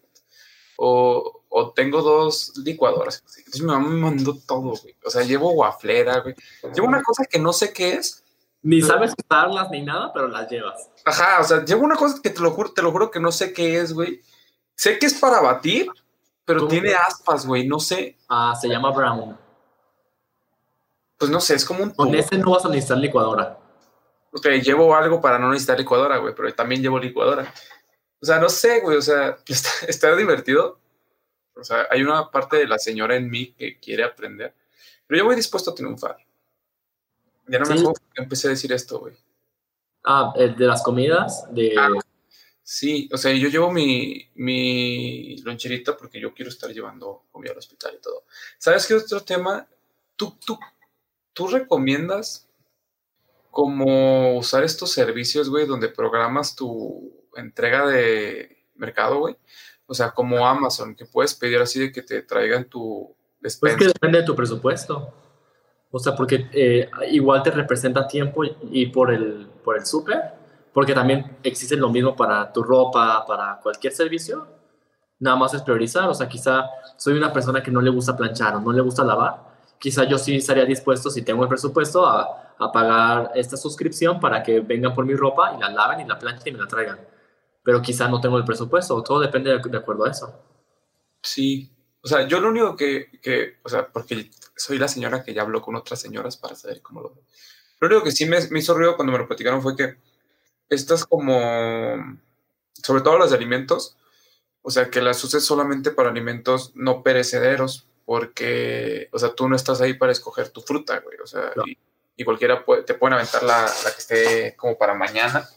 O, 0.82 1.42
o 1.50 1.72
tengo 1.72 2.02
dos 2.02 2.54
licuadoras. 2.64 3.22
Entonces, 3.38 3.60
mi 3.62 3.68
mamá 3.68 3.90
me 3.90 4.00
mandó 4.00 4.34
todo, 4.48 4.62
güey. 4.82 4.96
O 5.04 5.10
sea, 5.10 5.24
llevo 5.24 5.52
guaflera, 5.52 6.20
güey. 6.22 6.36
Llevo 6.74 6.88
una 6.88 7.04
cosa 7.04 7.26
que 7.26 7.38
no 7.38 7.52
sé 7.52 7.74
qué 7.74 7.96
es. 7.96 8.24
Ni 8.62 8.82
sabes 8.82 9.14
usarlas 9.18 9.70
ni 9.72 9.82
nada, 9.82 10.14
pero 10.14 10.28
las 10.30 10.50
llevas. 10.50 10.90
Ajá, 11.06 11.40
o 11.42 11.44
sea, 11.44 11.66
llevo 11.66 11.84
una 11.84 11.96
cosa 11.96 12.20
que 12.24 12.30
te 12.30 12.40
lo 12.42 12.52
juro, 12.52 12.72
te 12.72 12.82
lo 12.82 12.92
juro 12.92 13.12
que 13.12 13.20
no 13.20 13.32
sé 13.32 13.52
qué 13.52 13.80
es, 13.80 13.92
güey. 13.94 14.22
Sé 14.76 14.98
que 15.00 15.06
es 15.08 15.14
para 15.16 15.42
batir, 15.42 15.90
pero 16.46 16.66
tiene 16.68 16.94
aspas, 16.94 17.46
güey. 17.46 17.68
No 17.68 17.80
sé, 17.80 18.18
Ah, 18.30 18.56
se 18.60 18.68
llama 18.70 18.92
brown. 18.92 19.38
pues 21.18 21.30
no 21.30 21.42
sé, 21.42 21.56
es 21.56 21.66
como 21.66 21.84
un 21.84 21.90
Con 21.90 22.08
tubo. 22.12 22.18
ese 22.20 22.38
no 22.38 22.52
vas 22.52 22.64
a 22.64 22.70
necesitar 22.70 22.98
licuadora. 22.98 23.58
Ok, 24.32 24.46
llevo 24.64 24.96
algo 24.96 25.20
para 25.20 25.38
no 25.40 25.50
necesitar 25.50 25.78
licuadora, 25.78 26.18
güey, 26.20 26.34
pero 26.36 26.54
también 26.54 26.82
llevo 26.82 27.00
licuadora. 27.00 27.54
O 28.22 28.26
sea, 28.26 28.40
no 28.40 28.50
sé, 28.50 28.82
güey, 28.82 28.98
o 28.98 29.02
sea, 29.02 29.38
está, 29.48 29.70
está 29.88 30.16
divertido. 30.16 30.80
O 31.56 31.64
sea, 31.64 31.88
hay 31.90 32.02
una 32.04 32.30
parte 32.32 32.58
de 32.58 32.68
la 32.68 32.80
señora 32.80 33.16
en 33.16 33.30
mí 33.30 33.54
que 33.54 33.80
quiere 33.80 34.04
aprender, 34.04 34.54
pero 35.08 35.20
yo 35.20 35.26
voy 35.26 35.36
dispuesto 35.36 35.72
a 35.72 35.76
triunfar. 35.76 36.18
Ya 37.48 37.60
no 37.60 37.66
me 37.66 37.74
Sí. 37.76 37.80
acuerdo 37.82 37.94
por 37.94 38.14
qué 38.14 38.22
empecé 38.22 38.48
a 38.48 38.52
decir 38.52 38.72
esto, 38.72 39.00
güey. 39.00 39.16
Ah, 40.06 40.32
el 40.38 40.56
de 40.56 40.66
las 40.68 40.82
comidas, 40.84 41.46
de... 41.52 41.76
Ah. 41.78 41.90
Sí, 42.64 43.10
o 43.12 43.18
sea, 43.18 43.34
yo 43.34 43.50
llevo 43.50 43.72
mi, 43.72 44.30
mi 44.36 45.38
loncherita 45.42 45.98
porque 45.98 46.22
yo 46.22 46.36
quiero 46.36 46.50
estar 46.50 46.70
llevando 46.72 47.24
comida 47.32 47.52
al 47.54 47.58
hospital 47.58 47.96
y 47.98 48.02
todo. 48.02 48.26
¿Sabes 48.60 48.86
qué 48.86 48.94
otro 48.94 49.22
tema? 49.22 49.68
¿Tú, 50.16 50.38
tú, 50.46 50.58
tú 51.34 51.48
recomiendas 51.48 52.48
como 53.50 54.38
usar 54.38 54.64
estos 54.64 54.92
servicios, 54.92 55.50
güey, 55.50 55.66
donde 55.66 55.90
programas 55.90 56.56
tu 56.56 57.12
entrega 57.36 57.86
de 57.88 58.58
mercado, 58.76 59.20
güey? 59.20 59.38
O 59.86 59.94
sea, 59.94 60.12
como 60.12 60.46
Amazon, 60.46 60.96
que 60.96 61.06
puedes 61.06 61.34
pedir 61.36 61.60
así 61.60 61.80
de 61.80 61.92
que 61.92 62.02
te 62.04 62.22
traigan 62.22 62.66
tu 62.70 63.16
Pues 63.42 63.54
despensa. 63.54 63.78
que 63.78 63.86
depende 63.88 64.20
de 64.20 64.24
tu 64.26 64.36
presupuesto. 64.36 65.14
O 65.92 65.98
sea, 66.00 66.16
porque 66.16 66.48
eh, 66.54 66.90
igual 67.10 67.42
te 67.42 67.50
representa 67.52 68.08
tiempo 68.08 68.44
y 68.46 68.86
por 68.88 69.12
el, 69.12 69.48
por 69.64 69.76
el 69.78 69.86
súper, 69.86 70.22
porque 70.74 70.94
también 70.94 71.38
existe 71.42 71.76
lo 71.76 71.90
mismo 71.90 72.16
para 72.16 72.54
tu 72.54 72.62
ropa, 72.62 73.26
para 73.26 73.60
cualquier 73.64 73.92
servicio. 73.94 74.48
Nada 75.18 75.36
más 75.36 75.54
es 75.56 75.64
priorizar. 75.64 76.08
O 76.08 76.14
sea, 76.14 76.28
quizá 76.30 76.70
soy 76.96 77.18
una 77.18 77.34
persona 77.34 77.64
que 77.64 77.72
no 77.72 77.82
le 77.82 77.90
gusta 77.90 78.16
planchar 78.16 78.56
o 78.56 78.62
no 78.62 78.72
le 78.72 78.82
gusta 78.82 79.04
lavar. 79.04 79.50
Quizá 79.80 80.04
yo 80.04 80.18
sí 80.20 80.36
estaría 80.36 80.66
dispuesto, 80.66 81.10
si 81.10 81.24
tengo 81.24 81.42
el 81.44 81.50
presupuesto, 81.50 82.06
a, 82.06 82.54
a 82.60 82.72
pagar 82.72 83.32
esta 83.34 83.58
suscripción 83.58 84.20
para 84.20 84.44
que 84.44 84.60
vengan 84.60 84.94
por 84.94 85.06
mi 85.06 85.16
ropa 85.16 85.54
y 85.58 85.60
la 85.60 85.70
laven 85.70 86.02
y 86.02 86.06
la 86.06 86.20
planchen 86.20 86.50
y 86.54 86.58
me 86.58 86.64
la 86.64 86.68
traigan. 86.68 87.00
Pero 87.64 87.82
quizá 87.82 88.08
no 88.08 88.22
tengo 88.22 88.38
el 88.38 88.46
presupuesto. 88.46 89.02
Todo 89.04 89.20
depende 89.20 89.52
de, 89.52 89.60
de 89.60 89.78
acuerdo 89.78 90.06
a 90.06 90.12
eso. 90.12 90.34
Sí, 91.22 91.72
O 92.02 92.08
sea, 92.08 92.28
yo 92.28 92.40
lo 92.40 92.50
único 92.50 92.76
que, 92.76 93.10
que, 93.22 93.58
o 93.64 93.70
sea, 93.70 93.88
porque 93.88 94.32
soy 94.56 94.78
la 94.78 94.88
señora 94.88 95.24
que 95.24 95.34
ya 95.34 95.42
habló 95.42 95.62
con 95.62 95.76
otras 95.76 96.00
señoras 96.00 96.38
para 96.38 96.56
saber 96.56 96.82
cómo 96.82 97.02
lo 97.02 97.22
Lo 97.80 97.88
único 97.88 98.04
que 98.04 98.12
sí 98.12 98.26
me, 98.26 98.40
me 98.50 98.60
hizo 98.60 98.74
ruido 98.74 98.96
cuando 98.96 99.12
me 99.12 99.20
lo 99.20 99.28
platicaron 99.28 99.62
fue 99.62 99.76
que 99.76 99.98
estas 100.70 101.06
como, 101.06 102.20
sobre 102.74 103.02
todo 103.02 103.18
las 103.18 103.32
de 103.32 103.38
alimentos, 103.38 103.98
o 104.62 104.70
sea, 104.70 104.90
que 104.90 105.02
las 105.02 105.24
uses 105.24 105.44
solamente 105.44 105.92
para 105.92 106.10
alimentos 106.10 106.72
no 106.76 107.04
perecederos, 107.04 107.88
porque, 108.06 109.10
o 109.12 109.20
sea, 109.20 109.34
tú 109.34 109.50
no 109.50 109.56
estás 109.56 109.82
ahí 109.82 109.94
para 109.96 110.12
escoger 110.12 110.50
tu 110.50 110.62
fruta, 110.62 111.00
güey, 111.00 111.18
o 111.24 111.28
sea, 111.28 111.52
y, 112.16 112.24
cualquiera 112.24 112.66
puede, 112.66 112.84
te 112.84 112.94
pueden 112.94 113.14
aventar 113.14 113.44
la, 113.44 113.62
la, 113.62 113.92
que 113.92 113.98
esté 113.98 114.56
como 114.58 114.78
para 114.78 114.94
mañana 114.94 115.48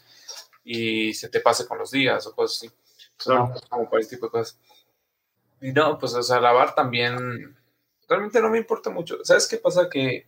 y 0.64 1.14
se 1.14 1.28
te 1.28 1.40
pase 1.40 1.66
con 1.66 1.78
los 1.78 1.90
días 1.90 2.26
o 2.26 2.34
cosas 2.34 2.58
así. 2.58 2.70
Claro. 3.16 3.54
como 3.68 3.88
para 3.88 4.00
ese 4.00 4.16
tipo 4.16 4.26
de 4.26 4.32
cosas. 4.32 4.58
Y 5.60 5.72
no, 5.72 5.98
pues, 5.98 6.14
o 6.14 6.22
sea, 6.22 6.40
lavar 6.40 6.74
también, 6.74 7.56
realmente 8.08 8.40
no 8.40 8.50
me 8.50 8.58
importa 8.58 8.90
mucho. 8.90 9.18
¿Sabes 9.22 9.46
qué 9.46 9.58
pasa? 9.58 9.88
Que, 9.88 10.26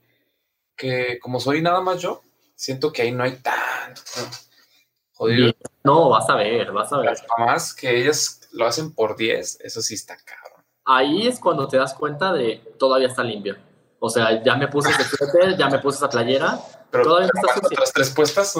que 0.77 1.19
como 1.21 1.41
soy 1.41 1.61
nada 1.61 1.81
más 1.81 2.01
yo, 2.01 2.23
siento 2.55 2.93
que 2.93 3.03
ahí 3.03 3.13
no 3.13 3.25
hay 3.25 3.37
tanto. 3.37 4.03
Jodido. 5.15 5.53
No, 5.83 6.09
vas 6.11 6.29
a 6.29 6.37
ver, 6.37 6.73
vas 6.73 6.93
a 6.93 6.99
ver. 6.99 7.07
Las 7.07 7.25
mamás 7.37 7.75
que 7.75 8.01
ellas 8.01 8.49
lo 8.53 8.67
hacen 8.67 8.93
por 8.93 9.17
10, 9.17 9.61
eso 9.61 9.83
sí 9.83 9.95
está 9.95 10.17
cabrón. 10.17 10.65
Ahí 10.85 11.27
es 11.27 11.41
cuando 11.41 11.67
te 11.67 11.77
das 11.77 11.95
cuenta 11.95 12.33
de 12.33 12.63
todavía 12.79 13.09
está 13.09 13.23
limpio. 13.23 13.57
O 13.99 14.11
sea, 14.11 14.43
ya 14.43 14.55
me 14.57 14.69
puse 14.69 14.91
ese 14.91 15.05
suéter, 15.05 15.57
ya 15.57 15.69
me 15.69 15.79
puse 15.79 15.97
esa 15.97 16.11
playera. 16.11 16.61
Pero 16.91 17.05
todavía 17.05 17.31
no 17.33 17.41
está 17.41 17.67
otras 17.67 17.93
tres 17.93 18.11
puestas? 18.11 18.55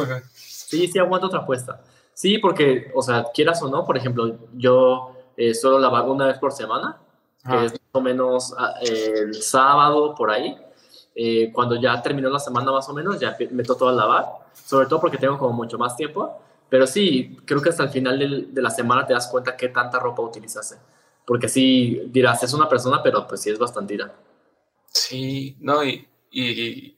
Sí, 0.75 0.89
sí, 0.89 0.99
aguanto 0.99 1.29
otra 1.29 1.45
puesta. 1.47 1.81
Sí, 2.13 2.39
porque, 2.39 2.91
o 2.95 3.03
sea, 3.03 3.27
quieras 3.33 3.63
o 3.63 3.69
no, 3.69 3.85
por 3.85 3.97
ejemplo, 3.97 4.37
yo 4.55 5.15
eh, 5.37 5.55
solo 5.55 5.79
lavo 5.79 6.13
una 6.13 6.27
vez 6.27 6.39
por 6.39 6.53
semana, 6.53 6.99
que 7.49 7.65
es 7.67 7.73
más 7.73 7.81
o 7.93 8.01
menos 8.01 8.55
ah, 8.57 8.75
el 8.81 9.35
sábado 9.35 10.15
por 10.15 10.31
ahí. 10.31 10.57
Eh, 11.17 11.53
cuando 11.53 11.77
ya 11.77 12.01
terminó 12.03 12.29
la 12.29 12.41
semana 12.41 12.73
más 12.73 12.89
o 12.89 12.93
menos, 12.93 13.21
ya 13.21 13.37
meto 13.51 13.77
todo 13.77 13.89
a 13.89 13.93
lavar, 13.93 14.27
sobre 14.53 14.87
todo 14.87 15.01
porque 15.01 15.19
tengo 15.19 15.39
como 15.39 15.53
mucho 15.53 15.79
más 15.79 15.97
tiempo. 15.97 16.41
Pero 16.69 16.87
sí, 16.87 17.37
creo 17.45 17.61
que 17.61 17.69
hasta 17.69 17.85
el 17.85 17.91
final 17.91 18.19
de 18.53 18.63
la 18.63 18.71
semana 18.71 19.07
te 19.07 19.13
das 19.13 19.29
cuenta 19.29 19.57
qué 19.57 19.69
tanta 19.69 19.99
ropa 20.01 20.23
utilizaste. 20.23 20.77
Porque 21.25 21.49
sí, 21.49 22.03
dirás, 22.07 22.43
es 22.43 22.53
una 22.53 22.69
persona, 22.69 23.03
pero 23.03 23.27
pues 23.27 23.41
sí 23.43 23.51
es 23.51 23.59
bastante 23.59 23.95
ira. 23.95 24.13
Sí, 24.89 25.57
no, 25.61 25.85
y, 25.85 26.07
y, 26.31 26.97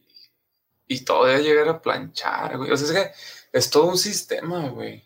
y 0.89 1.05
todavía 1.05 1.39
llegar 1.39 1.69
a 1.69 1.83
planchar, 1.83 2.57
güey. 2.59 2.71
O 2.71 2.77
sea, 2.77 2.87
es 2.87 2.93
que 2.93 3.13
es 3.53 3.71
todo 3.71 3.87
un 3.87 3.99
sistema, 3.99 4.69
güey. 4.69 5.05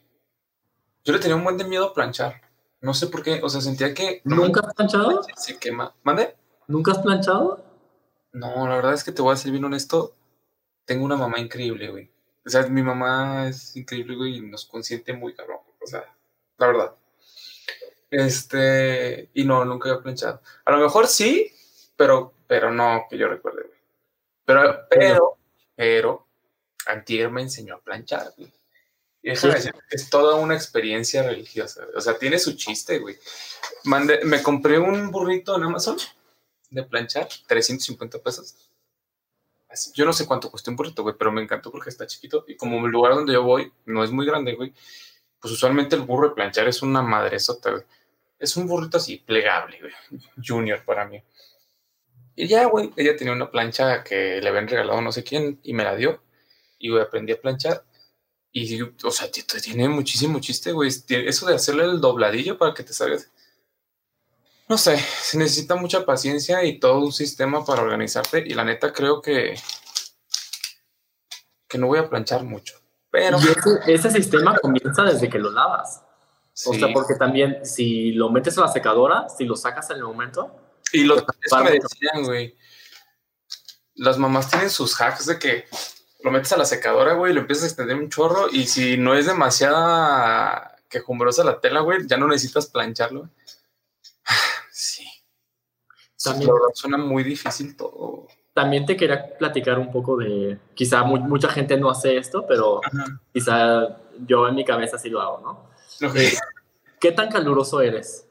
Yo 1.04 1.12
le 1.12 1.18
tenía 1.18 1.36
un 1.36 1.44
buen 1.44 1.56
de 1.56 1.64
miedo 1.64 1.86
a 1.86 1.94
planchar. 1.94 2.40
No 2.80 2.94
sé 2.94 3.08
por 3.08 3.22
qué, 3.22 3.40
o 3.42 3.48
sea, 3.48 3.60
sentía 3.60 3.94
que... 3.94 4.20
¿Nunca 4.24 4.60
has 4.60 4.74
planchado? 4.74 5.22
Se 5.36 5.58
quema. 5.58 5.94
¿Mande? 6.02 6.36
¿Nunca 6.66 6.92
has 6.92 6.98
planchado? 6.98 7.64
No, 8.32 8.66
la 8.68 8.76
verdad 8.76 8.94
es 8.94 9.04
que 9.04 9.12
te 9.12 9.22
voy 9.22 9.32
a 9.32 9.36
ser 9.36 9.50
bien 9.50 9.64
honesto. 9.64 10.14
Tengo 10.84 11.04
una 11.04 11.16
mamá 11.16 11.38
increíble, 11.38 11.90
güey. 11.90 12.10
O 12.44 12.48
sea, 12.48 12.66
mi 12.68 12.82
mamá 12.82 13.48
es 13.48 13.76
increíble, 13.76 14.16
güey, 14.16 14.36
y 14.36 14.40
nos 14.40 14.64
consiente 14.64 15.12
muy 15.12 15.34
cabrón. 15.34 15.58
O 15.82 15.86
sea, 15.86 16.04
la 16.58 16.66
verdad. 16.66 16.94
Este, 18.10 19.30
y 19.34 19.44
no, 19.44 19.64
nunca 19.64 19.92
he 19.92 19.96
planchado. 19.98 20.40
A 20.64 20.72
lo 20.72 20.78
mejor 20.78 21.06
sí, 21.06 21.52
pero, 21.96 22.32
pero 22.46 22.72
no 22.72 23.06
que 23.08 23.18
yo 23.18 23.28
recuerde, 23.28 23.62
güey. 23.62 23.78
Pero, 24.44 24.86
pero, 24.88 25.38
pero, 25.76 26.26
Antier 26.90 27.30
me 27.30 27.42
enseñó 27.42 27.76
a 27.76 27.80
planchar, 27.80 28.32
güey. 28.36 28.52
Y 29.22 29.30
eso 29.30 29.50
es 29.90 30.08
toda 30.08 30.36
una 30.36 30.54
experiencia 30.54 31.22
religiosa. 31.22 31.86
O 31.94 32.00
sea, 32.00 32.18
tiene 32.18 32.38
su 32.38 32.54
chiste, 32.54 32.98
güey. 32.98 33.18
me 34.24 34.42
compré 34.42 34.78
un 34.78 35.10
burrito 35.10 35.56
en 35.56 35.64
Amazon 35.64 35.98
de 36.70 36.82
planchar, 36.84 37.28
350 37.46 38.18
pesos. 38.20 38.54
Yo 39.94 40.04
no 40.04 40.12
sé 40.12 40.26
cuánto 40.26 40.50
cuesta 40.50 40.70
un 40.70 40.76
burrito, 40.76 41.02
güey, 41.02 41.14
pero 41.18 41.30
me 41.30 41.42
encantó 41.42 41.70
porque 41.70 41.90
está 41.90 42.06
chiquito. 42.06 42.44
Y 42.48 42.56
como 42.56 42.84
el 42.84 42.90
lugar 42.90 43.14
donde 43.14 43.34
yo 43.34 43.42
voy 43.42 43.72
no 43.84 44.02
es 44.02 44.10
muy 44.10 44.26
grande, 44.26 44.54
güey, 44.54 44.72
pues 45.40 45.52
usualmente 45.52 45.96
el 45.96 46.02
burro 46.02 46.28
de 46.28 46.34
planchar 46.34 46.66
es 46.68 46.82
una 46.82 47.02
madresota, 47.02 47.70
güey. 47.70 47.82
Es 48.38 48.56
un 48.56 48.66
burrito 48.66 48.96
así, 48.96 49.18
plegable, 49.18 49.78
güey. 49.80 50.22
Junior 50.44 50.82
para 50.84 51.06
mí. 51.06 51.22
Y 52.34 52.48
ya, 52.48 52.64
güey, 52.66 52.90
ella 52.96 53.16
tenía 53.16 53.34
una 53.34 53.50
plancha 53.50 54.02
que 54.02 54.40
le 54.40 54.48
habían 54.48 54.66
regalado 54.66 55.00
no 55.02 55.12
sé 55.12 55.22
quién 55.22 55.60
y 55.62 55.74
me 55.74 55.84
la 55.84 55.94
dio. 55.94 56.22
Y, 56.80 56.90
güey, 56.90 57.02
aprendí 57.02 57.32
a 57.32 57.40
planchar. 57.40 57.84
Y, 58.50 58.82
o 58.82 59.10
sea, 59.12 59.30
tiene 59.30 59.88
muchísimo 59.88 60.40
chiste, 60.40 60.72
güey. 60.72 60.90
Eso 61.08 61.46
de 61.46 61.54
hacerle 61.54 61.84
el 61.84 62.00
dobladillo 62.00 62.58
para 62.58 62.74
que 62.74 62.82
te 62.82 62.92
salgas 62.92 63.30
no 64.70 64.78
sé, 64.78 64.96
se 64.98 65.36
necesita 65.36 65.74
mucha 65.74 66.06
paciencia 66.06 66.62
y 66.62 66.78
todo 66.78 67.00
un 67.00 67.12
sistema 67.12 67.64
para 67.64 67.82
organizarte. 67.82 68.44
Y 68.46 68.54
la 68.54 68.62
neta 68.62 68.92
creo 68.92 69.20
que, 69.20 69.56
que 71.66 71.76
no 71.76 71.88
voy 71.88 71.98
a 71.98 72.08
planchar 72.08 72.44
mucho. 72.44 72.80
Pero... 73.10 73.38
ese, 73.88 74.12
sistema 74.12 74.56
comienza 74.62 75.02
desde 75.02 75.28
que 75.28 75.40
lo 75.40 75.50
lavas. 75.50 76.04
O 76.66 76.72
sea, 76.72 76.86
porque 76.92 77.16
también 77.16 77.66
si 77.66 78.12
lo 78.12 78.30
metes 78.30 78.58
a 78.58 78.60
la 78.60 78.68
secadora, 78.68 79.28
si 79.28 79.44
lo 79.44 79.56
sacas 79.56 79.90
en 79.90 79.96
el 79.96 80.04
momento... 80.04 80.54
Y 80.92 81.02
lo 81.02 81.16
eso 81.16 81.64
me 81.64 81.72
decían, 81.72 82.22
güey. 82.22 82.56
Las 83.96 84.18
mamás 84.18 84.50
tienen 84.50 84.70
sus 84.70 84.94
hacks 85.00 85.26
de 85.26 85.40
que 85.40 85.64
lo 86.22 86.30
metes 86.30 86.52
a 86.52 86.56
la 86.56 86.64
secadora, 86.64 87.14
güey, 87.14 87.32
y 87.32 87.34
lo 87.34 87.40
empiezas 87.40 87.64
a 87.64 87.68
extender 87.68 87.96
un 87.96 88.08
chorro. 88.08 88.48
Y 88.50 88.66
si 88.66 88.96
no 88.96 89.14
es 89.14 89.26
demasiada 89.26 90.76
quejumbrosa 90.88 91.44
la 91.44 91.60
tela, 91.60 91.80
güey, 91.80 92.06
ya 92.06 92.16
no 92.16 92.26
necesitas 92.26 92.66
plancharlo. 92.66 93.28
También, 96.22 96.50
suena 96.74 96.98
muy 96.98 97.24
difícil 97.24 97.74
todo. 97.76 98.28
También 98.52 98.84
te 98.84 98.96
quería 98.96 99.38
platicar 99.38 99.78
un 99.78 99.90
poco 99.90 100.18
de, 100.18 100.58
quizá 100.74 101.02
mucha 101.02 101.48
gente 101.48 101.78
no 101.78 101.88
hace 101.88 102.18
esto, 102.18 102.44
pero 102.46 102.82
quizá 103.32 103.96
yo 104.26 104.46
en 104.46 104.54
mi 104.54 104.64
cabeza 104.64 104.98
sí 104.98 105.08
lo 105.08 105.22
hago, 105.22 105.40
¿no? 105.40 106.14
Eh, 106.14 106.36
¿Qué 107.00 107.12
tan 107.12 107.30
caluroso 107.30 107.80
eres? 107.80 108.26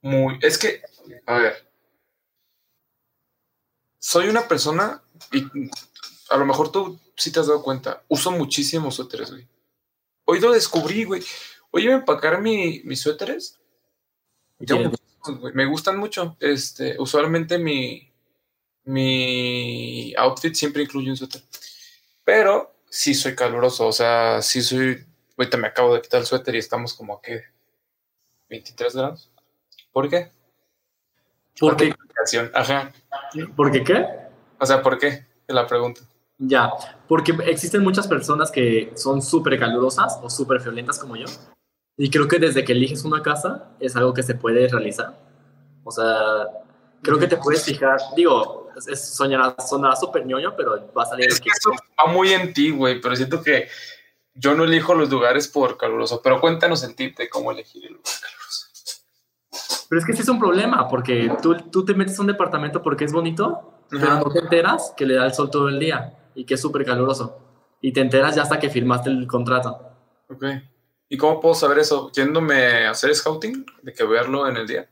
Muy, 0.00 0.38
es 0.42 0.58
que, 0.58 0.82
a 1.26 1.38
ver, 1.38 1.70
soy 3.98 4.28
una 4.28 4.48
persona 4.48 5.00
y 5.30 5.44
a 6.32 6.36
lo 6.38 6.46
mejor 6.46 6.72
tú 6.72 6.98
sí 7.16 7.30
te 7.30 7.40
has 7.40 7.46
dado 7.46 7.62
cuenta, 7.62 8.02
uso 8.08 8.30
muchísimos 8.30 8.94
suéteres, 8.94 9.30
güey. 9.30 9.46
Hoy 10.24 10.40
lo 10.40 10.52
descubrí, 10.52 11.04
güey. 11.04 11.22
Hoy 11.70 11.84
iba 11.84 11.94
a 11.94 11.98
empacar 11.98 12.40
mi, 12.40 12.80
mis 12.84 13.00
suéteres. 13.00 13.58
Me 15.54 15.66
gustan 15.66 15.98
mucho. 15.98 16.36
Este, 16.40 16.96
usualmente 16.98 17.58
mi, 17.58 18.10
mi 18.84 20.14
outfit 20.16 20.54
siempre 20.54 20.82
incluye 20.82 21.10
un 21.10 21.16
suéter. 21.16 21.42
Pero 22.24 22.74
sí 22.88 23.14
soy 23.14 23.34
caluroso. 23.34 23.86
O 23.86 23.92
sea, 23.92 24.40
sí 24.42 24.62
soy. 24.62 25.04
Ahorita 25.36 25.56
me 25.56 25.68
acabo 25.68 25.94
de 25.94 26.02
quitar 26.02 26.20
el 26.20 26.26
suéter 26.26 26.54
y 26.54 26.58
estamos 26.58 26.94
como 26.94 27.20
que 27.20 27.42
23 28.48 28.94
grados. 28.94 29.30
¿Por 29.92 30.08
qué? 30.08 30.30
¿Por 31.58 31.76
qué? 31.76 31.94
Ajá. 32.54 32.92
¿Por 33.56 33.72
qué 33.72 33.82
qué? 33.82 34.06
O 34.58 34.66
sea, 34.66 34.82
¿por 34.82 34.98
qué? 34.98 35.26
Te 35.46 35.52
la 35.52 35.66
pregunto. 35.66 36.02
Ya, 36.44 36.72
porque 37.06 37.36
existen 37.46 37.84
muchas 37.84 38.08
personas 38.08 38.50
que 38.50 38.92
son 38.96 39.22
súper 39.22 39.56
calurosas 39.60 40.18
o 40.22 40.28
súper 40.28 40.60
violentas 40.60 40.98
como 40.98 41.14
yo. 41.14 41.26
Y 41.96 42.10
creo 42.10 42.26
que 42.26 42.40
desde 42.40 42.64
que 42.64 42.72
eliges 42.72 43.04
una 43.04 43.22
casa 43.22 43.68
es 43.78 43.94
algo 43.94 44.12
que 44.12 44.24
se 44.24 44.34
puede 44.34 44.66
realizar. 44.66 45.16
O 45.84 45.92
sea, 45.92 46.48
creo 47.00 47.20
que 47.20 47.28
te 47.28 47.36
puedes 47.36 47.62
fijar, 47.64 48.00
digo, 48.16 48.70
es, 48.74 49.14
soñará, 49.14 49.54
sonará 49.64 49.94
súper 49.94 50.26
ñoño, 50.26 50.56
pero 50.56 50.92
va 50.92 51.04
a 51.04 51.06
salir... 51.06 51.28
Es 51.28 51.40
que 51.40 51.50
eso 51.50 51.70
va 51.70 52.10
muy 52.10 52.32
en 52.32 52.52
ti, 52.52 52.72
güey, 52.72 53.00
pero 53.00 53.14
siento 53.14 53.40
que 53.40 53.68
yo 54.34 54.56
no 54.56 54.64
elijo 54.64 54.94
los 54.94 55.08
lugares 55.10 55.46
por 55.46 55.76
caluroso, 55.76 56.20
pero 56.24 56.40
cuéntanos 56.40 56.82
el 56.82 56.96
tip 56.96 57.16
de 57.18 57.28
cómo 57.28 57.52
elegir 57.52 57.86
el 57.86 57.92
lugar 57.92 58.14
caluroso. 58.20 59.86
Pero 59.88 60.00
es 60.00 60.04
que 60.04 60.12
sí 60.14 60.22
es 60.22 60.28
un 60.28 60.40
problema, 60.40 60.88
porque 60.88 61.30
tú, 61.40 61.54
tú 61.70 61.84
te 61.84 61.94
metes 61.94 62.18
a 62.18 62.22
un 62.22 62.26
departamento 62.26 62.82
porque 62.82 63.04
es 63.04 63.12
bonito, 63.12 63.84
pero 63.88 64.16
no 64.16 64.24
te 64.32 64.40
enteras 64.40 64.92
que 64.96 65.06
le 65.06 65.14
da 65.14 65.26
el 65.26 65.34
sol 65.34 65.48
todo 65.48 65.68
el 65.68 65.78
día 65.78 66.18
y 66.34 66.44
que 66.44 66.54
es 66.54 66.60
súper 66.60 66.84
caluroso. 66.84 67.38
Y 67.80 67.92
te 67.92 68.00
enteras 68.00 68.36
ya 68.36 68.42
hasta 68.42 68.58
que 68.58 68.70
firmaste 68.70 69.10
el 69.10 69.26
contrato. 69.26 69.78
Ok. 70.28 70.44
¿Y 71.08 71.16
cómo 71.16 71.40
puedo 71.40 71.54
saber 71.54 71.78
eso? 71.78 72.10
¿Yéndome 72.12 72.86
a 72.86 72.90
hacer 72.90 73.14
scouting? 73.14 73.66
¿De 73.82 73.92
que 73.92 74.04
verlo 74.04 74.48
en 74.48 74.56
el 74.56 74.66
día? 74.66 74.88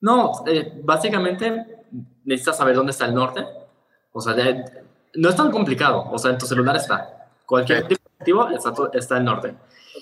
No, 0.00 0.32
eh, 0.46 0.80
básicamente 0.82 1.84
necesitas 2.24 2.56
saber 2.56 2.74
dónde 2.74 2.92
está 2.92 3.06
el 3.06 3.14
norte. 3.14 3.44
O 4.12 4.20
sea, 4.20 4.34
no 5.14 5.28
es 5.28 5.36
tan 5.36 5.50
complicado. 5.50 6.10
O 6.10 6.18
sea, 6.18 6.30
en 6.30 6.38
tu 6.38 6.46
celular 6.46 6.76
está. 6.76 7.28
Cualquier 7.46 7.86
de 7.86 7.96
activo 8.18 8.48
está, 8.48 8.72
está 8.94 9.18
el 9.18 9.24
norte. 9.24 9.54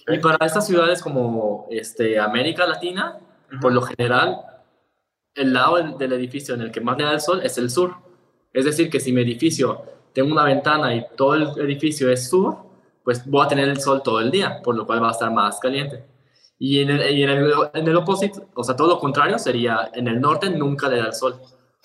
Y 0.09 0.19
para 0.19 0.45
estas 0.45 0.67
ciudades 0.67 1.03
como 1.03 1.67
este, 1.71 2.19
América 2.19 2.67
Latina, 2.67 3.19
por 3.61 3.73
lo 3.73 3.83
general, 3.83 4.41
el 5.35 5.53
lado 5.53 5.77
del, 5.99 6.13
edificio 6.13 6.55
en 6.55 6.63
el 6.63 6.73
que 6.73 6.81
más 6.81 6.99
le 6.99 7.05
da 7.05 7.13
el 7.13 7.21
sol 7.21 7.41
es 7.43 7.59
el 7.59 7.71
sur. 7.71 7.95
Es 8.53 8.65
decir, 8.65 8.91
que 8.91 9.01
si 9.01 9.13
mi 9.13 9.23
edificio 9.23 9.83
tengo 10.13 10.33
una 10.33 10.45
ventana 10.45 10.95
y 10.95 11.07
todo 11.17 11.35
el 11.35 11.61
edificio 11.61 12.11
es 12.11 12.29
sur, 12.29 12.57
pues 13.05 13.27
voy 13.27 13.45
a 13.45 13.49
tener 13.49 13.69
el 13.69 13.81
sol 13.81 14.03
todo 14.03 14.21
el 14.21 14.31
día, 14.31 14.61
por 14.63 14.77
lo 14.77 14.87
cual 14.87 15.03
va 15.03 15.09
a 15.09 15.13
estar 15.13 15.33
más 15.33 15.59
caliente. 15.59 16.05
Y 16.59 16.81
en 16.81 16.91
el, 16.91 17.11
y 17.11 17.23
en 17.25 17.31
el, 17.31 17.53
en 17.75 17.89
el 17.89 17.97
opposite, 17.97 18.41
o 18.55 18.63
sea, 18.63 18.77
todo 18.77 18.89
lo 18.89 18.99
contrario 19.01 19.39
sería 19.39 19.91
en 19.95 20.07
el 20.07 20.21
norte 20.21 20.49
nunca 20.49 20.89
le 20.89 20.99
da 20.99 21.07
el 21.07 21.15
sol, 21.15 21.41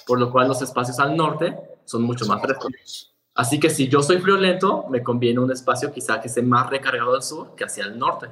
por 0.05 0.19
lo 0.19 0.31
cual 0.31 0.47
los 0.47 0.61
espacios 0.61 0.99
al 0.99 1.17
norte 1.17 1.57
son 1.85 2.03
mucho 2.03 2.25
más 2.25 2.41
frescos. 2.41 3.13
Así 3.33 3.59
que 3.59 3.69
si 3.69 3.87
yo 3.87 4.01
soy 4.01 4.19
friolento, 4.19 4.85
me 4.89 5.03
conviene 5.03 5.39
un 5.39 5.51
espacio 5.51 5.91
quizá 5.91 6.19
que 6.19 6.27
esté 6.27 6.41
más 6.41 6.69
recargado 6.69 7.15
al 7.15 7.23
sur 7.23 7.55
que 7.55 7.63
hacia 7.63 7.85
el 7.85 7.97
norte. 7.97 8.27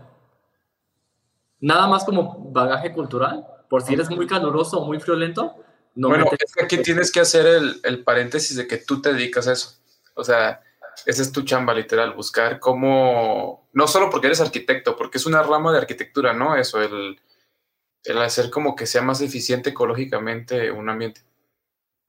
Nada 1.59 1.87
más 1.87 2.03
como 2.03 2.49
bagaje 2.51 2.91
cultural, 2.91 3.45
por 3.69 3.81
si 3.81 3.93
eres 3.93 4.09
muy 4.09 4.27
caluroso 4.27 4.79
o 4.79 4.85
muy 4.85 4.99
friolento. 4.99 5.55
No 5.95 6.09
bueno, 6.09 6.25
es 6.37 6.53
que 6.53 6.63
aquí 6.63 6.77
tienes 6.79 7.11
que 7.11 7.21
hacer 7.21 7.45
el, 7.47 7.79
el 7.83 8.03
paréntesis 8.03 8.57
de 8.57 8.67
que 8.67 8.77
tú 8.77 9.01
te 9.01 9.13
dedicas 9.13 9.47
a 9.47 9.53
eso. 9.53 9.77
O 10.15 10.23
sea, 10.23 10.61
esa 11.05 11.21
es 11.21 11.31
tu 11.31 11.43
chamba 11.43 11.73
literal, 11.73 12.13
buscar 12.13 12.59
cómo, 12.59 13.69
no 13.73 13.87
solo 13.87 14.09
porque 14.09 14.27
eres 14.27 14.41
arquitecto, 14.41 14.95
porque 14.95 15.17
es 15.17 15.25
una 15.25 15.43
rama 15.43 15.71
de 15.71 15.77
arquitectura, 15.77 16.33
¿no? 16.33 16.55
Eso, 16.55 16.81
el, 16.81 17.19
el 18.03 18.17
hacer 18.21 18.49
como 18.49 18.75
que 18.75 18.85
sea 18.85 19.01
más 19.01 19.21
eficiente 19.21 19.71
ecológicamente 19.71 20.71
un 20.71 20.89
ambiente. 20.89 21.21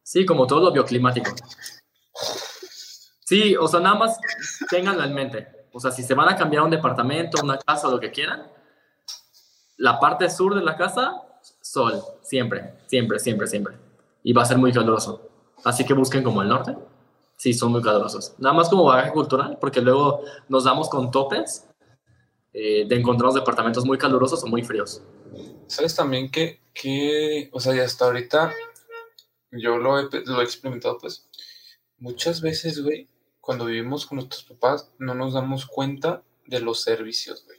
Sí, 0.03 0.25
como 0.25 0.47
todo 0.47 0.61
lo 0.61 0.73
bioclimático. 0.73 1.35
Sí, 3.25 3.57
o 3.57 3.67
sea, 3.67 3.81
nada 3.81 3.97
más 3.97 4.19
tenganlo 4.71 5.03
en 5.03 5.15
mente. 5.15 5.49
O 5.73 5.81
sea, 5.81 5.91
si 5.91 6.03
se 6.03 6.15
van 6.15 6.29
a 6.29 6.37
cambiar 6.37 6.63
un 6.63 6.71
departamento, 6.71 7.43
una 7.43 7.59
casa, 7.59 7.89
lo 7.89 7.99
que 7.99 8.13
quieran, 8.13 8.47
la 9.79 9.99
parte 9.99 10.31
sur 10.31 10.55
de 10.55 10.63
la 10.63 10.77
casa, 10.77 11.23
sol, 11.61 12.01
siempre, 12.23 12.75
siempre, 12.87 13.19
siempre, 13.19 13.47
siempre. 13.47 13.75
Y 14.23 14.33
va 14.33 14.43
a 14.43 14.47
ser 14.47 14.59
muy 14.59 14.73
caluroso. 14.73 15.29
Así 15.65 15.85
que 15.85 15.93
busquen 15.93 16.23
como 16.23 16.41
el 16.41 16.49
norte. 16.49 16.77
Sí, 17.37 17.53
son 17.53 17.73
muy 17.73 17.83
calurosos. 17.83 18.35
Nada 18.39 18.55
más 18.55 18.69
como 18.69 18.85
bagaje 18.85 19.13
cultural, 19.13 19.59
porque 19.61 19.81
luego 19.81 20.23
nos 20.49 20.65
damos 20.65 20.89
con 20.89 21.11
topes 21.11 21.67
eh, 22.53 22.87
de 22.89 22.97
encontrar 22.97 23.33
departamentos 23.33 23.85
muy 23.85 23.99
calurosos 23.99 24.43
o 24.43 24.47
muy 24.47 24.63
fríos. 24.63 25.03
¿Sabes 25.67 25.95
también 25.95 26.31
que, 26.31 26.61
que 26.73 27.51
o 27.53 27.61
sea, 27.61 27.75
ya 27.75 27.85
hasta 27.85 28.07
ahorita 28.07 28.53
yo 29.51 29.77
lo 29.79 29.99
he, 29.99 30.09
lo 30.25 30.41
he 30.41 30.45
experimentado, 30.45 30.99
pues, 30.99 31.29
muchas 31.99 32.41
veces, 32.41 32.83
güey, 32.83 33.09
cuando 33.41 33.67
vivimos 33.67 34.07
con 34.07 34.17
nuestros 34.17 34.45
papás, 34.45 34.91
no 34.99 35.15
nos 35.15 35.35
damos 35.35 35.67
cuenta 35.67 36.23
de 36.47 36.61
los 36.61 36.81
servicios, 36.81 37.45
güey. 37.45 37.59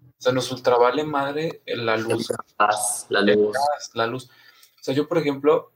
O 0.00 0.20
sea, 0.20 0.32
nos 0.32 0.50
ultravale 0.50 1.04
madre 1.04 1.62
la 1.66 1.96
luz. 1.96 2.28
La 3.08 3.22
luz. 3.22 3.56
La 3.94 4.06
luz. 4.06 4.24
O 4.24 4.82
sea, 4.82 4.94
yo, 4.94 5.06
por 5.06 5.18
ejemplo, 5.18 5.70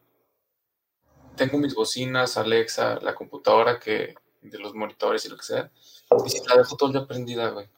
tengo 1.43 1.59
mis 1.59 1.75
bocinas, 1.75 2.37
Alexa, 2.37 3.01
la 3.03 3.15
computadora 3.15 3.81
que 3.81 4.15
de 4.41 4.59
los 4.59 4.75
monitores 4.75 5.25
y 5.25 5.29
lo 5.29 5.37
que 5.37 5.43
sea, 5.43 5.71
y 6.27 6.49
la 6.49 6.57
dejo 6.57 6.77
todo 6.77 6.89
el 6.89 6.93
día 6.93 7.07
prendida, 7.07 7.49
güey. 7.51 7.69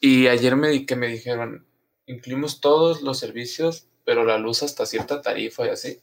Y 0.00 0.28
ayer 0.28 0.54
me 0.54 0.68
di 0.68 0.86
que 0.86 0.94
me 0.94 1.08
dijeron, 1.08 1.66
incluimos 2.06 2.60
todos 2.60 3.02
los 3.02 3.18
servicios, 3.18 3.88
pero 4.04 4.24
la 4.24 4.38
luz 4.38 4.62
hasta 4.62 4.86
cierta 4.86 5.20
tarifa 5.20 5.66
y 5.66 5.70
así. 5.70 6.00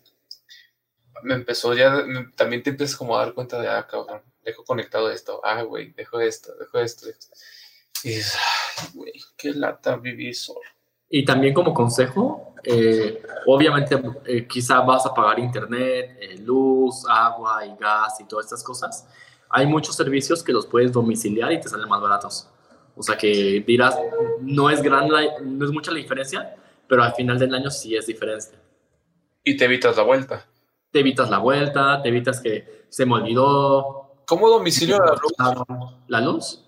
Me 1.23 1.36
empezó 1.36 1.73
ya, 1.73 2.03
también 2.36 2.63
te 2.63 2.71
empiezas 2.71 2.97
como 2.97 3.15
a 3.15 3.25
dar 3.25 3.34
cuenta 3.34 3.61
de, 3.61 3.69
ah, 3.69 3.88
cabrón, 3.89 4.21
dejo 4.43 4.65
conectado 4.65 5.09
esto, 5.09 5.39
ah, 5.45 5.61
güey, 5.61 5.93
dejo 5.93 6.19
esto, 6.19 6.53
dejo 6.55 6.79
esto, 6.79 7.09
esto. 7.09 7.27
Y 8.03 8.09
dices, 8.09 8.36
ay, 8.77 8.89
güey, 8.93 9.13
qué 9.38 9.51
lata 9.51 9.95
vivir 9.95 10.36
solo. 10.36 10.59
Y 11.16 11.24
también 11.24 11.53
como 11.53 11.76
consejo, 11.76 12.55
eh, 12.64 13.22
obviamente 13.45 14.01
eh, 14.26 14.47
quizá 14.47 14.82
vas 14.82 15.05
a 15.05 15.14
pagar 15.14 15.38
internet, 15.38 16.18
eh, 16.20 16.39
luz, 16.39 17.05
agua 17.07 17.64
y 17.68 17.76
gas 17.80 18.20
y 18.20 18.24
todas 18.24 18.47
estas 18.47 18.64
cosas. 18.64 19.07
Hay 19.47 19.68
muchos 19.68 19.95
servicios 19.95 20.41
que 20.41 20.51
los 20.51 20.66
puedes 20.66 20.91
domiciliar 20.91 21.51
y 21.51 21.61
te 21.61 21.70
salen 21.70 21.88
más 21.88 22.01
baratos. 22.01 22.49
O 22.95 23.03
sea 23.03 23.16
que 23.16 23.64
dirás, 23.68 23.95
no 24.41 24.72
es, 24.72 24.82
gran 24.82 25.07
no 25.07 25.66
es 25.66 25.72
mucha 25.72 25.91
la 25.91 25.97
diferencia, 25.97 26.55
pero 26.88 27.03
al 27.03 27.14
final 27.14 27.38
del 27.38 27.53
año 27.53 27.70
sí 27.70 27.95
es 27.95 28.07
diferente. 28.07 28.57
Y 29.43 29.55
te 29.55 29.66
evitas 29.66 29.95
la 29.95 30.01
vuelta. 30.01 30.47
Te 30.89 31.01
evitas 31.01 31.30
la 31.30 31.38
vuelta, 31.38 32.01
te 32.01 32.09
evitas 32.09 32.41
que 32.41 32.88
se 32.89 33.05
me 33.05 33.14
olvidó. 33.14 34.16
¿Cómo 34.26 34.49
domicilio 34.49 34.97
la 34.97 35.11
luz? 35.11 35.78
¿La 36.07 36.22
luz? 36.22 36.62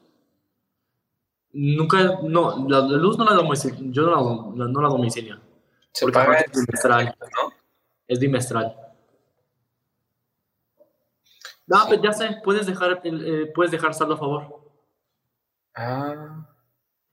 Nunca, 1.57 2.19
no, 2.21 2.67
la, 2.67 2.81
luz 2.81 3.17
no 3.17 3.23
la 3.23 3.33
domicilio, 3.33 3.77
yo 3.89 4.01
no 4.03 4.53
la, 4.57 4.67
no 4.67 4.81
la 4.81 4.89
domicilio. 4.89 5.39
Porque 6.01 6.19
es 6.19 6.51
bimestral, 6.51 7.15
¿no? 7.21 7.53
Es 8.05 8.19
bimestral. 8.19 8.75
No, 11.65 11.77
pues 11.87 12.01
ya 12.01 12.11
sé, 12.11 12.41
puedes 12.43 12.67
dejar, 12.67 13.01
eh, 13.05 13.51
puedes 13.55 13.71
dejar 13.71 13.93
saldo 13.93 14.15
a 14.15 14.17
favor. 14.17 14.69
Ah. 15.75 16.45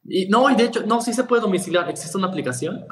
Y 0.04 0.26
no, 0.28 0.50
y 0.50 0.56
de 0.56 0.64
hecho, 0.64 0.84
no, 0.86 1.00
sí 1.00 1.12
se 1.12 1.22
puede 1.22 1.42
domiciliar. 1.42 1.88
Existe 1.88 2.18
una 2.18 2.26
aplicación. 2.26 2.84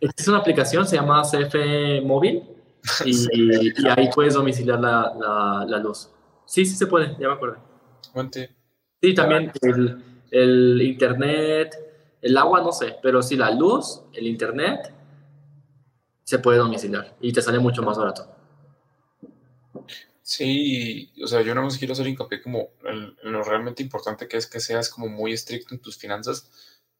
Existe 0.00 0.30
una 0.30 0.40
aplicación, 0.40 0.86
se 0.86 0.96
llama 0.96 1.22
CF 1.22 2.04
Móvil. 2.04 2.42
Y, 3.04 3.82
y 3.82 3.88
ahí 3.88 4.10
puedes 4.14 4.34
domiciliar 4.34 4.78
la, 4.78 5.12
la, 5.18 5.64
la, 5.66 5.78
luz. 5.78 6.08
Sí, 6.44 6.64
sí 6.64 6.76
se 6.76 6.86
puede, 6.86 7.16
ya 7.18 7.26
me 7.26 7.34
acuerdo. 7.34 7.56
Sí, 9.00 9.12
también 9.12 9.50
el, 9.60 10.15
el 10.42 10.82
internet, 10.82 11.76
el 12.22 12.36
agua 12.36 12.60
no 12.60 12.72
sé, 12.72 12.96
pero 13.02 13.22
si 13.22 13.36
la 13.36 13.50
luz, 13.50 14.02
el 14.12 14.26
internet, 14.26 14.92
se 16.24 16.38
puede 16.40 16.58
domiciliar 16.58 17.16
y 17.20 17.32
te 17.32 17.40
sale 17.40 17.58
mucho 17.58 17.82
más 17.82 17.96
barato. 17.96 18.28
Sí, 20.22 21.12
o 21.22 21.26
sea, 21.28 21.42
yo 21.42 21.54
no 21.54 21.62
más 21.62 21.78
quiero 21.78 21.92
hacer 21.92 22.08
hincapié 22.08 22.42
como 22.42 22.70
en, 22.84 23.16
lo 23.22 23.44
realmente 23.44 23.84
importante 23.84 24.26
que 24.26 24.36
es 24.36 24.48
que 24.48 24.58
seas 24.58 24.88
como 24.88 25.06
muy 25.06 25.32
estricto 25.32 25.72
en 25.72 25.80
tus 25.80 25.96
finanzas, 25.96 26.50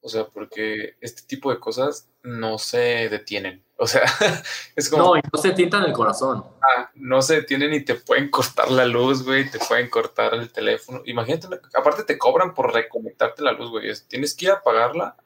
o 0.07 0.09
sea, 0.09 0.25
porque 0.29 0.97
este 1.01 1.23
tipo 1.23 1.51
de 1.51 1.59
cosas 1.59 2.09
no 2.23 2.59
se 2.59 3.09
detienen, 3.09 3.65
o 3.77 3.89
sea, 3.89 4.05
es 4.77 4.89
como... 4.89 5.03
No, 5.03 5.17
y 5.17 5.21
no 5.33 5.43
se 5.43 5.51
tientan 5.51 5.83
el 5.83 5.93
corazón. 5.93 6.45
Ah, 6.63 6.93
no 6.95 7.21
se 7.23 7.41
detienen 7.41 7.75
y 7.75 7.85
te 7.85 7.97
pueden 7.97 8.31
cortar 8.31 8.71
la 8.71 8.85
luz, 8.85 9.25
güey, 9.25 9.51
te 9.51 9.59
pueden 9.59 9.91
cortar 9.91 10.35
el 10.35 10.53
teléfono. 10.53 11.03
Imagínate, 11.07 11.49
aparte 11.75 12.05
te 12.05 12.17
cobran 12.17 12.55
por 12.55 12.73
reconectarte 12.73 13.43
la 13.43 13.51
luz, 13.51 13.69
güey, 13.71 13.93
tienes 14.07 14.37
que 14.37 14.45
ir 14.45 14.53
a 14.53 14.63
pagarla 14.63 15.17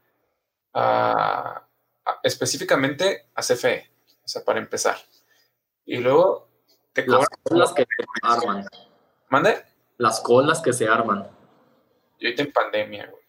a, 0.73 1.69
específicamente 2.23 3.27
a 3.35 3.43
CFE, 3.43 3.87
o 4.25 4.29
sea, 4.29 4.43
para 4.43 4.61
empezar. 4.61 4.97
Y 5.85 5.99
luego 5.99 6.49
te 6.95 7.05
cobran... 7.05 7.27
Las 7.51 7.75
colas 7.75 7.75
que 7.75 7.83
se 7.83 8.07
arman. 8.23 8.67
¿Mande? 9.29 9.63
Las 9.99 10.21
colas 10.21 10.63
que 10.63 10.73
se 10.73 10.89
arman. 10.89 11.29
Y 12.19 12.25
ahorita 12.25 12.45
en 12.45 12.53
pandemia, 12.53 13.07
güey. 13.11 13.20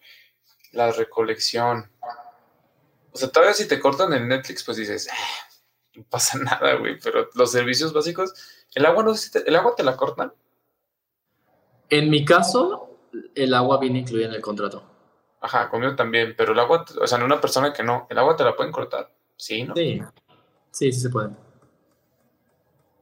La 0.72 0.90
recolección 0.90 1.90
o 3.12 3.18
sea, 3.18 3.28
todavía 3.28 3.54
si 3.54 3.68
te 3.68 3.78
cortan 3.78 4.12
en 4.14 4.26
Netflix, 4.26 4.64
pues 4.64 4.78
dices, 4.78 5.08
ah, 5.12 5.48
no 5.94 6.04
pasa 6.04 6.38
nada, 6.42 6.74
güey. 6.76 6.98
Pero 6.98 7.28
los 7.34 7.52
servicios 7.52 7.92
básicos, 7.92 8.34
el 8.74 8.86
agua 8.86 9.04
no 9.04 9.14
el 9.46 9.56
agua 9.56 9.74
te 9.76 9.84
la 9.84 9.96
cortan. 9.96 10.32
En 11.90 12.08
mi 12.08 12.24
caso, 12.24 12.98
el 13.34 13.52
agua 13.52 13.78
viene 13.78 14.00
incluida 14.00 14.26
en 14.26 14.34
el 14.34 14.40
contrato. 14.40 14.82
Ajá, 15.42 15.68
conmigo 15.68 15.94
también, 15.94 16.34
pero 16.36 16.52
el 16.52 16.58
agua, 16.58 16.86
o 17.00 17.06
sea, 17.06 17.18
en 17.18 17.24
una 17.24 17.40
persona 17.40 17.72
que 17.72 17.82
no, 17.82 18.06
el 18.08 18.18
agua 18.18 18.36
te 18.36 18.44
la 18.44 18.56
pueden 18.56 18.72
cortar. 18.72 19.12
Sí, 19.36 19.64
¿no? 19.64 19.74
Sí, 19.74 20.00
sí, 20.70 20.92
sí 20.92 21.00
se 21.00 21.10
pueden. 21.10 21.36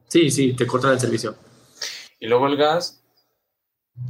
Sí, 0.07 0.29
sí, 0.29 0.53
te 0.53 0.67
cortan 0.67 0.91
el 0.91 0.99
servicio. 0.99 1.35
Y 2.19 2.27
luego 2.27 2.47
el 2.47 2.57
gas. 2.57 3.01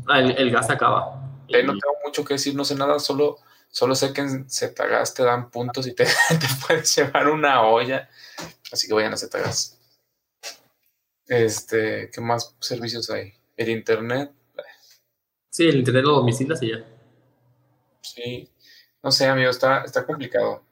Ah, 0.07 0.19
el, 0.19 0.49
gas 0.49 0.69
acaba. 0.69 1.21
no 1.47 1.47
tengo 1.49 1.97
mucho 2.03 2.23
que 2.23 2.35
decir, 2.35 2.55
no 2.55 2.65
sé 2.65 2.73
nada, 2.73 2.97
solo 2.97 3.37
Solo 3.71 3.95
sé 3.95 4.11
que 4.11 4.21
en 4.21 4.49
Zetagas 4.49 5.13
te 5.13 5.23
dan 5.23 5.49
puntos 5.49 5.87
y 5.87 5.95
te, 5.95 6.03
te 6.29 6.47
puedes 6.67 6.93
llevar 6.95 7.29
una 7.29 7.63
olla. 7.63 8.09
Así 8.71 8.87
que 8.87 8.93
vayan 8.93 9.13
a 9.13 9.17
Zetagas. 9.17 9.79
Este, 11.25 12.09
¿qué 12.13 12.19
más 12.19 12.53
servicios 12.59 13.09
hay? 13.09 13.33
El 13.55 13.69
internet. 13.69 14.31
Sí, 15.49 15.67
el 15.67 15.77
internet 15.77 16.03
lo 16.03 16.15
domicilias 16.15 16.61
y 16.61 16.71
ya. 16.71 16.85
Sí. 18.01 18.49
No 19.01 19.11
sé, 19.11 19.27
amigo, 19.27 19.49
está, 19.49 19.83
está 19.83 20.05
complicado. 20.05 20.63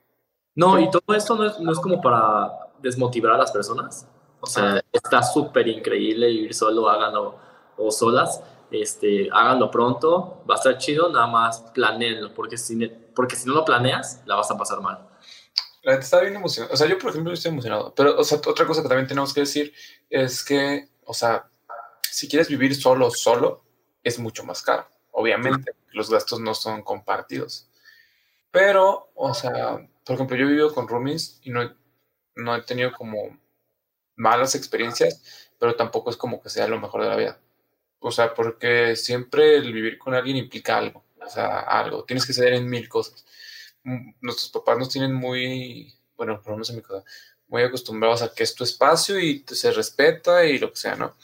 No, 0.55 0.77
y 0.77 0.91
todo 0.91 1.15
esto 1.15 1.35
no 1.35 1.45
es, 1.45 1.59
no 1.59 1.71
es 1.71 1.79
como 1.79 2.01
para 2.01 2.51
desmotivar 2.81 3.33
a 3.33 3.37
las 3.37 3.51
personas. 3.51 4.05
O 4.41 4.47
sea, 4.47 4.75
ah. 4.75 4.81
está 4.91 5.23
súper 5.23 5.67
increíble 5.69 6.27
vivir 6.27 6.53
solo, 6.53 6.89
háganlo, 6.89 7.37
o 7.77 7.91
solas 7.91 8.41
este, 8.71 9.29
háganlo 9.31 9.71
pronto, 9.71 10.43
va 10.49 10.55
a 10.55 10.57
estar 10.57 10.77
chido, 10.77 11.11
nada 11.11 11.27
más 11.27 11.61
planeenlo, 11.73 12.33
porque 12.33 12.57
si, 12.57 12.87
porque 13.15 13.35
si 13.35 13.47
no 13.47 13.55
lo 13.55 13.65
planeas, 13.65 14.21
la 14.25 14.35
vas 14.35 14.49
a 14.51 14.57
pasar 14.57 14.81
mal. 14.81 15.07
La 15.83 15.93
gente 15.93 16.05
está 16.05 16.21
bien 16.21 16.35
emocionada. 16.35 16.73
O 16.73 16.77
sea, 16.77 16.87
yo, 16.87 16.97
por 16.97 17.11
ejemplo, 17.11 17.31
estoy 17.31 17.51
emocionado. 17.51 17.93
Pero, 17.95 18.19
o 18.19 18.23
sea, 18.23 18.37
otra 18.37 18.65
cosa 18.65 18.81
que 18.81 18.89
también 18.89 19.07
tenemos 19.07 19.33
que 19.33 19.41
decir 19.41 19.73
es 20.09 20.43
que, 20.43 20.89
o 21.05 21.13
sea, 21.13 21.49
si 22.01 22.27
quieres 22.27 22.49
vivir 22.49 22.75
solo, 22.75 23.09
solo, 23.11 23.63
es 24.03 24.19
mucho 24.19 24.43
más 24.43 24.61
caro. 24.61 24.87
Obviamente, 25.11 25.71
los 25.91 26.09
gastos 26.09 26.39
no 26.39 26.53
son 26.53 26.83
compartidos. 26.83 27.69
Pero, 28.51 29.11
o 29.15 29.33
sea, 29.33 29.87
por 30.05 30.15
ejemplo, 30.15 30.35
yo 30.35 30.45
he 30.45 30.49
vivido 30.49 30.73
con 30.73 30.87
roomies 30.87 31.39
y 31.43 31.51
no 31.51 31.61
no 32.39 32.55
he 32.55 32.61
tenido 32.61 32.91
como 32.91 33.37
malas 34.15 34.55
experiencias, 34.55 35.49
pero 35.59 35.75
tampoco 35.75 36.09
es 36.09 36.17
como 36.17 36.41
que 36.41 36.49
sea 36.49 36.67
lo 36.67 36.79
mejor 36.79 37.03
de 37.03 37.09
la 37.09 37.15
vida. 37.15 37.39
O 37.99 38.11
sea, 38.11 38.33
porque 38.33 38.95
siempre 38.95 39.57
el 39.57 39.73
vivir 39.73 39.97
con 39.97 40.13
alguien 40.13 40.37
implica 40.37 40.77
algo, 40.77 41.03
o 41.21 41.29
sea, 41.29 41.59
algo. 41.59 42.05
Tienes 42.05 42.25
que 42.25 42.33
ceder 42.33 42.53
en 42.53 42.69
mil 42.69 42.87
cosas. 42.89 43.25
mm, 43.83 44.11
nuestros 44.21 44.49
papás 44.49 44.77
nos 44.77 44.89
tienen 44.89 45.13
muy, 45.13 45.93
bueno, 46.17 46.41
por 46.41 46.51
lo 46.51 46.57
menos 46.57 46.69
en 46.69 46.77
mi 46.77 46.81
casa, 46.81 47.03
muy 47.47 47.63
acostumbrados 47.63 48.21
a 48.21 48.33
que 48.33 48.43
es 48.43 48.55
tu 48.55 48.63
espacio 48.63 49.19
y 49.19 49.43
se 49.47 49.71
respeta 49.71 50.45
y 50.45 50.59
lo 50.59 50.71
que 50.71 50.79
sea, 50.79 50.95
¿no? 50.95 51.17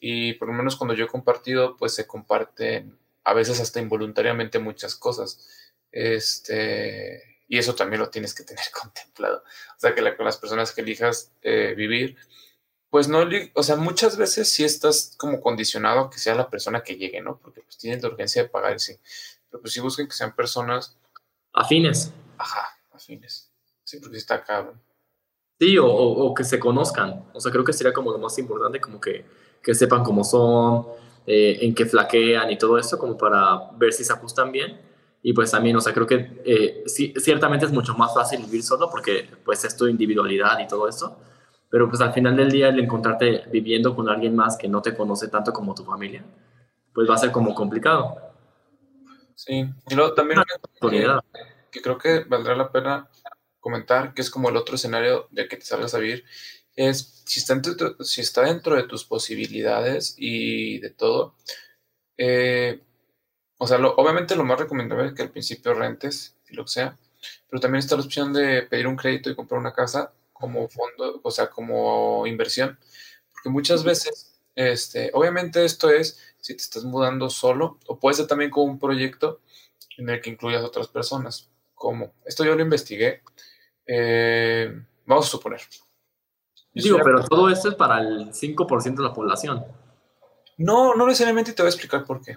Y 0.00 0.34
por 0.34 0.48
lo 0.48 0.54
menos 0.54 0.76
cuando 0.76 0.94
yo 0.94 1.04
he 1.04 1.08
compartido, 1.08 1.76
pues 1.76 1.94
se 1.94 2.06
comparten 2.06 2.98
a 3.24 3.34
veces 3.34 3.60
hasta 3.60 3.80
involuntariamente 3.80 4.58
muchas 4.58 4.96
cosas. 4.96 5.46
Este, 5.92 7.22
y 7.48 7.58
eso 7.58 7.74
también 7.74 8.00
lo 8.00 8.10
tienes 8.10 8.34
que 8.34 8.44
tener 8.44 8.64
contemplado. 8.80 9.44
O 9.76 9.80
sea, 9.80 9.94
que 9.94 10.16
con 10.16 10.26
las 10.26 10.38
personas 10.38 10.72
que 10.72 10.80
elijas 10.80 11.32
eh, 11.42 11.74
vivir, 11.76 12.16
pues 12.92 13.08
no, 13.08 13.26
o 13.54 13.62
sea, 13.62 13.76
muchas 13.76 14.18
veces 14.18 14.52
sí 14.52 14.64
estás 14.64 15.14
como 15.16 15.40
condicionado 15.40 16.00
a 16.00 16.10
que 16.10 16.18
sea 16.18 16.34
la 16.34 16.50
persona 16.50 16.82
que 16.82 16.96
llegue, 16.96 17.22
¿no? 17.22 17.38
Porque 17.38 17.62
pues 17.62 17.78
tienen 17.78 18.02
la 18.02 18.08
urgencia 18.08 18.42
de 18.42 18.50
pagar, 18.50 18.78
sí. 18.78 18.98
Pero 19.50 19.62
pues 19.62 19.72
sí 19.72 19.80
busquen 19.80 20.06
que 20.06 20.12
sean 20.12 20.36
personas... 20.36 20.94
Afines. 21.54 22.12
Ajá, 22.36 22.68
afines. 22.92 23.50
Sí, 23.82 23.98
porque 23.98 24.18
está 24.18 24.44
cabrón. 24.44 24.78
Sí, 25.58 25.78
o, 25.78 25.86
o, 25.86 26.34
que 26.34 26.44
se 26.44 26.58
conozcan. 26.58 27.24
O 27.32 27.40
sea, 27.40 27.50
creo 27.50 27.64
que 27.64 27.72
sería 27.72 27.94
como 27.94 28.12
lo 28.12 28.18
más 28.18 28.36
importante, 28.36 28.78
como 28.78 29.00
que, 29.00 29.24
que 29.62 29.74
sepan 29.74 30.04
cómo 30.04 30.22
son, 30.22 30.88
eh, 31.26 31.60
en 31.62 31.74
qué 31.74 31.86
flaquean 31.86 32.50
y 32.50 32.58
todo 32.58 32.76
eso, 32.76 32.98
como 32.98 33.16
para 33.16 33.70
ver 33.78 33.94
si 33.94 34.04
se 34.04 34.12
ajustan 34.12 34.52
bien. 34.52 34.78
Y 35.22 35.32
pues 35.32 35.50
también, 35.50 35.76
o 35.76 35.80
sea, 35.80 35.94
creo 35.94 36.06
que 36.06 36.42
eh, 36.44 36.82
sí, 36.84 37.14
ciertamente 37.16 37.64
es 37.64 37.72
mucho 37.72 37.94
más 37.94 38.12
fácil 38.12 38.44
vivir 38.44 38.62
solo 38.62 38.90
porque 38.90 39.30
pues 39.46 39.64
es 39.64 39.74
tu 39.78 39.86
individualidad 39.86 40.58
y 40.58 40.68
todo 40.68 40.86
eso. 40.86 41.16
Pero 41.72 41.88
pues 41.88 42.02
al 42.02 42.12
final 42.12 42.36
del 42.36 42.50
día 42.50 42.68
el 42.68 42.78
encontrarte 42.78 43.44
viviendo 43.50 43.96
con 43.96 44.06
alguien 44.10 44.36
más 44.36 44.58
que 44.58 44.68
no 44.68 44.82
te 44.82 44.94
conoce 44.94 45.28
tanto 45.28 45.54
como 45.54 45.74
tu 45.74 45.84
familia, 45.84 46.22
pues 46.92 47.08
va 47.08 47.14
a 47.14 47.18
ser 47.18 47.32
como 47.32 47.54
complicado. 47.54 48.14
Sí, 49.34 49.64
y 49.88 49.94
luego 49.94 50.12
también 50.12 50.42
que, 50.42 51.18
que 51.70 51.80
creo 51.80 51.96
que 51.96 52.24
valdrá 52.24 52.54
la 52.54 52.70
pena 52.70 53.08
comentar, 53.58 54.12
que 54.12 54.20
es 54.20 54.28
como 54.28 54.50
el 54.50 54.56
otro 54.58 54.74
escenario 54.74 55.28
de 55.30 55.48
que 55.48 55.56
te 55.56 55.64
salgas 55.64 55.94
a 55.94 55.98
vivir, 55.98 56.26
es 56.76 57.22
si 57.24 57.40
está 57.40 57.54
dentro, 57.54 57.96
si 58.04 58.20
está 58.20 58.42
dentro 58.42 58.76
de 58.76 58.82
tus 58.82 59.06
posibilidades 59.06 60.14
y 60.18 60.78
de 60.78 60.90
todo. 60.90 61.36
Eh, 62.18 62.82
o 63.56 63.66
sea, 63.66 63.78
obviamente 63.78 64.36
lo 64.36 64.44
más 64.44 64.60
recomendable 64.60 65.06
es 65.06 65.14
que 65.14 65.22
al 65.22 65.30
principio 65.30 65.72
rentes 65.72 66.36
y 66.50 66.54
lo 66.54 66.64
que 66.64 66.70
sea, 66.72 66.98
pero 67.48 67.60
también 67.60 67.78
está 67.78 67.96
la 67.96 68.02
opción 68.02 68.34
de 68.34 68.60
pedir 68.60 68.86
un 68.86 68.96
crédito 68.96 69.30
y 69.30 69.34
comprar 69.34 69.58
una 69.58 69.72
casa 69.72 70.12
como 70.42 70.68
fondo, 70.68 71.20
o 71.22 71.30
sea, 71.30 71.48
como 71.48 72.26
inversión, 72.26 72.76
porque 73.32 73.48
muchas 73.48 73.84
veces, 73.84 74.40
este, 74.56 75.12
obviamente 75.14 75.64
esto 75.64 75.88
es 75.88 76.18
si 76.40 76.56
te 76.56 76.62
estás 76.62 76.82
mudando 76.82 77.30
solo, 77.30 77.78
o 77.86 78.00
puede 78.00 78.16
ser 78.16 78.26
también 78.26 78.50
como 78.50 78.72
un 78.72 78.80
proyecto 78.80 79.40
en 79.96 80.10
el 80.10 80.20
que 80.20 80.30
incluyas 80.30 80.64
otras 80.64 80.88
personas. 80.88 81.48
como 81.76 82.12
Esto 82.24 82.44
yo 82.44 82.56
lo 82.56 82.62
investigué. 82.62 83.22
Eh, 83.86 84.82
vamos 85.06 85.26
a 85.26 85.30
suponer, 85.30 85.60
Digo, 86.74 86.98
pero 87.04 87.22
todo 87.24 87.48
esto 87.50 87.68
es 87.68 87.76
para 87.76 88.00
el 88.00 88.32
5% 88.32 88.96
de 88.96 89.02
la 89.08 89.12
población. 89.12 89.64
No, 90.56 90.94
no 90.94 91.06
necesariamente 91.06 91.52
te 91.52 91.62
voy 91.62 91.68
a 91.68 91.74
explicar 91.74 92.04
por 92.04 92.20
qué. 92.20 92.36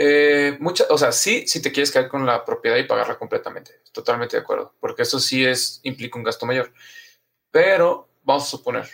Eh, 0.00 0.56
mucha, 0.60 0.84
o 0.90 0.96
sea, 0.96 1.10
sí, 1.10 1.48
si 1.48 1.60
te 1.60 1.72
quieres 1.72 1.90
quedar 1.90 2.08
con 2.08 2.24
la 2.24 2.44
propiedad 2.44 2.76
y 2.76 2.84
pagarla 2.84 3.18
completamente. 3.18 3.80
Totalmente 3.92 4.36
de 4.36 4.42
acuerdo. 4.42 4.72
Porque 4.78 5.02
eso 5.02 5.18
sí 5.18 5.44
es, 5.44 5.80
implica 5.82 6.16
un 6.16 6.24
gasto 6.24 6.46
mayor. 6.46 6.72
Pero 7.50 8.08
vamos 8.22 8.44
a 8.44 8.50
suponer. 8.50 8.88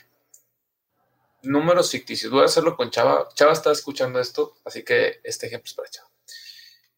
Números 1.43 1.91
ficticios. 1.91 2.33
Voy 2.33 2.41
a 2.41 2.47
hacerlo 2.47 2.75
con 2.75 2.91
Chava. 2.91 3.29
Chava 3.35 3.53
está 3.53 3.71
escuchando 3.71 4.19
esto, 4.19 4.57
así 4.65 4.83
que 4.83 5.21
este 5.23 5.47
ejemplo 5.47 5.69
es 5.69 5.75
para 5.75 5.91
Chava. 5.91 6.09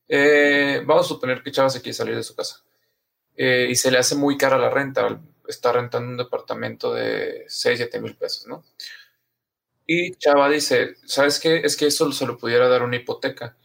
Eh, 0.08 0.82
vamos 0.86 1.06
a 1.06 1.08
suponer 1.08 1.42
que 1.42 1.50
Chava 1.50 1.68
se 1.68 1.82
quiere 1.82 1.94
salir 1.94 2.14
de 2.14 2.22
su 2.22 2.36
casa. 2.36 2.64
Eh, 3.36 3.66
y 3.70 3.74
se 3.74 3.90
le 3.90 3.98
hace 3.98 4.14
muy 4.14 4.38
cara 4.38 4.58
la 4.58 4.70
renta 4.70 5.20
está 5.48 5.72
rentando 5.72 6.10
un 6.10 6.16
departamento 6.16 6.92
de 6.94 7.44
6, 7.48 7.78
7 7.78 8.00
mil 8.00 8.16
pesos, 8.16 8.46
¿no? 8.46 8.64
Y 9.86 10.14
Chava 10.16 10.48
dice, 10.48 10.96
¿sabes 11.06 11.38
qué? 11.38 11.60
Es 11.64 11.76
que 11.76 11.86
eso 11.86 12.10
se 12.12 12.26
lo 12.26 12.36
pudiera 12.36 12.68
dar 12.68 12.82
una 12.82 12.96
hipoteca. 12.96 13.56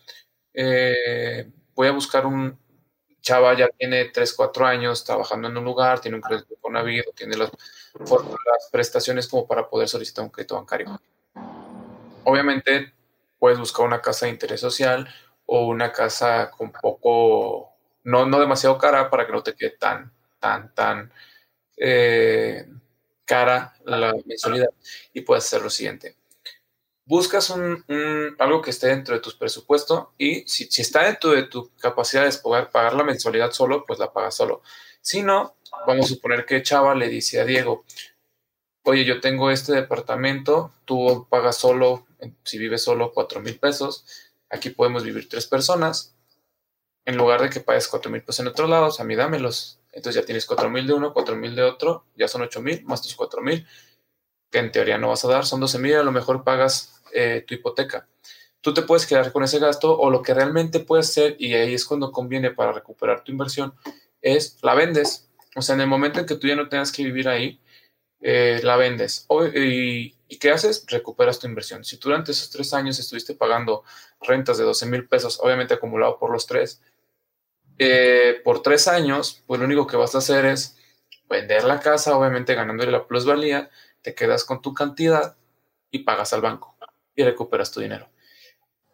Eh, 0.53 1.49
voy 1.75 1.87
a 1.87 1.91
buscar 1.91 2.25
un... 2.25 2.59
Chava 3.21 3.55
ya 3.55 3.67
tiene 3.77 4.05
3, 4.05 4.33
4 4.33 4.65
años 4.65 5.03
trabajando 5.03 5.47
en 5.47 5.55
un 5.55 5.63
lugar, 5.63 5.99
tiene 5.99 6.17
un 6.17 6.23
crédito 6.23 6.55
con 6.59 6.73
Navido, 6.73 7.11
tiene 7.15 7.37
las, 7.37 7.51
las 7.93 8.69
prestaciones 8.71 9.27
como 9.27 9.45
para 9.45 9.69
poder 9.69 9.87
solicitar 9.87 10.23
un 10.23 10.31
crédito 10.31 10.55
bancario. 10.55 10.99
Obviamente 12.23 12.93
puedes 13.37 13.59
buscar 13.59 13.85
una 13.85 14.01
casa 14.01 14.25
de 14.25 14.31
interés 14.31 14.59
social 14.59 15.07
o 15.45 15.67
una 15.67 15.91
casa 15.91 16.49
con 16.49 16.71
poco, 16.71 17.75
no, 18.03 18.25
no 18.25 18.39
demasiado 18.39 18.77
cara 18.79 19.09
para 19.09 19.27
que 19.27 19.33
no 19.33 19.43
te 19.43 19.53
quede 19.53 19.71
tan, 19.71 20.11
tan, 20.39 20.73
tan 20.73 21.11
eh, 21.77 22.67
cara 23.25 23.73
la 23.85 24.13
mensualidad 24.25 24.69
y 25.13 25.21
puedes 25.21 25.45
hacer 25.45 25.61
lo 25.61 25.69
siguiente. 25.69 26.15
Buscas 27.05 27.49
un, 27.49 27.83
algo 28.39 28.61
que 28.61 28.69
esté 28.69 28.87
dentro 28.87 29.15
de 29.15 29.21
tu 29.21 29.31
presupuesto 29.37 30.13
y 30.17 30.47
si, 30.47 30.69
está 30.81 31.03
dentro 31.03 31.31
de 31.31 31.43
tu 31.43 31.71
capacidad 31.77 32.23
de 32.25 32.65
pagar 32.67 32.93
la 32.93 33.03
mensualidad 33.03 33.51
solo, 33.51 33.85
pues 33.85 33.99
la 33.99 34.13
pagas 34.13 34.35
solo. 34.35 34.61
Si 35.01 35.23
no, 35.23 35.55
vamos 35.87 36.05
a 36.05 36.09
suponer 36.09 36.45
que 36.45 36.61
Chava 36.61 36.95
le 36.95 37.09
dice 37.09 37.41
a 37.41 37.45
Diego, 37.45 37.85
oye, 38.83 39.03
yo 39.03 39.19
tengo 39.19 39.51
este 39.51 39.73
departamento, 39.73 40.73
tú 40.85 41.27
pagas 41.29 41.57
solo, 41.57 42.05
si 42.43 42.57
vives 42.57 42.83
solo, 42.83 43.11
cuatro 43.13 43.41
mil 43.41 43.57
pesos, 43.59 44.05
aquí 44.49 44.69
podemos 44.69 45.03
vivir 45.03 45.27
tres 45.27 45.47
personas, 45.47 46.15
en 47.05 47.17
lugar 47.17 47.41
de 47.41 47.49
que 47.49 47.59
pagues 47.59 47.87
cuatro 47.87 48.11
mil 48.11 48.21
pesos 48.21 48.41
en 48.41 48.47
otros 48.47 48.69
lados, 48.69 48.99
a 48.99 49.03
mí 49.03 49.15
dámelos, 49.15 49.81
entonces 49.91 50.21
ya 50.21 50.25
tienes 50.25 50.47
4.000 50.47 50.87
de 50.87 50.93
uno, 50.93 51.13
4.000 51.13 51.55
de 51.55 51.63
otro, 51.63 52.05
ya 52.15 52.27
son 52.27 52.41
8.000 52.43 52.83
más 52.83 53.01
tus 53.01 53.17
4.000, 53.17 53.65
que 54.51 54.59
en 54.59 54.71
teoría 54.71 54.97
no 54.97 55.09
vas 55.09 55.25
a 55.25 55.29
dar, 55.29 55.45
son 55.45 55.61
12.000, 55.61 55.99
a 55.99 56.03
lo 56.03 56.11
mejor 56.11 56.43
pagas 56.43 57.01
eh, 57.13 57.43
tu 57.47 57.55
hipoteca. 57.55 58.07
Tú 58.61 58.73
te 58.73 58.83
puedes 58.83 59.05
quedar 59.07 59.31
con 59.31 59.43
ese 59.43 59.59
gasto 59.59 59.97
o 59.97 60.11
lo 60.11 60.21
que 60.21 60.33
realmente 60.33 60.79
puedes 60.79 61.09
hacer, 61.09 61.35
y 61.39 61.53
ahí 61.53 61.73
es 61.73 61.85
cuando 61.85 62.11
conviene 62.11 62.51
para 62.51 62.71
recuperar 62.71 63.23
tu 63.23 63.31
inversión, 63.31 63.73
es 64.21 64.57
la 64.61 64.75
vendes. 64.75 65.29
O 65.55 65.61
sea, 65.61 65.75
en 65.75 65.81
el 65.81 65.87
momento 65.87 66.19
en 66.19 66.25
que 66.25 66.35
tú 66.35 66.47
ya 66.47 66.55
no 66.55 66.69
tengas 66.69 66.91
que 66.91 67.03
vivir 67.03 67.27
ahí, 67.27 67.59
eh, 68.21 68.59
la 68.63 68.77
vendes. 68.77 69.25
y, 69.55 70.15
y, 70.27 70.37
qué 70.37 70.51
haces? 70.51 70.85
Recuperas 70.87 71.39
tu 71.39 71.47
inversión. 71.47 71.83
Si 71.83 71.97
durante 71.97 72.31
esos 72.31 72.51
tres 72.51 72.71
años 72.73 72.99
estuviste 72.99 73.33
pagando 73.33 73.83
rentas 74.21 74.59
de 74.59 74.63
12 74.63 74.85
mil 74.85 75.07
pesos, 75.07 75.39
obviamente 75.41 75.73
acumulado 75.73 76.19
por 76.19 76.31
los 76.31 76.45
tres, 76.45 76.81
eh, 77.79 78.39
por 78.43 78.61
tres 78.61 78.87
años, 78.87 79.41
pues 79.47 79.59
lo 79.59 79.65
único 79.65 79.87
que 79.87 79.97
vas 79.97 80.13
a 80.13 80.19
hacer 80.19 80.45
es 80.45 80.77
vender 81.27 81.63
la 81.63 81.79
casa, 81.79 82.15
obviamente 82.15 82.53
ganándole 82.53 82.91
la 82.91 83.07
plusvalía, 83.07 83.71
te 84.01 84.15
quedas 84.15 84.43
con 84.43 84.61
tu 84.61 84.73
cantidad 84.73 85.35
y 85.89 85.99
pagas 85.99 86.33
al 86.33 86.41
banco 86.41 86.75
y 87.15 87.23
recuperas 87.23 87.71
tu 87.71 87.79
dinero. 87.79 88.09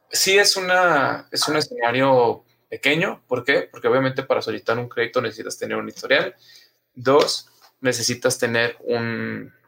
Sí 0.10 0.38
es, 0.38 0.56
una, 0.58 1.28
es 1.32 1.48
un 1.48 1.58
escenario 1.58 2.46
pequeño, 2.70 3.24
¿por 3.28 3.44
qué? 3.44 3.68
Porque 3.72 3.88
obviamente 3.88 4.24
para 4.24 4.42
solicitar 4.42 4.78
un 4.78 4.90
crédito 4.90 5.22
necesitas 5.22 5.58
tener 5.58 5.78
un 5.78 5.88
historial. 5.88 6.36
Dos, 6.94 7.50
necesitas 7.82 8.38
tener 8.38 8.78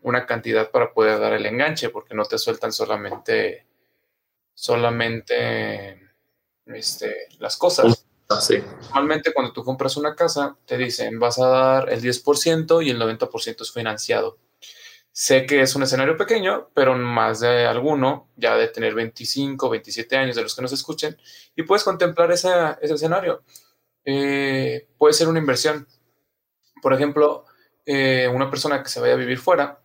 una 0.01 0.25
cantidad 0.25 0.71
para 0.71 0.93
poder 0.93 1.19
dar 1.19 1.33
el 1.33 1.45
enganche, 1.45 1.89
porque 1.89 2.15
no 2.15 2.25
te 2.25 2.37
sueltan 2.37 2.71
solamente, 2.71 3.65
solamente 4.53 6.09
este, 6.65 7.27
las 7.39 7.57
cosas. 7.57 8.05
Ah, 8.29 8.39
Normalmente 8.89 9.33
cuando 9.33 9.51
tú 9.51 9.63
compras 9.63 9.97
una 9.97 10.15
casa, 10.15 10.55
te 10.65 10.77
dicen 10.77 11.19
vas 11.19 11.39
a 11.39 11.47
dar 11.47 11.89
el 11.91 12.01
10% 12.01 12.85
y 12.85 12.91
el 12.91 13.01
90% 13.01 13.61
es 13.61 13.71
financiado. 13.71 14.37
Sé 15.21 15.45
que 15.45 15.59
es 15.61 15.75
un 15.75 15.83
escenario 15.83 16.15
pequeño, 16.15 16.69
pero 16.73 16.95
más 16.95 17.41
de 17.41 17.65
alguno, 17.65 18.29
ya 18.37 18.55
de 18.55 18.69
tener 18.69 18.93
25, 18.95 19.69
27 19.69 20.15
años 20.15 20.35
de 20.37 20.43
los 20.43 20.55
que 20.55 20.61
nos 20.61 20.71
escuchen, 20.71 21.17
y 21.57 21.63
puedes 21.63 21.83
contemplar 21.83 22.31
ese, 22.31 22.49
escenario. 22.81 23.43
Eh, 24.05 24.87
puede 24.97 25.13
ser 25.13 25.27
una 25.27 25.39
inversión. 25.39 25.85
Por 26.81 26.93
ejemplo, 26.93 27.45
eh, 27.85 28.29
una 28.33 28.49
persona 28.49 28.81
que 28.81 28.87
se 28.87 29.01
vaya 29.01 29.13
a 29.13 29.17
vivir 29.17 29.39
fuera 29.39 29.81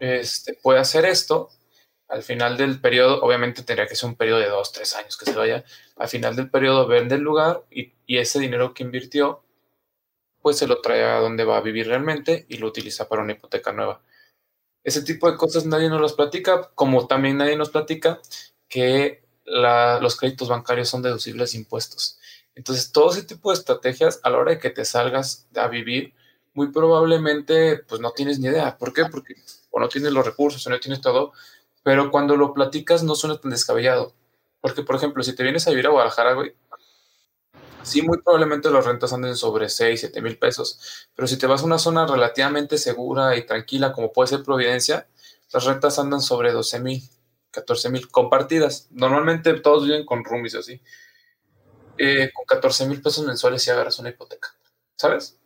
este, 0.00 0.54
puede 0.54 0.80
hacer 0.80 1.04
esto 1.04 1.50
al 2.08 2.24
final 2.24 2.56
del 2.56 2.80
periodo, 2.80 3.22
obviamente 3.22 3.62
tendría 3.62 3.86
que 3.86 3.94
ser 3.94 4.08
un 4.08 4.16
periodo 4.16 4.40
de 4.40 4.48
dos, 4.48 4.72
tres 4.72 4.96
años 4.96 5.16
que 5.16 5.26
se 5.26 5.38
vaya, 5.38 5.62
al 5.94 6.08
final 6.08 6.34
del 6.34 6.50
periodo 6.50 6.88
vende 6.88 7.14
el 7.14 7.20
lugar 7.20 7.62
y, 7.70 7.92
ese 8.08 8.40
dinero 8.40 8.74
que 8.74 8.82
invirtió, 8.82 9.44
pues 10.42 10.58
se 10.58 10.66
lo 10.66 10.80
trae 10.80 11.04
a 11.04 11.20
donde 11.20 11.44
va 11.44 11.58
a 11.58 11.62
vivir 11.62 11.86
realmente 11.86 12.46
y 12.48 12.58
lo 12.58 12.66
utiliza 12.66 13.08
para 13.08 13.22
una 13.22 13.32
hipoteca 13.32 13.72
nueva. 13.72 14.02
Ese 14.82 15.02
tipo 15.02 15.30
de 15.30 15.36
cosas 15.36 15.66
nadie 15.66 15.88
nos 15.90 16.00
las 16.00 16.14
platica, 16.14 16.70
como 16.74 17.06
también 17.06 17.36
nadie 17.36 17.56
nos 17.56 17.70
platica 17.70 18.20
que 18.68 19.22
los 19.44 20.16
créditos 20.16 20.48
bancarios 20.48 20.88
son 20.88 21.02
deducibles 21.02 21.52
de 21.52 21.58
impuestos. 21.58 22.18
Entonces, 22.54 22.92
todo 22.92 23.10
ese 23.10 23.24
tipo 23.24 23.50
de 23.50 23.58
estrategias, 23.58 24.20
a 24.22 24.30
la 24.30 24.38
hora 24.38 24.52
de 24.52 24.58
que 24.58 24.70
te 24.70 24.84
salgas 24.84 25.48
a 25.54 25.68
vivir, 25.68 26.14
muy 26.52 26.72
probablemente, 26.72 27.78
pues 27.78 28.00
no 28.00 28.10
tienes 28.12 28.38
ni 28.38 28.48
idea. 28.48 28.76
¿Por 28.76 28.92
qué? 28.92 29.06
Porque 29.06 29.34
o 29.70 29.78
no 29.78 29.88
tienes 29.88 30.12
los 30.12 30.26
recursos 30.26 30.66
o 30.66 30.70
no 30.70 30.80
tienes 30.80 31.00
todo, 31.00 31.32
pero 31.82 32.10
cuando 32.10 32.36
lo 32.36 32.52
platicas 32.52 33.02
no 33.02 33.14
suena 33.14 33.38
tan 33.38 33.50
descabellado. 33.50 34.14
Porque, 34.60 34.82
por 34.82 34.96
ejemplo, 34.96 35.22
si 35.22 35.34
te 35.34 35.42
vienes 35.42 35.66
a 35.66 35.70
vivir 35.70 35.86
a 35.86 35.90
Guadalajara, 35.90 36.34
güey, 36.34 36.54
sí, 37.82 38.02
muy 38.02 38.18
probablemente 38.18 38.70
las 38.70 38.84
rentas 38.84 39.12
anden 39.12 39.36
sobre 39.36 39.68
6, 39.68 40.00
7 40.00 40.22
mil 40.22 40.38
pesos, 40.38 41.08
pero 41.14 41.28
si 41.28 41.38
te 41.38 41.46
vas 41.46 41.62
a 41.62 41.66
una 41.66 41.78
zona 41.78 42.06
relativamente 42.06 42.78
segura 42.78 43.36
y 43.36 43.46
tranquila, 43.46 43.92
como 43.92 44.12
puede 44.12 44.28
ser 44.28 44.42
Providencia, 44.42 45.08
las 45.52 45.64
rentas 45.64 45.98
andan 45.98 46.20
sobre 46.20 46.52
12 46.52 46.80
mil, 46.80 47.02
14 47.50 47.90
mil 47.90 48.08
compartidas. 48.08 48.88
Normalmente 48.90 49.52
todos 49.54 49.84
viven 49.84 50.06
con 50.06 50.24
roomies 50.24 50.54
así. 50.54 50.80
Eh, 51.98 52.30
con 52.32 52.44
14 52.46 52.86
mil 52.86 53.02
pesos 53.02 53.26
mensuales 53.26 53.62
si 53.62 53.70
agarras 53.70 53.98
una 53.98 54.08
hipoteca, 54.08 54.54
¿sabes? 54.96 55.38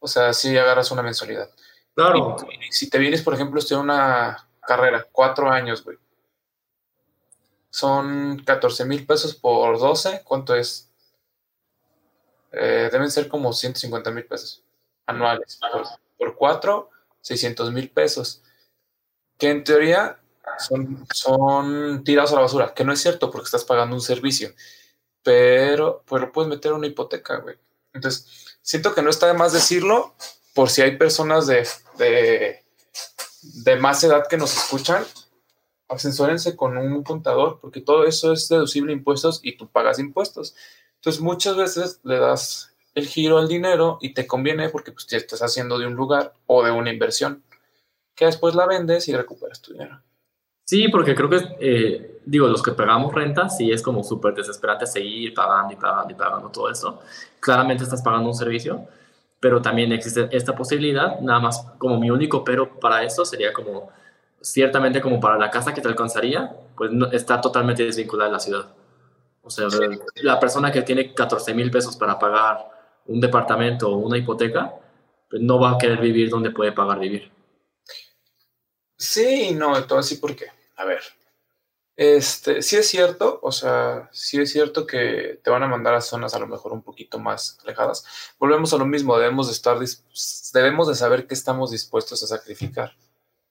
O 0.00 0.08
sea, 0.08 0.32
si 0.32 0.56
agarras 0.56 0.90
una 0.90 1.02
mensualidad. 1.02 1.50
Claro. 1.94 2.36
Y, 2.50 2.72
si 2.72 2.90
te 2.90 2.98
vienes, 2.98 3.22
por 3.22 3.34
ejemplo, 3.34 3.60
estoy 3.60 3.76
en 3.76 3.84
una 3.84 4.48
carrera, 4.66 5.06
cuatro 5.12 5.50
años, 5.50 5.84
güey. 5.84 5.98
Son 7.70 8.42
14 8.44 8.84
mil 8.84 9.06
pesos 9.06 9.34
por 9.34 9.78
12. 9.78 10.22
¿Cuánto 10.24 10.54
es? 10.54 10.91
Eh, 12.52 12.88
deben 12.92 13.10
ser 13.10 13.28
como 13.28 13.52
150 13.52 14.10
mil 14.10 14.24
pesos 14.24 14.62
anuales. 15.06 15.58
Por, 16.18 16.36
cuatro, 16.36 16.90
600 17.20 17.72
mil 17.72 17.90
pesos. 17.90 18.42
Que 19.38 19.50
en 19.50 19.64
teoría 19.64 20.20
son, 20.58 21.06
son 21.12 22.04
tirados 22.04 22.32
a 22.32 22.36
la 22.36 22.42
basura. 22.42 22.74
Que 22.74 22.84
no 22.84 22.92
es 22.92 23.00
cierto 23.00 23.30
porque 23.30 23.46
estás 23.46 23.64
pagando 23.64 23.96
un 23.96 24.02
servicio. 24.02 24.52
Pero 25.22 26.02
pues 26.06 26.22
lo 26.22 26.32
puedes 26.32 26.48
meter 26.48 26.72
una 26.72 26.86
hipoteca, 26.86 27.38
güey. 27.38 27.56
Entonces, 27.92 28.56
siento 28.62 28.94
que 28.94 29.02
no 29.02 29.10
está 29.10 29.26
de 29.26 29.34
más 29.34 29.52
decirlo 29.52 30.14
por 30.54 30.70
si 30.70 30.82
hay 30.82 30.96
personas 30.96 31.46
de, 31.46 31.66
de, 31.98 32.64
de 33.64 33.76
más 33.76 34.02
edad 34.04 34.26
que 34.28 34.36
nos 34.36 34.56
escuchan 34.56 35.04
asesórense 35.94 36.56
con 36.56 36.76
un 36.76 37.02
contador, 37.02 37.58
porque 37.60 37.80
todo 37.80 38.04
eso 38.04 38.32
es 38.32 38.48
deducible 38.48 38.92
impuestos 38.92 39.40
y 39.42 39.56
tú 39.56 39.68
pagas 39.68 39.98
impuestos. 39.98 40.54
Entonces, 41.02 41.20
muchas 41.20 41.56
veces 41.56 42.00
le 42.04 42.16
das 42.20 42.72
el 42.94 43.08
giro 43.08 43.38
al 43.38 43.48
dinero 43.48 43.98
y 44.00 44.14
te 44.14 44.24
conviene 44.24 44.68
porque 44.68 44.92
pues, 44.92 45.08
te 45.08 45.16
estás 45.16 45.42
haciendo 45.42 45.76
de 45.76 45.88
un 45.88 45.94
lugar 45.94 46.32
o 46.46 46.62
de 46.62 46.70
una 46.70 46.92
inversión, 46.92 47.42
que 48.14 48.26
después 48.26 48.54
la 48.54 48.66
vendes 48.66 49.08
y 49.08 49.16
recuperas 49.16 49.60
tu 49.60 49.72
dinero. 49.72 50.00
Sí, 50.64 50.86
porque 50.86 51.16
creo 51.16 51.28
que, 51.28 51.40
eh, 51.58 52.20
digo, 52.24 52.46
los 52.46 52.62
que 52.62 52.70
pagamos 52.70 53.12
renta, 53.12 53.48
sí 53.48 53.72
es 53.72 53.82
como 53.82 54.04
súper 54.04 54.32
desesperante 54.32 54.86
seguir 54.86 55.34
pagando 55.34 55.72
y 55.72 55.76
pagando 55.76 56.12
y 56.12 56.16
pagando 56.16 56.48
todo 56.50 56.70
eso. 56.70 57.00
Claramente 57.40 57.82
estás 57.82 58.00
pagando 58.00 58.28
un 58.28 58.36
servicio, 58.36 58.86
pero 59.40 59.60
también 59.60 59.90
existe 59.90 60.28
esta 60.30 60.54
posibilidad, 60.54 61.18
nada 61.18 61.40
más 61.40 61.66
como 61.78 61.98
mi 61.98 62.12
único 62.12 62.44
pero 62.44 62.78
para 62.78 63.02
esto 63.02 63.24
sería 63.24 63.52
como 63.52 63.90
ciertamente 64.40 65.00
como 65.00 65.18
para 65.18 65.36
la 65.36 65.50
casa 65.50 65.74
que 65.74 65.80
te 65.80 65.88
alcanzaría, 65.88 66.54
pues 66.76 66.92
no, 66.92 67.10
está 67.10 67.40
totalmente 67.40 67.84
desvinculada 67.84 68.28
de 68.30 68.34
la 68.34 68.38
ciudad. 68.38 68.81
O 69.42 69.50
sea, 69.50 69.66
la 70.16 70.38
persona 70.38 70.70
que 70.70 70.82
tiene 70.82 71.12
14 71.12 71.52
mil 71.54 71.70
pesos 71.70 71.96
para 71.96 72.18
pagar 72.18 72.70
un 73.06 73.20
departamento 73.20 73.90
o 73.90 73.96
una 73.96 74.16
hipoteca, 74.16 74.74
pues 75.28 75.42
no 75.42 75.58
va 75.58 75.72
a 75.72 75.78
querer 75.78 75.98
vivir 76.00 76.30
donde 76.30 76.50
puede 76.50 76.72
pagar 76.72 77.00
vivir. 77.00 77.30
Sí, 78.96 79.52
no, 79.52 79.84
todo 79.84 79.98
así 79.98 80.16
porque, 80.16 80.46
a 80.76 80.84
ver, 80.84 81.02
este, 81.96 82.62
sí 82.62 82.76
es 82.76 82.88
cierto, 82.88 83.40
o 83.42 83.52
sea, 83.52 84.08
sí 84.12 84.40
es 84.40 84.50
cierto 84.52 84.86
que 84.86 85.40
te 85.42 85.50
van 85.50 85.62
a 85.62 85.68
mandar 85.68 85.94
a 85.94 86.00
zonas 86.00 86.34
a 86.34 86.38
lo 86.38 86.46
mejor 86.46 86.72
un 86.72 86.82
poquito 86.82 87.18
más 87.18 87.58
alejadas. 87.64 88.04
Volvemos 88.38 88.72
a 88.72 88.78
lo 88.78 88.86
mismo, 88.86 89.18
debemos 89.18 89.48
de 89.48 89.52
estar, 89.52 89.78
debemos 90.52 90.88
de 90.88 90.94
saber 90.94 91.26
qué 91.26 91.34
estamos 91.34 91.70
dispuestos 91.70 92.22
a 92.22 92.26
sacrificar. 92.26 92.96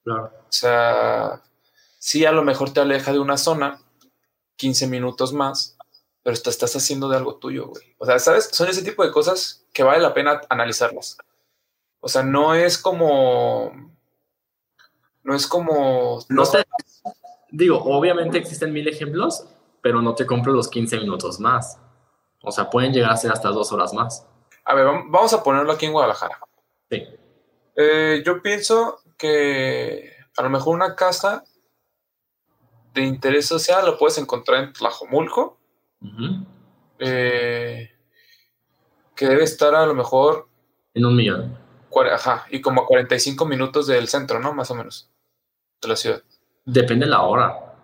Claro. 0.04 0.24
O 0.24 0.52
sea, 0.52 1.42
sí 1.98 2.24
a 2.24 2.32
lo 2.32 2.42
mejor 2.42 2.72
te 2.72 2.80
aleja 2.80 3.12
de 3.12 3.20
una 3.20 3.36
zona 3.36 3.80
15 4.56 4.86
minutos 4.86 5.32
más, 5.32 5.76
pero 6.22 6.36
te 6.36 6.50
estás 6.50 6.74
haciendo 6.76 7.08
de 7.08 7.16
algo 7.16 7.36
tuyo, 7.36 7.68
güey. 7.68 7.94
O 7.98 8.06
sea, 8.06 8.18
¿sabes? 8.18 8.48
Son 8.52 8.68
ese 8.68 8.82
tipo 8.82 9.04
de 9.04 9.10
cosas 9.10 9.66
que 9.72 9.82
vale 9.82 10.00
la 10.00 10.14
pena 10.14 10.40
analizarlas. 10.48 11.16
O 12.00 12.08
sea, 12.08 12.22
no 12.22 12.54
es 12.54 12.78
como... 12.78 13.72
No 15.22 15.34
es 15.34 15.46
como... 15.46 16.20
No 16.28 16.44
sé. 16.44 16.64
Digo, 17.50 17.82
obviamente 17.84 18.38
existen 18.38 18.72
mil 18.72 18.88
ejemplos, 18.88 19.46
pero 19.80 20.00
no 20.00 20.14
te 20.14 20.26
compro 20.26 20.52
los 20.52 20.68
15 20.68 20.98
minutos 20.98 21.40
más. 21.40 21.78
O 22.42 22.50
sea, 22.50 22.70
pueden 22.70 22.92
llegar 22.92 23.12
a 23.12 23.16
ser 23.16 23.32
hasta 23.32 23.50
dos 23.50 23.72
horas 23.72 23.92
más. 23.92 24.26
A 24.64 24.74
ver, 24.74 24.86
vamos 24.86 25.32
a 25.32 25.42
ponerlo 25.42 25.72
aquí 25.72 25.86
en 25.86 25.92
Guadalajara. 25.92 26.38
Sí. 26.90 27.04
Eh, 27.76 28.22
yo 28.24 28.42
pienso 28.42 29.00
que 29.16 30.12
a 30.36 30.42
lo 30.42 30.50
mejor 30.50 30.74
una 30.74 30.94
casa 30.94 31.44
de 32.94 33.02
interés 33.02 33.46
social 33.46 33.86
lo 33.86 33.98
puedes 33.98 34.18
encontrar 34.18 34.62
en 34.62 34.72
Tlajomulco, 34.72 35.58
eh, 36.98 37.90
que 39.14 39.26
debe 39.26 39.44
estar 39.44 39.74
a 39.74 39.86
lo 39.86 39.94
mejor... 39.94 40.48
En 40.94 41.06
un 41.06 41.16
millón. 41.16 41.58
Ajá, 42.12 42.46
y 42.50 42.60
como 42.60 42.82
a 42.82 42.86
45 42.86 43.44
minutos 43.44 43.86
del 43.86 44.08
centro, 44.08 44.40
¿no? 44.40 44.52
Más 44.54 44.70
o 44.70 44.74
menos, 44.74 45.10
de 45.80 45.88
la 45.88 45.96
ciudad. 45.96 46.22
Depende 46.64 47.06
de 47.06 47.10
la 47.10 47.22
hora. 47.22 47.74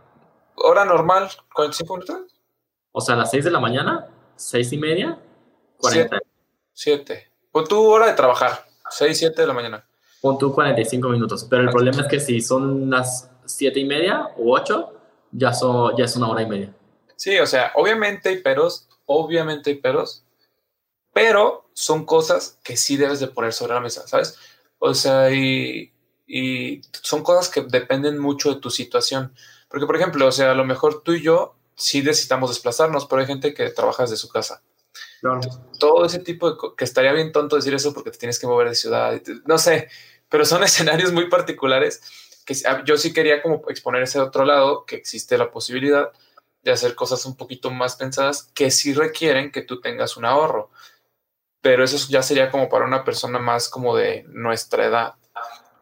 ¿Hora 0.56 0.84
normal? 0.84 1.28
¿45 1.54 1.92
minutos? 1.94 2.16
O 2.92 3.00
sea, 3.00 3.14
a 3.14 3.18
las 3.18 3.30
6 3.30 3.44
de 3.44 3.50
la 3.50 3.60
mañana, 3.60 4.06
6 4.36 4.72
y 4.72 4.78
media, 4.78 5.18
40. 5.78 6.18
7. 6.72 7.30
Pon 7.52 7.66
tu 7.66 7.80
hora 7.82 8.06
de 8.06 8.14
trabajar, 8.14 8.64
6, 8.90 9.18
7 9.18 9.40
de 9.40 9.46
la 9.46 9.54
mañana. 9.54 9.84
Pon 10.20 10.38
tu 10.38 10.52
45 10.52 11.08
minutos. 11.08 11.46
Pero 11.48 11.62
el 11.62 11.70
problema 11.70 12.02
es 12.02 12.08
que 12.08 12.20
si 12.20 12.40
son 12.40 12.90
las 12.90 13.30
7 13.44 13.78
y 13.78 13.84
media 13.84 14.28
o 14.36 14.52
8, 14.52 14.92
ya, 15.32 15.52
son, 15.52 15.96
ya 15.96 16.04
es 16.04 16.16
una 16.16 16.28
hora 16.28 16.42
y 16.42 16.46
media. 16.46 16.74
Sí, 17.18 17.36
o 17.40 17.46
sea, 17.46 17.72
obviamente 17.74 18.28
hay 18.28 18.38
peros, 18.38 18.88
obviamente 19.04 19.70
hay 19.70 19.76
peros, 19.76 20.22
pero 21.12 21.68
son 21.74 22.06
cosas 22.06 22.60
que 22.62 22.76
sí 22.76 22.96
debes 22.96 23.18
de 23.18 23.26
poner 23.26 23.52
sobre 23.52 23.74
la 23.74 23.80
mesa, 23.80 24.06
¿sabes? 24.06 24.36
O 24.78 24.94
sea, 24.94 25.28
y, 25.32 25.92
y 26.28 26.80
son 26.92 27.24
cosas 27.24 27.48
que 27.48 27.62
dependen 27.62 28.18
mucho 28.18 28.54
de 28.54 28.60
tu 28.60 28.70
situación. 28.70 29.34
Porque, 29.68 29.84
por 29.84 29.96
ejemplo, 29.96 30.28
o 30.28 30.30
sea, 30.30 30.52
a 30.52 30.54
lo 30.54 30.64
mejor 30.64 31.02
tú 31.02 31.12
y 31.12 31.22
yo 31.22 31.56
sí 31.74 32.02
necesitamos 32.02 32.50
desplazarnos, 32.50 33.06
pero 33.06 33.20
hay 33.20 33.26
gente 33.26 33.52
que 33.52 33.68
trabaja 33.70 34.04
desde 34.04 34.16
su 34.16 34.28
casa. 34.28 34.62
Todo 35.80 36.04
ese 36.04 36.20
tipo 36.20 36.52
de... 36.52 36.56
que 36.76 36.84
estaría 36.84 37.12
bien 37.12 37.32
tonto 37.32 37.56
decir 37.56 37.74
eso 37.74 37.92
porque 37.92 38.12
te 38.12 38.18
tienes 38.18 38.38
que 38.38 38.46
mover 38.46 38.68
de 38.68 38.76
ciudad. 38.76 39.20
No 39.44 39.58
sé, 39.58 39.88
pero 40.28 40.44
son 40.44 40.62
escenarios 40.62 41.10
muy 41.10 41.28
particulares 41.28 42.00
que 42.44 42.54
ah, 42.64 42.82
yo 42.84 42.96
sí 42.96 43.12
quería 43.12 43.42
como 43.42 43.64
exponer 43.68 44.04
ese 44.04 44.20
otro 44.20 44.44
lado, 44.44 44.86
que 44.86 44.94
existe 44.94 45.36
la 45.36 45.50
posibilidad 45.50 46.12
de 46.62 46.72
hacer 46.72 46.94
cosas 46.94 47.24
un 47.26 47.36
poquito 47.36 47.70
más 47.70 47.96
pensadas 47.96 48.50
que 48.54 48.70
sí 48.70 48.92
requieren 48.92 49.52
que 49.52 49.62
tú 49.62 49.80
tengas 49.80 50.16
un 50.16 50.24
ahorro. 50.24 50.70
Pero 51.60 51.84
eso 51.84 51.96
ya 52.08 52.22
sería 52.22 52.50
como 52.50 52.68
para 52.68 52.84
una 52.84 53.04
persona 53.04 53.38
más 53.38 53.68
como 53.68 53.96
de 53.96 54.24
nuestra 54.28 54.86
edad, 54.86 55.14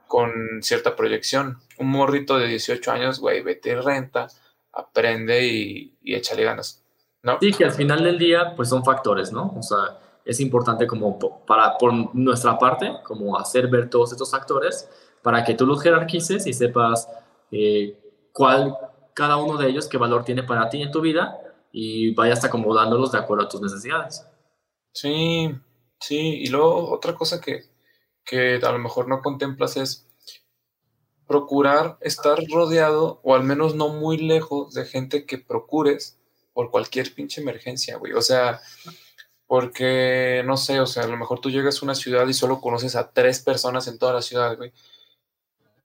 con 0.06 0.32
cierta 0.62 0.96
proyección. 0.96 1.58
Un 1.78 1.88
morrito 1.88 2.38
de 2.38 2.48
18 2.48 2.90
años, 2.92 3.20
güey, 3.20 3.42
vete 3.42 3.70
y 3.70 3.74
renta, 3.74 4.28
aprende 4.72 5.46
y, 5.46 5.96
y 6.02 6.14
échale 6.14 6.44
ganas. 6.44 6.82
¿no? 7.22 7.38
Sí, 7.40 7.52
que 7.52 7.64
al 7.64 7.72
final 7.72 8.04
del 8.04 8.18
día, 8.18 8.54
pues 8.54 8.68
son 8.68 8.84
factores, 8.84 9.32
¿no? 9.32 9.52
O 9.56 9.62
sea, 9.62 9.98
es 10.24 10.40
importante 10.40 10.86
como 10.86 11.18
para, 11.46 11.78
por 11.78 12.14
nuestra 12.14 12.58
parte, 12.58 12.92
como 13.04 13.38
hacer 13.38 13.68
ver 13.68 13.88
todos 13.88 14.12
estos 14.12 14.30
factores 14.30 14.88
para 15.22 15.44
que 15.44 15.54
tú 15.54 15.66
los 15.66 15.82
jerarquices 15.82 16.46
y 16.46 16.52
sepas 16.52 17.08
eh, 17.50 17.96
cuál, 18.32 18.76
cada 19.16 19.38
uno 19.38 19.56
de 19.56 19.70
ellos, 19.70 19.88
qué 19.88 19.96
valor 19.96 20.26
tiene 20.26 20.42
para 20.42 20.68
ti 20.68 20.82
en 20.82 20.92
tu 20.92 21.00
vida 21.00 21.40
y 21.72 22.12
vayas 22.14 22.44
acomodándolos 22.44 23.12
de 23.12 23.18
acuerdo 23.18 23.44
a 23.44 23.48
tus 23.48 23.62
necesidades. 23.62 24.26
Sí, 24.92 25.54
sí, 25.98 26.42
y 26.42 26.48
luego 26.48 26.92
otra 26.92 27.14
cosa 27.14 27.40
que, 27.40 27.64
que 28.26 28.60
a 28.62 28.72
lo 28.72 28.78
mejor 28.78 29.08
no 29.08 29.22
contemplas 29.22 29.78
es 29.78 30.06
procurar 31.26 31.96
estar 32.02 32.38
rodeado 32.52 33.20
o 33.22 33.34
al 33.34 33.42
menos 33.42 33.74
no 33.74 33.88
muy 33.88 34.18
lejos 34.18 34.74
de 34.74 34.84
gente 34.84 35.24
que 35.24 35.38
procures 35.38 36.18
por 36.52 36.70
cualquier 36.70 37.14
pinche 37.14 37.40
emergencia, 37.40 37.96
güey. 37.96 38.12
O 38.12 38.20
sea, 38.20 38.60
porque 39.46 40.42
no 40.44 40.58
sé, 40.58 40.78
o 40.78 40.86
sea, 40.86 41.04
a 41.04 41.08
lo 41.08 41.16
mejor 41.16 41.40
tú 41.40 41.50
llegas 41.50 41.80
a 41.80 41.86
una 41.86 41.94
ciudad 41.94 42.28
y 42.28 42.34
solo 42.34 42.60
conoces 42.60 42.96
a 42.96 43.12
tres 43.12 43.40
personas 43.40 43.88
en 43.88 43.98
toda 43.98 44.12
la 44.12 44.22
ciudad, 44.22 44.58
güey. 44.58 44.74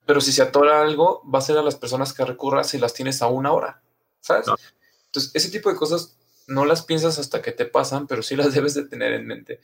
Pero 0.05 0.21
si 0.21 0.31
se 0.31 0.41
atora 0.41 0.81
algo, 0.81 1.21
va 1.29 1.39
a 1.39 1.43
ser 1.43 1.57
a 1.57 1.63
las 1.63 1.75
personas 1.75 2.13
que 2.13 2.25
recurras 2.25 2.73
y 2.73 2.79
las 2.79 2.93
tienes 2.93 3.21
a 3.21 3.27
una 3.27 3.51
hora, 3.51 3.81
¿sabes? 4.19 4.47
Entonces, 5.05 5.31
ese 5.33 5.51
tipo 5.51 5.69
de 5.69 5.75
cosas 5.75 6.17
no 6.47 6.65
las 6.65 6.83
piensas 6.83 7.19
hasta 7.19 7.41
que 7.41 7.51
te 7.51 7.65
pasan, 7.65 8.07
pero 8.07 8.23
sí 8.23 8.35
las 8.35 8.53
debes 8.53 8.73
de 8.73 8.85
tener 8.85 9.13
en 9.13 9.27
mente. 9.27 9.61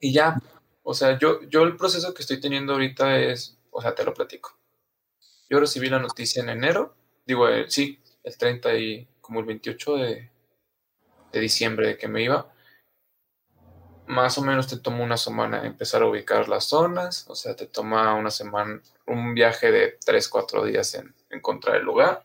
Y 0.00 0.12
ya, 0.12 0.40
o 0.82 0.94
sea, 0.94 1.18
yo, 1.18 1.42
yo 1.48 1.62
el 1.62 1.76
proceso 1.76 2.12
que 2.14 2.22
estoy 2.22 2.40
teniendo 2.40 2.72
ahorita 2.72 3.18
es, 3.18 3.58
o 3.70 3.80
sea, 3.80 3.94
te 3.94 4.04
lo 4.04 4.14
platico. 4.14 4.58
Yo 5.48 5.60
recibí 5.60 5.88
la 5.88 5.98
noticia 5.98 6.42
en 6.42 6.48
enero, 6.48 6.96
digo, 7.26 7.48
eh, 7.48 7.66
sí, 7.68 8.00
el 8.24 8.36
30 8.36 8.74
y 8.78 9.08
como 9.20 9.40
el 9.40 9.46
28 9.46 9.96
de, 9.96 10.30
de 11.32 11.40
diciembre 11.40 11.88
de 11.88 11.98
que 11.98 12.08
me 12.08 12.22
iba. 12.22 12.52
Más 14.06 14.36
o 14.36 14.42
menos 14.42 14.66
te 14.66 14.76
toma 14.76 15.04
una 15.04 15.16
semana 15.16 15.64
empezar 15.64 16.02
a 16.02 16.06
ubicar 16.06 16.48
las 16.48 16.64
zonas, 16.64 17.24
o 17.28 17.34
sea, 17.34 17.54
te 17.54 17.66
toma 17.66 18.14
una 18.14 18.30
semana, 18.30 18.80
un 19.06 19.34
viaje 19.34 19.70
de 19.70 19.98
3, 20.04 20.28
4 20.28 20.64
días 20.64 20.94
en 20.94 21.14
encontrar 21.30 21.76
el 21.76 21.84
lugar. 21.84 22.24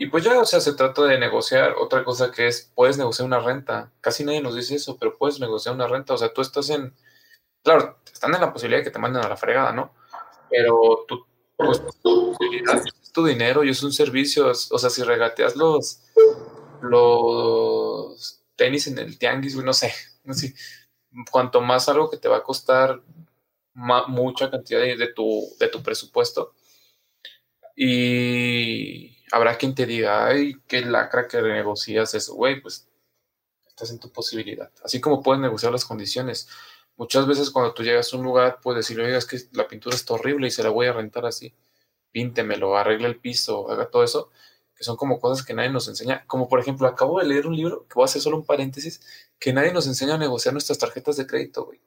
Y 0.00 0.06
pues 0.06 0.22
ya, 0.22 0.38
o 0.38 0.44
sea, 0.44 0.60
se 0.60 0.74
trata 0.74 1.02
de 1.02 1.18
negociar. 1.18 1.74
Otra 1.76 2.04
cosa 2.04 2.30
que 2.30 2.46
es, 2.46 2.70
puedes 2.76 2.96
negociar 2.96 3.26
una 3.26 3.40
renta. 3.40 3.90
Casi 4.00 4.24
nadie 4.24 4.40
nos 4.40 4.54
dice 4.54 4.76
eso, 4.76 4.96
pero 4.96 5.18
puedes 5.18 5.40
negociar 5.40 5.74
una 5.74 5.88
renta. 5.88 6.14
O 6.14 6.16
sea, 6.16 6.32
tú 6.32 6.40
estás 6.40 6.70
en, 6.70 6.94
claro, 7.64 7.98
están 8.12 8.32
en 8.32 8.40
la 8.40 8.52
posibilidad 8.52 8.78
de 8.78 8.84
que 8.84 8.92
te 8.92 9.00
manden 9.00 9.24
a 9.24 9.28
la 9.28 9.36
fregada, 9.36 9.72
¿no? 9.72 9.92
Pero 10.48 11.04
tú, 11.08 11.26
pues, 11.56 11.82
es 13.02 13.12
tu 13.12 13.24
dinero 13.24 13.64
y 13.64 13.70
es 13.70 13.82
un 13.82 13.92
servicio. 13.92 14.46
O 14.48 14.78
sea, 14.78 14.88
si 14.88 15.02
regateas 15.02 15.56
los, 15.56 16.04
los 16.80 18.40
tenis 18.54 18.86
en 18.86 18.98
el 18.98 19.18
tianguis, 19.18 19.56
no 19.56 19.72
sé, 19.72 19.92
sé. 20.34 20.54
Cuanto 21.30 21.60
más 21.60 21.88
algo 21.88 22.10
que 22.10 22.18
te 22.18 22.28
va 22.28 22.38
a 22.38 22.42
costar 22.42 23.02
mucha 23.74 24.50
cantidad 24.50 24.80
de, 24.80 25.12
tu, 25.14 25.54
de 25.58 25.68
tu 25.68 25.82
presupuesto. 25.82 26.54
Y 27.76 29.16
habrá 29.30 29.56
quien 29.56 29.74
te 29.74 29.86
diga, 29.86 30.26
ay, 30.26 30.56
qué 30.66 30.80
lacra 30.82 31.28
que 31.28 31.40
renegocias 31.40 32.14
eso, 32.14 32.34
güey, 32.34 32.60
pues 32.60 32.88
estás 33.68 33.90
en 33.90 34.00
tu 34.00 34.10
posibilidad. 34.10 34.72
Así 34.82 35.00
como 35.00 35.22
puedes 35.22 35.40
negociar 35.40 35.72
las 35.72 35.84
condiciones. 35.84 36.48
Muchas 36.96 37.26
veces 37.28 37.50
cuando 37.50 37.74
tú 37.74 37.84
llegas 37.84 38.12
a 38.12 38.16
un 38.16 38.24
lugar, 38.24 38.58
puedes 38.60 38.84
decirle, 38.84 39.06
oiga, 39.06 39.18
es 39.18 39.26
que 39.26 39.38
la 39.52 39.68
pintura 39.68 39.94
está 39.94 40.14
horrible 40.14 40.48
y 40.48 40.50
se 40.50 40.64
la 40.64 40.70
voy 40.70 40.88
a 40.88 40.92
rentar 40.92 41.26
así. 41.26 41.54
Píntemelo, 42.10 42.76
arregle 42.76 43.06
el 43.06 43.20
piso, 43.20 43.70
haga 43.70 43.88
todo 43.88 44.02
eso, 44.02 44.30
que 44.78 44.84
son 44.84 44.96
como 44.96 45.18
cosas 45.18 45.44
que 45.44 45.54
nadie 45.54 45.70
nos 45.70 45.88
enseña. 45.88 46.24
Como 46.28 46.48
por 46.48 46.60
ejemplo, 46.60 46.86
acabo 46.86 47.18
de 47.18 47.26
leer 47.26 47.48
un 47.48 47.56
libro, 47.56 47.84
que 47.88 47.94
voy 47.94 48.02
a 48.02 48.04
hacer 48.04 48.22
solo 48.22 48.36
un 48.36 48.44
paréntesis, 48.44 49.00
que 49.40 49.52
nadie 49.52 49.72
nos 49.72 49.88
enseña 49.88 50.14
a 50.14 50.18
negociar 50.18 50.54
nuestras 50.54 50.78
tarjetas 50.78 51.16
de 51.16 51.26
crédito, 51.26 51.64
güey. 51.64 51.80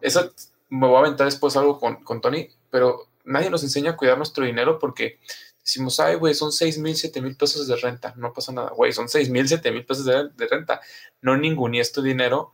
Eso 0.00 0.32
me 0.68 0.88
voy 0.88 0.96
a 0.96 1.00
aventar 1.00 1.26
después 1.26 1.56
algo 1.56 1.78
con, 1.78 2.02
con 2.02 2.20
Tony, 2.20 2.48
pero 2.68 3.08
nadie 3.24 3.48
nos 3.48 3.62
enseña 3.62 3.92
a 3.92 3.96
cuidar 3.96 4.16
nuestro 4.16 4.44
dinero 4.44 4.80
porque 4.80 5.20
decimos, 5.62 6.00
ay, 6.00 6.16
güey, 6.16 6.34
son 6.34 6.50
6 6.50 6.78
mil, 6.78 6.96
7 6.96 7.22
mil 7.22 7.36
pesos 7.36 7.68
de 7.68 7.76
renta, 7.76 8.12
no 8.16 8.32
pasa 8.32 8.50
nada, 8.50 8.70
güey, 8.70 8.92
son 8.92 9.08
6 9.08 9.30
mil, 9.30 9.46
7 9.46 9.70
mil 9.70 9.86
pesos 9.86 10.04
de, 10.04 10.48
renta, 10.48 10.80
no 11.20 11.36
es 11.74 11.92
tu 11.92 12.02
dinero, 12.02 12.52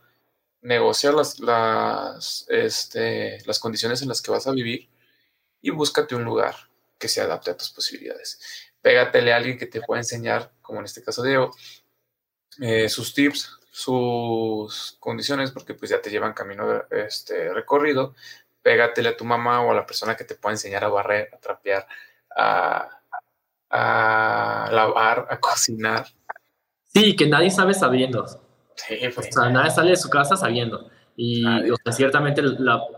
negocia 0.61 1.11
las, 1.11 1.39
las, 1.39 2.45
este, 2.49 3.39
las 3.45 3.59
condiciones 3.59 4.03
en 4.03 4.09
las 4.09 4.21
que 4.21 4.29
vas 4.29 4.45
a 4.45 4.51
vivir 4.51 4.89
y 5.61 5.71
búscate 5.71 6.15
un 6.15 6.25
lugar 6.25 6.66
que 6.97 7.07
se 7.07 7.21
adapte 7.21 7.51
a 7.51 7.57
tus 7.57 7.69
posibilidades. 7.69 8.39
Pégatele 8.81 9.33
a 9.33 9.37
alguien 9.37 9.57
que 9.57 9.67
te 9.67 9.81
pueda 9.81 9.99
enseñar, 9.99 10.51
como 10.61 10.79
en 10.79 10.85
este 10.85 11.03
caso 11.03 11.23
Diego, 11.23 11.51
eh, 12.61 12.89
sus 12.89 13.13
tips, 13.13 13.57
sus 13.71 14.97
condiciones, 14.99 15.51
porque 15.51 15.73
pues 15.73 15.91
ya 15.91 16.01
te 16.01 16.09
llevan 16.09 16.33
camino 16.33 16.83
este, 16.89 17.53
recorrido, 17.53 18.15
pégatele 18.61 19.09
a 19.09 19.17
tu 19.17 19.23
mamá 19.23 19.61
o 19.61 19.71
a 19.71 19.75
la 19.75 19.85
persona 19.85 20.15
que 20.15 20.23
te 20.23 20.35
pueda 20.35 20.53
enseñar 20.53 20.83
a 20.83 20.89
barrer, 20.89 21.29
a 21.33 21.37
trapear, 21.37 21.87
a, 22.35 22.89
lavar, 24.71 25.27
a 25.29 25.39
cocinar. 25.39 26.07
Sí, 26.93 27.15
que 27.15 27.27
nadie 27.27 27.51
sabe 27.51 27.73
sabiendo. 27.73 28.25
Sí, 28.75 28.97
pues. 29.13 29.27
O 29.29 29.31
sea, 29.31 29.49
nadie 29.49 29.71
sale 29.71 29.91
de 29.91 29.97
su 29.97 30.09
casa 30.09 30.35
sabiendo. 30.35 30.89
Y 31.19 31.43
ciertamente 31.91 32.43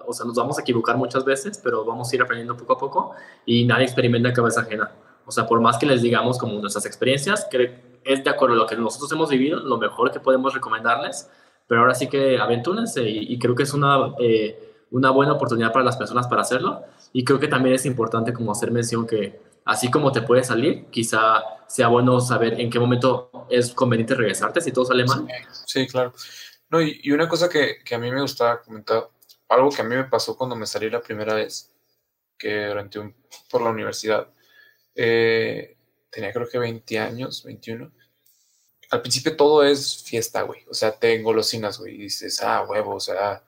o 0.05 0.13
sea, 0.13 0.25
nos 0.25 0.35
vamos 0.35 0.59
a 0.59 0.61
equivocar 0.61 0.97
muchas 0.97 1.23
veces, 1.23 1.59
pero 1.63 1.85
vamos 1.85 2.11
a 2.11 2.15
ir 2.15 2.21
aprendiendo 2.21 2.55
poco 2.57 2.73
a 2.73 2.77
poco 2.77 3.11
y 3.45 3.65
nadie 3.65 3.85
experimenta 3.85 4.29
en 4.29 4.35
cabeza 4.35 4.61
ajena. 4.61 4.91
O 5.25 5.31
sea, 5.31 5.47
por 5.47 5.61
más 5.61 5.77
que 5.77 5.85
les 5.85 6.01
digamos 6.01 6.37
como 6.37 6.59
nuestras 6.59 6.85
experiencias, 6.85 7.47
que 7.49 7.99
es 8.03 8.23
de 8.23 8.29
acuerdo 8.29 8.55
a 8.55 8.57
lo 8.57 8.65
que 8.67 8.75
nosotros 8.75 9.11
hemos 9.13 9.29
vivido, 9.29 9.59
lo 9.61 9.77
mejor 9.77 10.11
que 10.11 10.19
podemos 10.19 10.53
recomendarles, 10.53 11.29
pero 11.65 11.81
ahora 11.81 11.95
sí 11.95 12.07
que 12.07 12.37
aventúrense 12.37 13.09
y, 13.09 13.39
creo 13.39 13.55
que 13.55 13.63
es 13.63 13.73
una... 13.73 14.13
Eh, 14.19 14.65
una 14.91 15.11
buena 15.11 15.33
oportunidad 15.33 15.71
para 15.71 15.85
las 15.85 15.97
personas 15.97 16.27
para 16.27 16.41
hacerlo. 16.41 16.83
Y 17.13 17.23
creo 17.23 17.39
que 17.39 17.47
también 17.47 17.75
es 17.75 17.85
importante 17.85 18.33
como 18.33 18.51
hacer 18.51 18.71
mención 18.71 19.05
que 19.05 19.39
así 19.65 19.91
como 19.91 20.11
te 20.11 20.21
puede 20.21 20.43
salir, 20.43 20.85
quizá 20.89 21.43
sea 21.67 21.87
bueno 21.87 22.19
saber 22.19 22.59
en 22.59 22.69
qué 22.69 22.79
momento 22.79 23.29
es 23.49 23.73
conveniente 23.73 24.15
regresarte 24.15 24.61
si 24.61 24.71
todo 24.71 24.85
sale 24.85 25.05
mal. 25.05 25.27
Sí, 25.65 25.85
claro. 25.87 26.13
No, 26.69 26.81
y, 26.81 27.11
una 27.11 27.27
cosa 27.27 27.49
que, 27.49 27.79
que, 27.83 27.95
a 27.95 27.99
mí 27.99 28.11
me 28.11 28.21
gustaba 28.21 28.61
comentar, 28.61 29.09
algo 29.49 29.71
que 29.71 29.81
a 29.81 29.85
mí 29.85 29.95
me 29.95 30.03
pasó 30.05 30.37
cuando 30.37 30.55
me 30.55 30.67
salí 30.67 30.89
la 30.89 31.01
primera 31.01 31.33
vez, 31.33 31.71
que 32.37 32.67
durante 32.67 32.99
un, 32.99 33.15
por 33.49 33.61
la 33.61 33.69
universidad, 33.71 34.27
eh, 34.95 35.77
tenía 36.09 36.33
creo 36.33 36.47
que 36.47 36.59
20 36.59 36.99
años, 36.99 37.43
21. 37.43 37.91
Al 38.91 39.01
principio 39.01 39.35
todo 39.35 39.63
es 39.63 40.03
fiesta, 40.03 40.41
güey. 40.43 40.65
O 40.69 40.73
sea, 40.73 40.91
te 40.91 41.15
engolosinas, 41.15 41.79
güey. 41.79 41.95
Y 41.95 41.97
dices, 42.03 42.41
ah, 42.41 42.65
huevo, 42.67 42.95
o 42.95 42.99
sea, 42.99 43.43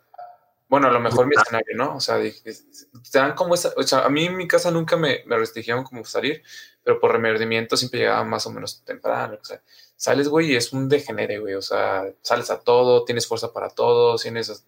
bueno, 0.72 0.88
a 0.88 0.92
lo 0.92 1.02
mejor 1.02 1.28
mi 1.28 1.36
escenario, 1.36 1.76
¿no? 1.76 1.98
O 1.98 2.00
sea, 2.00 2.18
te 2.18 3.20
dan 3.20 3.34
como 3.36 3.56
esa, 3.56 3.74
o 3.76 3.84
sea, 3.84 4.06
a 4.06 4.10
mí 4.10 4.26
en 4.26 4.38
mi 4.38 4.48
casa 4.48 4.72
nunca 4.72 4.96
me, 4.96 5.24
me 5.26 5.38
restringían 5.38 5.84
como 5.84 6.06
salir, 6.06 6.44
pero 6.84 7.00
por 7.00 7.12
remordimiento 7.12 7.76
siempre 7.76 8.00
llegaba 8.00 8.24
más 8.24 8.46
o 8.46 8.52
menos 8.52 8.82
temprano, 8.86 9.38
o 9.42 9.44
sea, 9.44 9.62
sales, 10.02 10.30
güey, 10.30 10.52
y 10.52 10.56
es 10.56 10.74
un 10.74 10.90
degenere, 10.90 11.38
güey, 11.38 11.54
o 11.54 11.62
sea, 11.62 12.12
sales 12.24 12.50
a 12.50 12.60
todo, 12.60 13.06
tienes 13.06 13.28
fuerza 13.28 13.54
para 13.54 13.70
todo, 13.70 14.16
tienes, 14.16 14.66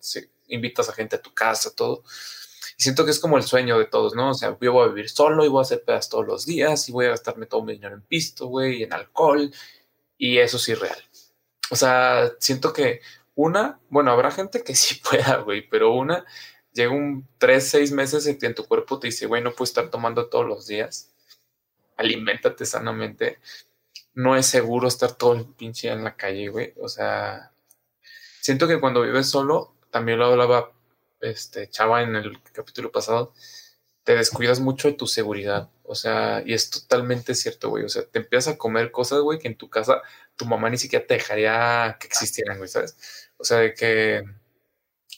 invitas 0.47 0.89
a 0.89 0.93
gente 0.93 1.15
a 1.15 1.21
tu 1.23 1.33
casa, 1.33 1.71
todo. 1.75 2.03
Y 2.77 2.83
siento 2.83 3.03
que 3.03 3.09
es 3.09 3.19
como 3.19 3.37
el 3.37 3.43
sueño 3.43 3.79
de 3.79 3.85
todos, 3.85 4.13
¿no? 4.13 4.29
O 4.29 4.33
sea, 4.35 4.55
yo 4.61 4.71
voy 4.71 4.85
a 4.85 4.89
vivir 4.89 5.09
solo 5.09 5.43
y 5.43 5.47
voy 5.47 5.57
a 5.57 5.63
hacer 5.63 5.83
pedas 5.83 6.07
todos 6.07 6.27
los 6.27 6.45
días 6.45 6.87
y 6.87 6.91
voy 6.91 7.07
a 7.07 7.09
gastarme 7.09 7.47
todo 7.47 7.63
mi 7.63 7.73
dinero 7.73 7.95
en 7.95 8.03
pisto, 8.03 8.45
güey, 8.45 8.81
y 8.81 8.83
en 8.83 8.93
alcohol, 8.93 9.51
y 10.19 10.37
eso 10.37 10.57
es 10.57 10.79
real. 10.79 11.03
O 11.71 11.75
sea, 11.75 12.31
siento 12.39 12.71
que 12.71 13.01
una, 13.33 13.79
bueno, 13.89 14.11
habrá 14.11 14.29
gente 14.29 14.63
que 14.63 14.75
sí 14.75 15.01
pueda, 15.09 15.37
güey, 15.37 15.67
pero 15.67 15.95
una, 15.95 16.25
llega 16.73 16.91
un 16.91 17.27
tres, 17.39 17.69
seis 17.69 17.91
meses 17.91 18.27
y 18.27 18.45
en 18.45 18.53
tu 18.53 18.65
cuerpo 18.67 18.99
te 18.99 19.07
dice, 19.07 19.25
güey, 19.25 19.41
no 19.41 19.53
puedes 19.53 19.71
estar 19.71 19.89
tomando 19.89 20.27
todos 20.29 20.45
los 20.45 20.67
días. 20.67 21.11
Aliméntate 21.97 22.67
sanamente. 22.67 23.39
No 24.13 24.35
es 24.35 24.45
seguro 24.45 24.87
estar 24.87 25.13
todo 25.13 25.33
el 25.33 25.45
pinche 25.45 25.89
en 25.89 26.03
la 26.03 26.15
calle, 26.15 26.49
güey. 26.49 26.73
O 26.79 26.87
sea, 26.89 27.51
siento 28.41 28.67
que 28.67 28.79
cuando 28.79 29.01
vives 29.01 29.29
solo, 29.29 29.75
también 29.89 30.19
lo 30.19 30.25
hablaba 30.25 30.71
este 31.21 31.69
Chava 31.69 32.03
en 32.03 32.15
el 32.15 32.41
capítulo 32.51 32.91
pasado, 32.91 33.33
te 34.03 34.15
descuidas 34.15 34.59
mucho 34.59 34.87
de 34.87 34.95
tu 34.95 35.07
seguridad. 35.07 35.69
O 35.83 35.95
sea, 35.95 36.43
y 36.45 36.53
es 36.53 36.69
totalmente 36.69 37.35
cierto, 37.35 37.69
güey. 37.69 37.83
O 37.85 37.89
sea, 37.89 38.05
te 38.05 38.19
empiezas 38.19 38.55
a 38.55 38.57
comer 38.57 38.91
cosas, 38.91 39.21
güey, 39.21 39.39
que 39.39 39.47
en 39.47 39.57
tu 39.57 39.69
casa 39.69 40.01
tu 40.35 40.45
mamá 40.45 40.69
ni 40.69 40.77
siquiera 40.77 41.05
te 41.05 41.15
dejaría 41.15 41.97
que 41.99 42.07
existieran, 42.07 42.57
güey, 42.57 42.69
¿sabes? 42.69 42.97
O 43.37 43.43
sea, 43.43 43.57
de 43.59 43.73
que 43.73 44.23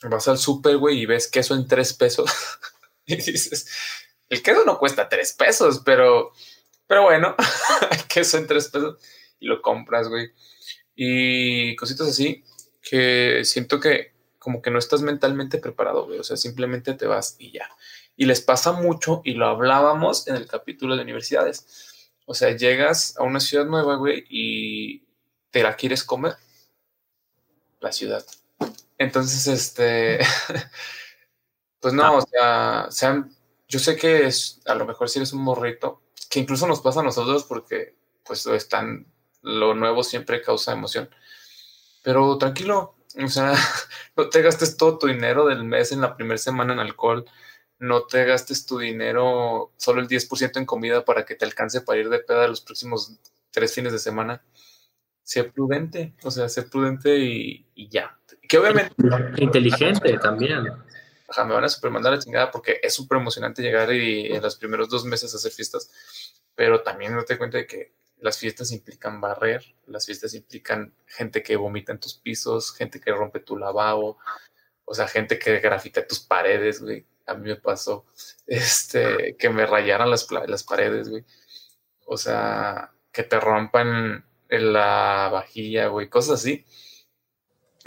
vas 0.03 0.27
al 0.27 0.37
súper, 0.37 0.77
güey, 0.77 0.99
y 1.01 1.05
ves 1.05 1.27
queso 1.27 1.55
en 1.55 1.67
tres 1.67 1.93
pesos. 1.93 2.31
y 3.05 3.15
dices, 3.15 3.67
el 4.29 4.41
queso 4.43 4.65
no 4.65 4.77
cuesta 4.77 5.09
tres 5.09 5.33
pesos, 5.33 5.81
pero, 5.85 6.31
pero 6.87 7.03
bueno, 7.03 7.35
queso 8.09 8.37
en 8.37 8.47
tres 8.47 8.69
pesos 8.69 8.99
y 9.39 9.47
lo 9.47 9.61
compras, 9.61 10.07
güey. 10.07 10.31
Y 10.95 11.75
cositas 11.75 12.07
así 12.07 12.43
que 12.81 13.41
siento 13.43 13.79
que 13.79 14.13
como 14.45 14.61
que 14.61 14.69
no 14.69 14.77
estás 14.77 15.01
mentalmente 15.01 15.57
preparado, 15.57 16.05
güey. 16.05 16.19
O 16.19 16.23
sea, 16.23 16.37
simplemente 16.37 16.93
te 16.93 17.07
vas 17.07 17.35
y 17.39 17.51
ya. 17.51 17.67
Y 18.15 18.25
les 18.25 18.41
pasa 18.41 18.71
mucho, 18.73 19.21
y 19.25 19.33
lo 19.33 19.47
hablábamos 19.47 20.27
en 20.27 20.35
el 20.35 20.47
capítulo 20.47 20.95
de 20.95 21.01
universidades. 21.01 22.11
O 22.27 22.35
sea, 22.35 22.55
llegas 22.55 23.17
a 23.17 23.23
una 23.23 23.39
ciudad 23.39 23.65
nueva, 23.65 23.95
güey, 23.95 24.23
y 24.29 25.03
te 25.49 25.63
la 25.63 25.75
quieres 25.75 26.03
comer. 26.03 26.35
La 27.79 27.91
ciudad. 27.91 28.23
Entonces, 28.99 29.47
este, 29.47 30.19
pues 31.79 31.93
no, 31.95 32.17
o 32.17 32.21
sea, 32.21 32.85
sean, 32.91 33.35
yo 33.67 33.79
sé 33.79 33.95
que 33.95 34.27
es, 34.27 34.61
a 34.65 34.75
lo 34.75 34.85
mejor 34.85 35.09
si 35.09 35.17
eres 35.19 35.33
un 35.33 35.41
morrito, 35.41 36.03
que 36.35 36.41
incluso 36.41 36.67
nos 36.67 36.81
pasa 36.81 36.99
a 36.99 37.03
nosotros 37.03 37.45
porque, 37.45 37.95
pues, 38.25 38.45
están, 38.47 39.07
lo 39.41 39.73
nuevo 39.73 40.03
siempre 40.03 40.41
causa 40.41 40.73
emoción. 40.73 41.09
Pero 42.03 42.37
tranquilo, 42.37 42.97
o 43.23 43.27
sea, 43.29 43.53
no 44.17 44.27
te 44.27 44.41
gastes 44.41 44.75
todo 44.75 44.97
tu 44.97 45.07
dinero 45.07 45.45
del 45.45 45.63
mes 45.63 45.93
en 45.93 46.01
la 46.01 46.17
primera 46.17 46.37
semana 46.37 46.73
en 46.73 46.79
alcohol, 46.79 47.23
no 47.79 48.03
te 48.03 48.25
gastes 48.25 48.65
tu 48.65 48.79
dinero 48.79 49.71
solo 49.77 50.01
el 50.01 50.09
10% 50.09 50.57
en 50.57 50.65
comida 50.65 51.05
para 51.05 51.23
que 51.23 51.35
te 51.35 51.45
alcance 51.45 51.79
para 51.79 52.01
ir 52.01 52.09
de 52.09 52.19
peda 52.19 52.49
los 52.49 52.59
próximos 52.59 53.13
tres 53.51 53.73
fines 53.73 53.93
de 53.93 53.99
semana. 53.99 54.43
Sé 55.23 55.45
prudente, 55.45 56.15
o 56.21 56.31
sea, 56.31 56.49
sé 56.49 56.63
prudente 56.63 57.17
y, 57.17 57.65
ya. 57.89 58.19
Que 58.45 58.57
obviamente... 58.57 58.93
Inteligente 59.37 60.17
también. 60.17 60.67
Ajá, 61.27 61.43
me 61.43 61.55
van 61.55 61.63
a 61.63 61.69
supermandar 61.69 62.13
la 62.13 62.19
chingada 62.19 62.51
porque 62.51 62.79
es 62.83 62.93
súper 62.93 63.17
emocionante 63.17 63.61
llegar 63.61 63.91
y 63.91 64.27
en 64.27 64.41
los 64.43 64.55
primeros 64.57 64.89
dos 64.89 65.05
meses 65.05 65.33
hacer 65.33 65.51
fiestas, 65.51 65.89
pero 66.55 66.81
también 66.81 67.15
no 67.15 67.23
te 67.23 67.37
cuenta 67.37 67.57
de 67.57 67.67
que 67.67 67.93
las 68.19 68.37
fiestas 68.39 68.71
implican 68.71 69.21
barrer, 69.21 69.63
las 69.87 70.05
fiestas 70.05 70.33
implican 70.33 70.93
gente 71.05 71.43
que 71.43 71.55
vomita 71.55 71.91
en 71.91 71.99
tus 71.99 72.15
pisos, 72.15 72.73
gente 72.73 72.99
que 72.99 73.11
rompe 73.11 73.39
tu 73.39 73.57
lavabo, 73.57 74.17
o 74.85 74.93
sea, 74.93 75.07
gente 75.07 75.37
que 75.37 75.59
grafita 75.59 76.07
tus 76.07 76.19
paredes, 76.19 76.81
güey 76.81 77.05
a 77.25 77.33
mí 77.33 77.49
me 77.49 77.55
pasó, 77.55 78.05
este, 78.47 79.35
que 79.37 79.49
me 79.49 79.65
rayaran 79.65 80.09
las, 80.09 80.27
las 80.47 80.63
paredes, 80.63 81.09
güey. 81.09 81.23
O 82.05 82.17
sea, 82.17 82.91
que 83.11 83.23
te 83.23 83.39
rompan 83.39 84.25
en 84.49 84.73
la 84.73 85.29
vajilla, 85.31 85.87
güey, 85.87 86.09
cosas 86.09 86.41
así. 86.41 86.65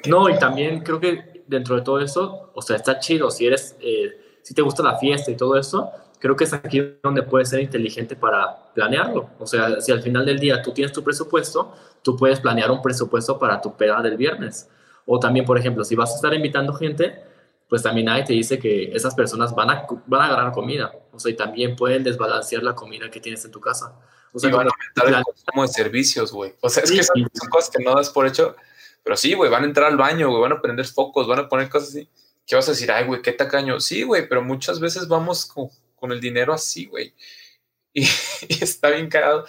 No, 0.06 0.28
y 0.28 0.38
también 0.38 0.80
creo 0.80 1.00
que 1.00 1.44
dentro 1.46 1.76
de 1.76 1.82
todo 1.82 2.00
eso, 2.00 2.50
o 2.54 2.62
sea, 2.62 2.76
está 2.76 2.98
chido, 2.98 3.30
si 3.30 3.46
eres, 3.46 3.76
eh, 3.80 4.40
si 4.42 4.54
te 4.54 4.62
gusta 4.62 4.82
la 4.82 4.98
fiesta 4.98 5.30
y 5.30 5.36
todo 5.36 5.56
eso, 5.56 5.92
creo 6.18 6.36
que 6.36 6.44
es 6.44 6.52
aquí 6.52 6.96
donde 7.02 7.22
puedes 7.22 7.48
ser 7.48 7.60
inteligente 7.60 8.16
para 8.16 8.72
planearlo. 8.74 9.30
O 9.38 9.46
sea, 9.46 9.80
si 9.80 9.92
al 9.92 10.02
final 10.02 10.26
del 10.26 10.38
día 10.38 10.62
tú 10.62 10.72
tienes 10.72 10.92
tu 10.92 11.02
presupuesto, 11.02 11.74
tú 12.02 12.16
puedes 12.16 12.40
planear 12.40 12.70
un 12.70 12.82
presupuesto 12.82 13.38
para 13.38 13.60
tu 13.60 13.76
peda 13.76 14.02
del 14.02 14.16
viernes. 14.16 14.68
O 15.06 15.18
también, 15.18 15.44
por 15.44 15.58
ejemplo, 15.58 15.84
si 15.84 15.94
vas 15.94 16.12
a 16.12 16.16
estar 16.16 16.34
invitando 16.34 16.72
gente, 16.74 17.22
pues 17.68 17.82
también 17.82 18.06
nadie 18.06 18.24
te 18.24 18.32
dice 18.32 18.58
que 18.58 18.84
esas 18.94 19.14
personas 19.14 19.54
van 19.54 19.70
a, 19.70 19.86
van 20.06 20.22
a 20.22 20.24
agarrar 20.26 20.52
comida. 20.52 20.92
O 21.12 21.18
sea, 21.18 21.30
y 21.30 21.36
también 21.36 21.76
pueden 21.76 22.02
desbalancear 22.02 22.62
la 22.62 22.74
comida 22.74 23.10
que 23.10 23.20
tienes 23.20 23.44
en 23.44 23.50
tu 23.50 23.60
casa. 23.60 23.94
O 24.32 24.38
sea, 24.38 24.50
y 24.50 24.52
van 24.52 24.66
a 24.66 24.70
aumentar 24.70 25.18
el 25.18 25.24
consumo 25.24 25.62
de 25.62 25.68
servicios, 25.68 26.32
güey. 26.32 26.54
O 26.60 26.68
sea, 26.68 26.82
es 26.82 26.90
que 26.90 27.02
son, 27.02 27.28
cosas 27.50 27.70
que 27.70 27.82
no 27.82 27.94
das 27.94 28.10
por 28.10 28.26
hecho. 28.26 28.56
Pero 29.04 29.16
sí, 29.16 29.34
güey, 29.34 29.50
van 29.50 29.62
a 29.62 29.66
entrar 29.66 29.86
al 29.90 29.96
baño, 29.96 30.28
güey, 30.28 30.42
van 30.42 30.52
a 30.52 30.60
prender 30.60 30.86
focos, 30.86 31.26
van 31.26 31.40
a 31.40 31.48
poner 31.48 31.68
cosas 31.68 31.90
así. 31.90 32.08
¿Qué 32.46 32.56
vas 32.56 32.68
a 32.68 32.72
decir? 32.72 32.90
Ay, 32.90 33.06
güey, 33.06 33.22
qué 33.22 33.32
tacaño. 33.32 33.80
Sí, 33.80 34.02
güey, 34.02 34.28
pero 34.28 34.42
muchas 34.42 34.80
veces 34.80 35.06
vamos 35.08 35.46
con, 35.46 35.68
con 35.98 36.12
el 36.12 36.20
dinero 36.20 36.52
así, 36.52 36.86
güey. 36.86 37.14
Y, 37.94 38.62
está 38.62 38.90
bien 38.90 39.08
cagado. 39.08 39.44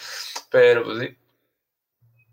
Pero, 0.49 0.83
pues 0.83 0.99
sí. 0.99 1.17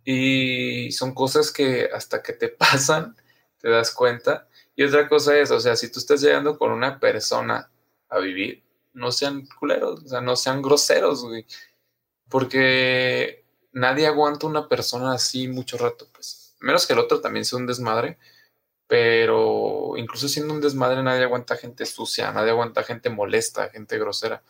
Y 0.09 0.93
son 0.93 1.13
cosas 1.13 1.51
que 1.53 1.91
hasta 1.93 2.23
que 2.23 2.33
te 2.33 2.49
pasan, 2.49 3.17
te 3.61 3.69
das 3.69 3.91
cuenta. 3.93 4.49
Y 4.77 4.85
otra 4.85 5.09
cosa 5.09 5.37
es, 5.37 5.51
o 5.51 5.61
sea, 5.61 5.75
si 5.77 5.91
tú 5.91 5.99
estás 5.99 6.21
llegando 6.21 6.59
con 6.59 6.71
una 6.71 7.01
persona 7.01 7.71
a 8.09 8.19
vivir, 8.19 8.63
no 8.93 9.11
sean 9.11 9.47
culeros, 9.59 10.05
o 10.05 10.09
sea, 10.09 10.21
no 10.21 10.37
sean 10.37 10.63
groseros, 10.63 11.25
güey. 11.25 11.47
Porque 12.29 13.45
nadie 13.73 14.07
aguanta 14.07 14.47
una 14.47 14.69
persona 14.69 15.13
así 15.13 15.49
mucho 15.49 15.77
rato, 15.77 16.09
pues. 16.13 16.55
Menos 16.61 16.87
que 16.87 16.93
el 16.93 17.01
otro 17.01 17.21
también 17.21 17.45
sea 17.45 17.59
un 17.59 17.67
desmadre. 17.67 18.19
Pero 18.89 19.95
incluso 19.97 20.29
siendo 20.29 20.55
un 20.55 20.61
desmadre, 20.61 21.03
nadie 21.03 21.25
aguanta 21.25 21.57
gente 21.57 21.85
sucia, 21.87 22.31
nadie 22.33 22.51
aguanta 22.51 22.85
gente 22.85 23.11
molesta, 23.11 23.69
gente 23.69 23.99
grosera. 23.99 24.43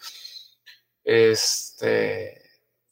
Este. 1.02 2.42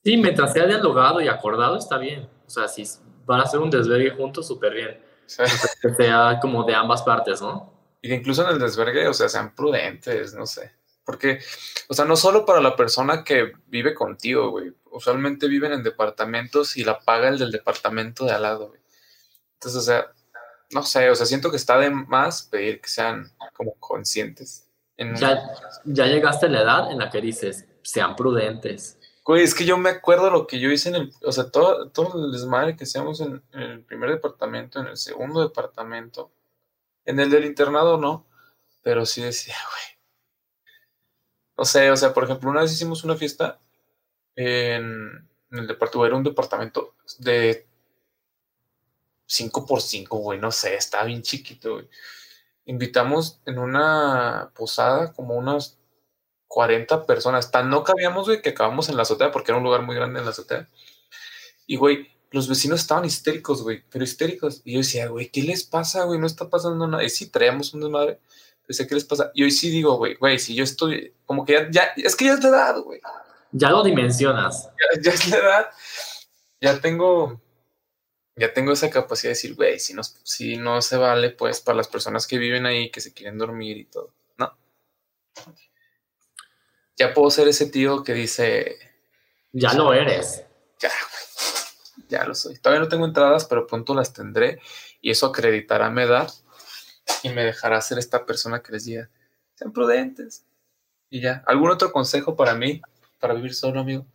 Sí, 0.03 0.17
mientras 0.17 0.53
sea 0.53 0.67
dialogado 0.67 1.21
y 1.21 1.29
acordado, 1.29 1.77
está 1.77 1.99
bien. 1.99 2.29
O 2.47 2.51
sea, 2.51 2.69
si 2.69 2.85
van 3.27 3.41
a 3.41 3.45
hacer 3.45 3.61
un 3.61 3.71
desvergue 3.71 4.11
juntos, 4.11 4.47
súper 4.47 4.75
bien. 4.75 5.05
Sí. 5.27 5.43
Que 5.83 5.95
sea 5.95 6.39
como 6.41 6.65
de 6.65 6.75
ambas 6.75 7.03
partes, 7.03 7.41
¿no? 7.41 7.73
Y 8.01 8.09
que 8.09 8.15
incluso 8.15 8.43
en 8.45 8.51
el 8.51 8.59
desvergue, 8.59 9.09
o 9.09 9.15
sea, 9.15 9.29
sean 9.29 9.55
prudentes, 9.55 10.35
no 10.35 10.47
sé. 10.47 10.73
Porque, 11.05 11.41
o 11.89 11.95
sea, 11.95 12.05
no 12.05 12.17
solo 12.17 12.47
para 12.47 12.61
la 12.61 12.77
persona 12.77 13.25
que 13.25 13.53
vive 13.67 13.95
contigo, 13.95 14.51
güey. 14.51 14.73
Usualmente 14.91 15.49
viven 15.49 15.73
en 15.73 15.83
departamentos 15.83 16.77
y 16.77 16.85
la 16.85 17.01
paga 17.01 17.29
el 17.29 17.39
del 17.39 17.51
departamento 17.51 18.25
de 18.25 18.33
al 18.33 18.43
lado, 18.43 18.69
güey. 18.69 18.81
Entonces, 19.55 19.81
o 19.81 19.85
sea, 19.85 20.13
no 20.71 20.83
sé, 20.83 21.11
o 21.11 21.15
sea, 21.15 21.27
siento 21.27 21.51
que 21.51 21.57
está 21.57 21.79
de 21.79 21.91
más 21.91 22.43
pedir 22.43 22.81
que 22.81 22.89
sean 22.89 23.31
como 23.53 23.75
conscientes. 23.75 24.69
Ya, 24.97 25.43
ya 25.85 26.07
llegaste 26.07 26.47
a 26.47 26.49
la 26.49 26.63
edad 26.63 26.93
en 26.93 26.99
la 26.99 27.11
que 27.11 27.21
dices, 27.21 27.67
sean 27.83 28.15
prudentes. 28.15 28.99
Güey, 29.25 29.43
es 29.43 29.55
que 29.55 29.65
yo 29.65 29.79
me 29.79 29.91
acuerdo 29.91 30.31
lo 30.31 30.47
que 30.47 30.61
yo 30.61 30.71
hice 30.71 30.91
en 30.91 30.97
el, 30.97 31.13
o 31.23 31.33
sea, 31.33 31.51
todo, 31.51 31.89
todo 31.89 32.27
el 32.27 32.33
desmadre 32.33 32.77
que 32.77 32.85
hacíamos 32.85 33.21
en, 33.21 33.43
en, 33.53 33.63
el 33.63 33.83
primer 33.83 34.11
departamento, 34.11 34.81
en 34.81 34.89
el 34.89 34.97
segundo 34.97 35.41
departamento, 35.41 36.31
en 37.07 37.19
el 37.19 37.31
del 37.31 37.47
internado 37.47 37.97
no, 37.97 38.27
pero 38.83 39.07
sí 39.07 39.23
decía, 39.23 39.55
güey. 39.71 39.99
No 41.57 41.65
sé, 41.65 41.91
o 41.91 41.97
sea, 41.97 42.13
por 42.13 42.25
ejemplo, 42.25 42.51
una 42.51 42.63
vez 42.63 42.73
hicimos 42.73 43.05
una 43.05 43.17
fiesta 43.17 43.61
en, 44.37 45.29
en 45.51 45.59
el 45.59 45.67
departamento, 45.67 46.07
era 46.07 46.17
un 46.17 46.25
departamento 46.25 46.95
de 47.19 47.67
5 49.27 49.67
por 49.67 49.81
5 49.81 50.17
güey, 50.19 50.39
no 50.39 50.53
sé, 50.53 50.77
estaba 50.77 51.05
bien 51.05 51.23
chiquito, 51.23 51.75
güey. 51.75 51.89
Invitamos 52.67 53.41
en 53.47 53.59
una 53.59 54.51
posada 54.55 55.13
como 55.13 55.35
unas 55.35 55.79
40 56.49 57.05
personas. 57.05 57.51
Tan 57.51 57.69
no 57.69 57.83
cabíamos, 57.83 58.27
güey, 58.27 58.41
que 58.41 58.51
acabamos 58.51 58.89
en 58.89 58.97
la 58.97 59.03
azotea 59.03 59.31
porque 59.33 59.51
era 59.51 59.59
un 59.59 59.65
lugar 59.65 59.83
muy 59.83 59.97
grande 59.97 60.21
en 60.21 60.25
la 60.25 60.31
azotea. 60.31 60.69
Y, 61.67 61.77
güey, 61.77 62.09
los 62.31 62.49
vecinos 62.49 62.81
estaban 62.81 63.05
histéricos, 63.05 63.63
güey, 63.63 63.83
pero 63.91 64.05
histéricos. 64.05 64.63
Y 64.65 64.75
yo 64.75 64.79
decía, 64.79 65.09
güey, 65.09 65.31
¿qué 65.31 65.43
les 65.43 65.65
pasa, 65.65 66.05
güey? 66.05 66.19
No 66.19 66.27
está 66.27 66.49
pasando 66.49 66.87
nada. 66.87 67.05
Y 67.05 67.11
sí, 67.11 67.29
traíamos 67.29 67.75
un 67.75 67.81
desmadre. 67.81 68.21
Decía, 68.67 68.87
¿qué 68.87 68.95
les 68.95 69.05
pasa? 69.05 69.31
Y 69.35 69.43
hoy 69.43 69.51
sí 69.51 69.69
digo, 69.69 69.97
güey, 69.97 70.15
güey, 70.15 70.39
si 70.39 70.55
yo 70.55 70.65
estoy, 70.65 71.13
como 71.27 71.45
que 71.45 71.53
ya, 71.53 71.71
ya, 71.71 71.93
es 71.97 72.17
que 72.17 72.27
ya 72.27 72.35
es 72.35 72.43
la 72.43 72.49
edad, 72.49 72.79
güey. 72.79 73.01
Ya 73.53 73.71
lo 73.71 73.83
dimensionas. 73.83 74.69
Ya, 74.95 75.03
ya 75.03 75.11
es 75.13 75.29
la 75.29 75.37
edad. 75.37 75.67
Ya 76.61 76.81
tengo, 76.81 77.41
ya 78.37 78.53
tengo 78.53 78.73
esa 78.73 78.91
capacidad 78.91 79.31
de 79.31 79.35
decir, 79.35 79.55
güey, 79.55 79.79
si 79.79 79.95
no, 79.95 80.03
si 80.03 80.57
no 80.57 80.83
se 80.83 80.97
vale, 80.97 81.31
pues, 81.31 81.61
para 81.61 81.77
las 81.77 81.89
personas 81.89 82.27
que 82.27 82.39
viven 82.39 82.67
ahí, 82.67 82.91
que 82.91 83.01
se 83.01 83.13
quieren 83.13 83.39
dormir 83.39 83.77
y 83.77 83.85
todo. 83.85 84.13
No. 84.37 84.57
Ya 86.97 87.15
puedo 87.15 87.31
ser 87.31 87.49
ese 87.49 87.67
tío 87.67 88.03
que 88.03 88.13
dice. 88.13 88.79
Ya 89.53 89.73
lo 89.75 89.93
eres. 89.93 90.45
Ya, 90.81 90.89
güey. 90.89 92.07
Ya 92.09 92.25
lo 92.25 92.35
soy. 92.35 92.59
Todavía 92.59 92.81
no 92.81 92.89
tengo 92.89 93.05
entradas, 93.05 93.45
pero 93.45 93.67
pronto 93.67 93.95
las 93.95 94.13
tendré. 94.13 94.61
Y 95.01 95.11
eso 95.11 95.27
acreditará 95.27 95.91
mi 95.91 96.03
edad. 96.03 96.33
Y 97.23 97.29
me 97.29 97.45
dejará 97.45 97.81
ser 97.81 97.99
esta 97.99 98.27
persona 98.27 98.63
que 98.63 98.73
les 98.73 98.85
diga, 98.85 99.11
sean 99.55 99.73
prudentes. 99.73 100.45
Y 101.09 101.21
ya. 101.21 101.45
¿Algún 101.47 101.71
otro 101.71 101.93
consejo 101.93 102.35
para 102.35 102.55
mí? 102.55 102.83
Para 103.21 103.35
vivir 103.35 103.55
solo, 103.55 103.81
amigo. 103.81 104.07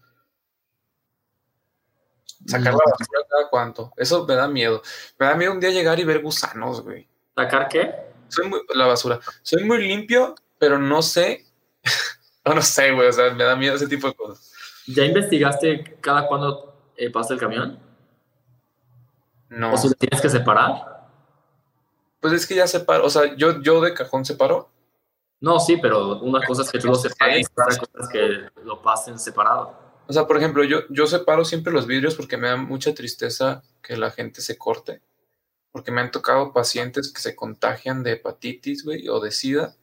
Sacar 2.46 2.74
la 2.74 2.80
basura 2.80 3.20
cada 3.30 3.50
cuánto. 3.50 3.94
Eso 3.98 4.26
me 4.26 4.36
da 4.36 4.48
miedo. 4.48 4.82
Me 5.18 5.26
da 5.26 5.36
miedo 5.36 5.52
un 5.52 5.60
día 5.60 5.70
llegar 5.72 6.00
y 6.00 6.04
ver 6.04 6.22
gusanos, 6.22 6.82
güey. 6.82 7.08
¿Sacar 7.36 7.68
qué? 7.68 7.96
Soy 8.30 8.48
muy, 8.48 8.62
la 8.74 8.86
basura. 8.86 9.20
Soy 9.42 9.64
muy 9.64 9.80
limpio, 9.86 10.36
pero 10.58 10.80
no 10.80 11.02
sé. 11.02 11.46
no, 12.46 12.56
no 12.56 12.62
sé, 12.62 12.92
güey. 12.92 13.08
O 13.08 13.14
sea, 13.14 13.32
me 13.34 13.44
da 13.44 13.56
miedo 13.56 13.76
ese 13.76 13.88
tipo 13.88 14.08
de 14.08 14.14
cosas. 14.14 14.54
¿Ya 14.88 15.06
investigaste 15.06 15.98
cada 16.02 16.28
cuándo 16.28 16.74
eh, 16.96 17.10
pasa 17.12 17.34
el 17.34 17.40
camión? 17.40 17.80
No. 19.50 19.74
¿O 19.74 19.78
si 19.78 19.90
lo 19.90 19.96
tienes 19.96 20.22
que 20.22 20.30
separar? 20.30 21.10
Pues 22.20 22.34
es 22.34 22.48
que 22.48 22.56
ya 22.56 22.68
separo. 22.68 23.06
O 23.06 23.10
sea, 23.10 23.36
yo, 23.36 23.62
yo 23.62 23.82
de 23.82 23.94
cajón 23.94 24.26
separo. 24.26 24.70
No, 25.42 25.60
sí, 25.60 25.78
pero 25.78 26.20
una 26.20 26.46
cosa 26.46 26.64
es 26.64 26.72
que 26.72 26.80
tú 26.80 26.88
lo 26.88 26.96
separes 26.96 27.42
y 27.42 27.46
otra 27.46 27.66
cosa 27.66 27.92
es 28.02 28.10
que 28.10 28.62
lo 28.64 28.82
pasen 28.82 29.18
separado. 29.18 29.89
O 30.10 30.14
sea, 30.14 30.26
por 30.26 30.38
ejemplo, 30.38 30.64
yo, 30.64 30.80
yo 30.90 31.06
separo 31.06 31.46
siempre 31.46 31.72
los 31.72 31.86
vidrios 31.86 32.16
porque 32.16 32.36
me 32.36 32.48
da 32.48 32.58
mucha 32.58 32.96
tristeza 32.96 33.62
que 33.84 33.96
la 33.96 34.10
gente 34.10 34.42
se 34.42 34.58
corte. 34.58 35.04
Porque 35.72 35.92
me 35.92 36.02
han 36.02 36.10
tocado 36.10 36.52
pacientes 36.52 37.14
que 37.14 37.22
se 37.22 37.36
contagian 37.36 38.02
de 38.02 38.14
hepatitis, 38.14 38.84
güey, 38.84 39.08
o 39.08 39.20
de 39.20 39.30
sida, 39.30 39.76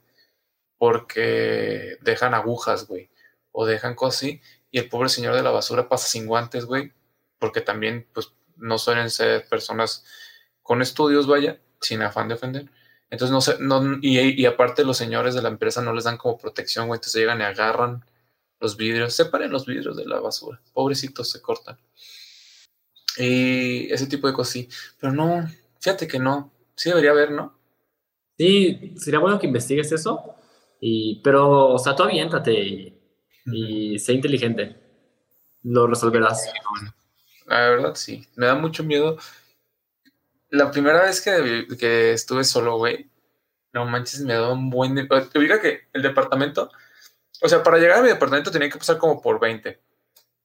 porque 0.79 1.97
dejan 2.01 2.35
agujas, 2.35 2.89
güey, 2.89 3.09
o 3.53 3.67
dejan 3.67 3.95
cosas 3.95 4.23
así. 4.23 4.41
Y 4.73 4.81
el 4.81 4.89
pobre 4.89 5.11
señor 5.11 5.37
de 5.37 5.45
la 5.45 5.53
basura 5.53 5.89
pasa 5.89 6.09
sin 6.09 6.27
guantes, 6.27 6.65
güey, 6.65 6.93
porque 7.39 7.61
también, 7.61 8.09
pues, 8.13 8.33
no 8.57 8.79
suelen 8.79 9.11
ser 9.11 9.49
personas 9.49 10.05
con 10.61 10.83
estudios, 10.83 11.29
vaya, 11.29 11.61
sin 11.81 12.03
afán 12.03 12.27
de 12.27 12.35
ofender. 12.35 12.69
Entonces, 13.11 13.33
no 13.33 13.41
sé, 13.41 13.59
no, 13.61 13.99
y, 14.03 14.19
y 14.19 14.47
aparte 14.47 14.83
los 14.83 14.97
señores 14.97 15.37
de 15.37 15.43
la 15.43 15.51
empresa 15.51 15.83
no 15.83 15.93
les 15.93 16.03
dan 16.03 16.17
como 16.17 16.37
protección, 16.37 16.89
güey, 16.89 16.99
entonces 16.99 17.21
llegan 17.21 17.41
y 17.41 17.45
agarran 17.45 18.05
los 18.61 18.77
vidrios, 18.77 19.15
separen 19.15 19.51
los 19.51 19.67
vidrios 19.67 19.97
de 19.97 20.07
la 20.07 20.21
basura, 20.21 20.61
pobrecitos 20.73 21.31
se 21.31 21.41
cortan. 21.41 21.79
Y 23.19 23.91
ese 23.93 24.07
tipo 24.07 24.27
de 24.27 24.35
cosas 24.35 24.53
sí, 24.53 24.69
pero 25.01 25.13
no, 25.13 25.49
fíjate 25.81 26.07
que 26.07 26.19
no, 26.19 26.53
sí 26.75 26.91
debería 26.91 27.11
haber, 27.11 27.31
¿no? 27.31 27.59
Sí, 28.37 28.95
sería 28.97 29.19
bueno 29.21 29.39
que 29.39 29.47
investigues 29.47 29.93
eso, 29.93 30.35
y, 30.81 31.21
pero, 31.23 31.69
o 31.69 31.79
sea, 31.79 31.97
tú 31.97 32.03
aviéntate 32.03 32.53
y, 32.53 33.01
y 33.47 33.99
sé 33.99 34.13
inteligente, 34.13 34.77
lo 35.63 35.87
resolverás. 35.87 36.53
La 37.47 37.71
verdad, 37.71 37.95
sí, 37.95 38.27
me 38.37 38.47
da 38.47 38.55
mucho 38.55 38.85
miedo. 38.85 39.17
La 40.51 40.71
primera 40.71 41.03
vez 41.03 41.21
que, 41.21 41.67
que 41.79 42.13
estuve 42.13 42.45
solo, 42.45 42.77
güey, 42.77 43.11
no 43.73 43.85
manches, 43.85 44.21
me 44.21 44.35
da 44.35 44.53
un 44.53 44.71
buen... 44.71 44.95
Te 44.95 45.61
que 45.61 45.89
el 45.93 46.03
departamento 46.03 46.71
o 47.43 47.49
sea, 47.49 47.63
para 47.63 47.79
llegar 47.79 47.99
a 47.99 48.03
mi 48.03 48.09
departamento 48.09 48.51
tenía 48.51 48.71
que 48.71 48.79
pasar 48.79 48.99
como 48.99 49.21
por 49.21 49.41
20. 49.41 49.81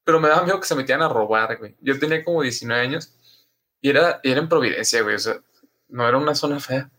Pero 0.03 0.19
me 0.19 0.29
daba 0.29 0.43
miedo 0.43 0.59
que 0.59 0.67
se 0.67 0.75
metieran 0.75 1.03
a 1.03 1.09
robar, 1.09 1.57
güey. 1.57 1.75
Yo 1.79 1.97
tenía 1.99 2.23
como 2.23 2.41
19 2.41 2.81
años 2.81 3.13
y 3.81 3.89
era, 3.89 4.19
y 4.23 4.31
era 4.31 4.41
en 4.41 4.49
Providencia, 4.49 5.01
güey. 5.01 5.15
O 5.15 5.19
sea, 5.19 5.41
no 5.89 6.07
era 6.07 6.17
una 6.17 6.35
zona 6.35 6.59
fea. 6.59 6.89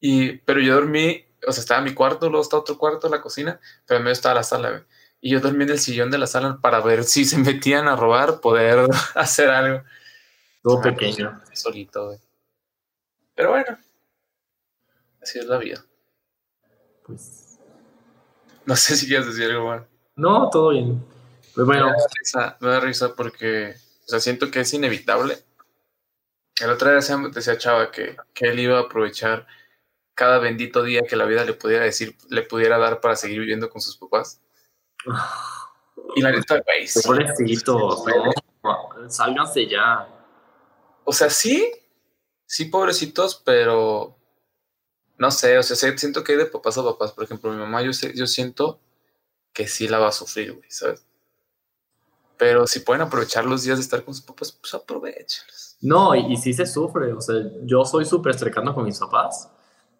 Y, 0.00 0.38
pero 0.38 0.60
yo 0.60 0.74
dormí, 0.74 1.26
o 1.46 1.52
sea, 1.52 1.60
estaba 1.60 1.78
en 1.78 1.84
mi 1.84 1.94
cuarto, 1.94 2.28
luego 2.28 2.42
está 2.42 2.56
otro 2.56 2.78
cuarto, 2.78 3.08
la 3.08 3.20
cocina, 3.20 3.60
pero 3.86 3.98
en 3.98 4.04
medio 4.04 4.12
estaba 4.12 4.34
la 4.34 4.42
sala, 4.42 4.70
güey. 4.70 4.82
Y 5.20 5.30
yo 5.32 5.40
dormí 5.40 5.64
en 5.64 5.70
el 5.70 5.78
sillón 5.78 6.10
de 6.10 6.16
la 6.16 6.26
sala 6.26 6.58
para 6.62 6.80
ver 6.80 7.04
si 7.04 7.26
se 7.26 7.36
metían 7.36 7.88
a 7.88 7.96
robar, 7.96 8.40
poder 8.40 8.88
hacer 9.14 9.50
algo. 9.50 9.82
Todo 10.62 10.80
pequeño. 10.80 11.40
Solito, 11.52 12.06
güey. 12.06 12.18
Pero 13.34 13.50
bueno, 13.50 13.78
así 15.22 15.38
es 15.38 15.46
la 15.46 15.58
vida. 15.58 15.84
Pues 17.06 17.49
no 18.66 18.76
sé 18.76 18.96
si 18.96 19.06
quieres 19.06 19.26
decir 19.26 19.50
algo 19.50 19.68
más. 19.68 19.82
No, 20.16 20.50
todo 20.50 20.70
bien. 20.70 21.02
Pues 21.54 21.66
bueno. 21.66 21.86
Me 21.86 21.92
da 21.92 22.06
risa, 22.18 22.56
me 22.60 22.68
da 22.68 22.80
risa 22.80 23.14
porque, 23.14 23.74
o 24.04 24.08
sea, 24.08 24.20
siento 24.20 24.50
que 24.50 24.60
es 24.60 24.74
inevitable. 24.74 25.38
El 26.60 26.70
otro 26.70 26.90
día 26.90 27.00
decía 27.32 27.58
Chava 27.58 27.90
que, 27.90 28.16
que 28.34 28.48
él 28.48 28.60
iba 28.60 28.78
a 28.78 28.82
aprovechar 28.82 29.46
cada 30.14 30.38
bendito 30.38 30.82
día 30.82 31.02
que 31.08 31.16
la 31.16 31.24
vida 31.24 31.44
le 31.44 31.54
pudiera 31.54 31.84
decir, 31.84 32.14
le 32.28 32.42
pudiera 32.42 32.76
dar 32.76 33.00
para 33.00 33.16
seguir 33.16 33.40
viviendo 33.40 33.70
con 33.70 33.80
sus 33.80 33.96
papás. 33.96 34.40
Y 36.16 36.22
la 36.22 36.32
neta, 36.32 36.60
güey. 36.66 36.88
Pobrecitos, 37.04 38.02
no, 38.64 39.08
sálganse 39.08 39.68
ya. 39.68 40.08
O 41.04 41.12
sea, 41.12 41.30
sí, 41.30 41.70
sí, 42.46 42.64
pobrecitos, 42.64 43.40
pero 43.44 44.16
no 45.20 45.30
sé, 45.30 45.58
o 45.58 45.62
sea, 45.62 45.76
siento 45.76 46.24
que 46.24 46.32
hay 46.32 46.38
de 46.38 46.46
papás 46.46 46.78
a 46.78 46.82
papás. 46.82 47.12
Por 47.12 47.24
ejemplo, 47.24 47.52
mi 47.52 47.58
mamá, 47.58 47.82
yo, 47.82 47.90
yo 48.14 48.26
siento 48.26 48.80
que 49.52 49.68
sí 49.68 49.86
la 49.86 49.98
va 49.98 50.08
a 50.08 50.12
sufrir, 50.12 50.54
güey, 50.54 50.70
¿sabes? 50.70 51.04
Pero 52.38 52.66
si 52.66 52.80
pueden 52.80 53.02
aprovechar 53.02 53.44
los 53.44 53.62
días 53.62 53.76
de 53.76 53.82
estar 53.82 54.02
con 54.02 54.14
sus 54.14 54.24
papás, 54.24 54.50
pues 54.50 54.72
aprovechalos. 54.72 55.76
No, 55.82 56.14
y, 56.14 56.32
y 56.32 56.36
sí 56.38 56.54
se 56.54 56.64
sufre. 56.64 57.12
O 57.12 57.20
sea, 57.20 57.36
yo 57.64 57.84
soy 57.84 58.06
súper 58.06 58.34
cercano 58.34 58.74
con 58.74 58.84
mis 58.84 58.98
papás 58.98 59.50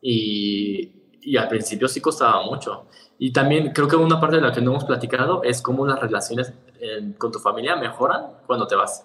y, 0.00 1.18
y 1.20 1.36
al 1.36 1.48
principio 1.48 1.86
sí 1.86 2.00
costaba 2.00 2.42
mucho. 2.42 2.86
Y 3.18 3.30
también 3.30 3.74
creo 3.74 3.88
que 3.88 3.96
una 3.96 4.18
parte 4.18 4.36
de 4.36 4.42
la 4.42 4.52
que 4.52 4.62
no 4.62 4.70
hemos 4.70 4.84
platicado 4.84 5.42
es 5.42 5.60
cómo 5.60 5.86
las 5.86 6.00
relaciones 6.00 6.54
con 7.18 7.30
tu 7.30 7.38
familia 7.40 7.76
mejoran 7.76 8.38
cuando 8.46 8.66
te 8.66 8.74
vas. 8.74 9.04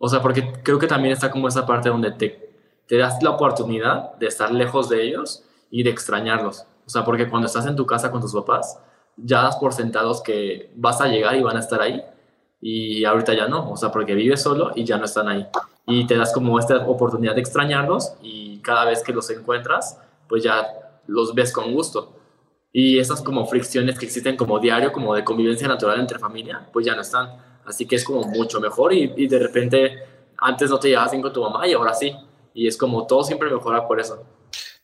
O 0.03 0.09
sea, 0.09 0.19
porque 0.19 0.51
creo 0.63 0.79
que 0.79 0.87
también 0.87 1.13
está 1.13 1.29
como 1.29 1.47
esa 1.47 1.63
parte 1.63 1.89
donde 1.89 2.11
te, 2.13 2.50
te 2.91 2.97
das 2.97 3.23
la 3.23 3.29
oportunidad 3.29 4.15
de 4.15 4.27
estar 4.27 4.51
lejos 4.51 4.89
de 4.89 5.01
ellos 5.01 5.45
y 5.69 5.81
de 5.81 5.89
extrañarlos. 5.89 6.65
O 6.85 6.89
sea, 6.89 7.05
porque 7.05 7.29
cuando 7.29 7.45
estás 7.45 7.65
en 7.65 7.77
tu 7.77 7.85
casa 7.85 8.11
con 8.11 8.19
tus 8.19 8.33
papás, 8.33 8.77
ya 9.15 9.43
das 9.43 9.55
por 9.55 9.71
sentados 9.71 10.21
que 10.21 10.73
vas 10.75 10.99
a 10.99 11.07
llegar 11.07 11.37
y 11.37 11.41
van 11.41 11.55
a 11.55 11.61
estar 11.61 11.81
ahí. 11.81 12.03
Y 12.59 13.05
ahorita 13.05 13.33
ya 13.33 13.47
no. 13.47 13.71
O 13.71 13.77
sea, 13.77 13.93
porque 13.93 14.13
vives 14.13 14.41
solo 14.41 14.73
y 14.75 14.83
ya 14.83 14.97
no 14.97 15.05
están 15.05 15.29
ahí. 15.29 15.47
Y 15.85 16.05
te 16.05 16.17
das 16.17 16.33
como 16.33 16.59
esta 16.59 16.85
oportunidad 16.85 17.33
de 17.33 17.39
extrañarlos 17.39 18.11
y 18.21 18.59
cada 18.59 18.83
vez 18.83 19.03
que 19.03 19.13
los 19.13 19.29
encuentras, 19.29 19.97
pues 20.27 20.43
ya 20.43 20.67
los 21.07 21.33
ves 21.33 21.53
con 21.53 21.73
gusto. 21.73 22.11
Y 22.73 22.99
esas 22.99 23.21
como 23.21 23.45
fricciones 23.45 23.97
que 23.97 24.05
existen 24.05 24.35
como 24.35 24.59
diario, 24.59 24.91
como 24.91 25.15
de 25.15 25.23
convivencia 25.23 25.65
natural 25.65 25.97
entre 25.97 26.19
familia, 26.19 26.67
pues 26.73 26.85
ya 26.85 26.93
no 26.93 27.03
están. 27.03 27.29
Así 27.65 27.85
que 27.85 27.95
es 27.95 28.03
como 28.03 28.23
mucho 28.23 28.59
mejor 28.59 28.91
y, 28.91 29.13
y 29.15 29.27
de 29.27 29.39
repente 29.39 30.03
antes 30.39 30.69
no 30.69 30.77
te 30.77 30.89
llevabas 30.89 31.11
bien 31.11 31.21
con 31.21 31.31
tu 31.31 31.41
mamá 31.41 31.65
y 31.65 31.71
ahora 31.71 31.93
sí. 31.93 32.13
Y 32.53 32.67
es 32.67 32.77
como 32.77 33.07
todo 33.07 33.23
siempre 33.23 33.49
mejora 33.49 33.87
por 33.87 33.99
eso. 33.99 34.25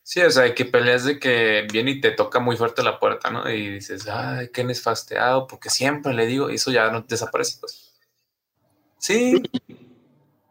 Sí, 0.02 0.20
o 0.22 0.30
sea, 0.30 0.54
que 0.54 0.64
peleas 0.64 1.04
de 1.04 1.18
que 1.18 1.66
viene 1.70 1.90
y 1.90 2.00
te 2.00 2.12
toca 2.12 2.40
muy 2.40 2.56
fuerte 2.56 2.82
la 2.82 2.98
puerta, 2.98 3.30
¿no? 3.30 3.48
Y 3.50 3.74
dices, 3.74 4.08
ay, 4.08 4.48
qué 4.50 4.64
nesfasteado, 4.64 5.46
porque 5.46 5.68
siempre 5.68 6.14
le 6.14 6.24
digo, 6.26 6.50
y 6.50 6.54
eso 6.54 6.70
ya 6.70 6.90
no 6.90 7.02
desaparece, 7.02 7.58
pues. 7.60 7.94
Sí. 8.98 9.42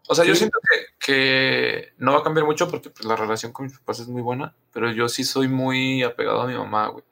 O 0.07 0.15
sea, 0.15 0.25
yo 0.25 0.35
siento 0.35 0.59
que, 0.61 0.85
que 0.99 1.93
no 1.97 2.13
va 2.13 2.19
a 2.19 2.23
cambiar 2.23 2.45
mucho 2.45 2.69
porque 2.69 2.91
pues, 2.91 3.05
la 3.05 3.15
relación 3.15 3.51
con 3.51 3.65
mis 3.65 3.77
papás 3.79 3.99
es 3.99 4.07
muy 4.07 4.21
buena, 4.21 4.55
pero 4.71 4.91
yo 4.91 5.09
sí 5.09 5.23
soy 5.23 5.47
muy 5.47 6.03
apegado 6.03 6.41
a 6.41 6.47
mi 6.47 6.53
mamá, 6.53 6.89
güey. 6.89 7.03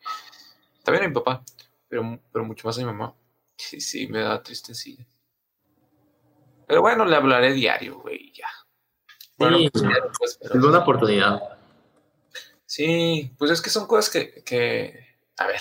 También 0.83 1.05
a 1.05 1.07
mi 1.07 1.13
papá, 1.15 1.43
pero, 1.89 2.19
pero 2.31 2.45
mucho 2.45 2.67
más 2.67 2.77
a 2.77 2.81
mi 2.81 2.85
mamá. 2.85 3.15
Sí, 3.57 3.81
sí, 3.81 4.07
me 4.07 4.19
da 4.19 4.43
tristecilla. 4.43 5.05
Pero 6.67 6.81
bueno, 6.81 7.05
le 7.05 7.15
hablaré 7.15 7.53
diario, 7.53 7.99
güey, 7.99 8.31
ya. 8.33 8.47
Bueno, 9.37 9.57
Sí. 9.57 9.69
pues, 9.71 9.83
pues, 10.17 10.39
pero- 10.41 10.59
Es 10.59 10.65
una 10.65 10.79
oportunidad. 10.79 11.41
Sí, 12.65 13.31
pues 13.37 13.51
es 13.51 13.61
que 13.61 13.69
son 13.69 13.87
cosas 13.87 14.09
que, 14.09 14.43
que, 14.43 15.15
a 15.37 15.47
ver, 15.47 15.59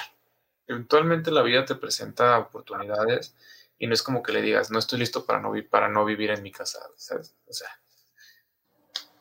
eventualmente 0.66 1.30
la 1.30 1.42
vida 1.42 1.64
te 1.64 1.74
presenta 1.74 2.38
oportunidades 2.38 3.34
y 3.78 3.86
no 3.86 3.94
es 3.94 4.02
como 4.02 4.22
que 4.22 4.32
le 4.32 4.42
digas, 4.42 4.70
no 4.70 4.78
estoy 4.78 4.98
listo 5.00 5.24
para 5.26 5.40
no, 5.40 5.50
vi- 5.52 5.62
para 5.62 5.88
no 5.88 6.04
vivir 6.04 6.30
en 6.30 6.42
mi 6.42 6.50
casa, 6.50 6.78
¿sabes? 6.96 7.34
O 7.46 7.52
sea, 7.52 7.68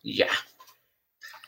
y 0.02 0.18
ya. 0.18 0.28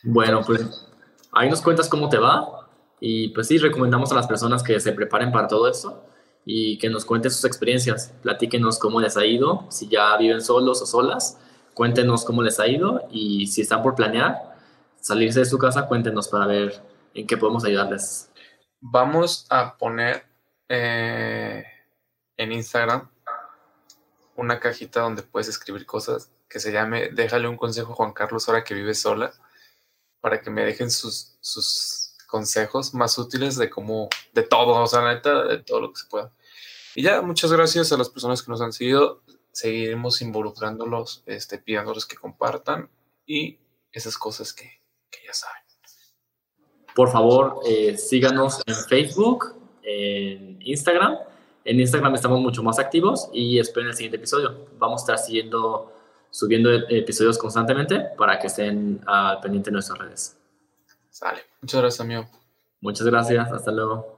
Bueno, 0.02 0.42
pues 0.46 0.86
ahí 1.32 1.48
nos 1.48 1.62
cuentas 1.62 1.88
cómo 1.88 2.08
te 2.08 2.18
va 2.18 2.68
y 3.00 3.28
pues 3.30 3.48
sí, 3.48 3.58
recomendamos 3.58 4.12
a 4.12 4.14
las 4.14 4.26
personas 4.26 4.62
que 4.62 4.78
se 4.80 4.92
preparen 4.92 5.32
para 5.32 5.48
todo 5.48 5.68
esto 5.68 6.04
y 6.44 6.78
que 6.78 6.88
nos 6.90 7.04
cuenten 7.04 7.30
sus 7.30 7.44
experiencias. 7.44 8.12
Platíquenos 8.22 8.78
cómo 8.78 9.00
les 9.00 9.16
ha 9.16 9.24
ido, 9.24 9.66
si 9.70 9.88
ya 9.88 10.16
viven 10.16 10.40
solos 10.42 10.80
o 10.82 10.86
solas, 10.86 11.38
cuéntenos 11.76 12.24
cómo 12.24 12.42
les 12.42 12.58
ha 12.58 12.66
ido 12.66 13.06
y 13.10 13.48
si 13.48 13.60
están 13.60 13.82
por 13.82 13.94
planear 13.94 14.56
salirse 14.98 15.40
de 15.40 15.44
su 15.44 15.58
casa, 15.58 15.86
cuéntenos 15.86 16.26
para 16.26 16.46
ver 16.46 16.82
en 17.12 17.26
qué 17.26 17.36
podemos 17.36 17.66
ayudarles. 17.66 18.30
Vamos 18.80 19.46
a 19.50 19.76
poner 19.76 20.24
eh, 20.70 21.64
en 22.38 22.52
Instagram 22.52 23.10
una 24.36 24.58
cajita 24.58 25.00
donde 25.00 25.22
puedes 25.22 25.48
escribir 25.48 25.84
cosas 25.84 26.30
que 26.48 26.60
se 26.60 26.72
llame 26.72 27.10
Déjale 27.10 27.46
un 27.46 27.58
consejo 27.58 27.94
Juan 27.94 28.14
Carlos 28.14 28.48
ahora 28.48 28.64
que 28.64 28.72
vive 28.72 28.94
sola, 28.94 29.34
para 30.22 30.40
que 30.40 30.48
me 30.48 30.64
dejen 30.64 30.90
sus, 30.90 31.36
sus 31.42 32.14
consejos 32.26 32.94
más 32.94 33.18
útiles 33.18 33.56
de 33.56 33.68
cómo, 33.68 34.08
de 34.32 34.44
todo, 34.44 34.82
o 34.82 34.86
sea, 34.86 35.02
neta, 35.02 35.44
de 35.44 35.58
todo 35.58 35.82
lo 35.82 35.92
que 35.92 36.00
se 36.00 36.06
pueda. 36.06 36.32
Y 36.94 37.02
ya, 37.02 37.20
muchas 37.20 37.52
gracias 37.52 37.92
a 37.92 37.98
las 37.98 38.08
personas 38.08 38.42
que 38.42 38.50
nos 38.50 38.62
han 38.62 38.72
seguido. 38.72 39.22
Seguiremos 39.56 40.20
involucrándolos, 40.20 41.22
este, 41.24 41.56
pidiéndoles 41.56 42.04
que 42.04 42.14
compartan 42.14 42.90
y 43.24 43.56
esas 43.90 44.18
cosas 44.18 44.52
que, 44.52 44.64
que 45.10 45.20
ya 45.26 45.32
saben. 45.32 45.62
Por 46.94 47.10
favor, 47.10 47.60
eh, 47.66 47.96
síganos 47.96 48.60
en 48.66 48.74
Facebook, 48.74 49.54
en 49.82 50.58
Instagram. 50.60 51.16
En 51.64 51.80
Instagram 51.80 52.14
estamos 52.14 52.38
mucho 52.38 52.62
más 52.62 52.78
activos 52.78 53.30
y 53.32 53.58
esperen 53.58 53.88
el 53.88 53.94
siguiente 53.94 54.18
episodio. 54.18 54.66
Vamos 54.78 55.00
a 55.00 55.04
estar 55.04 55.18
siguiendo, 55.26 55.90
subiendo 56.28 56.70
e- 56.70 56.84
episodios 56.90 57.38
constantemente 57.38 58.10
para 58.18 58.38
que 58.38 58.48
estén 58.48 59.00
al 59.06 59.40
pendiente 59.40 59.70
de 59.70 59.72
nuestras 59.72 59.98
redes. 59.98 60.36
Sale. 61.08 61.40
Muchas 61.62 61.80
gracias, 61.80 62.00
amigo. 62.02 62.28
Muchas 62.82 63.06
gracias. 63.06 63.50
Hasta 63.50 63.72
luego. 63.72 64.15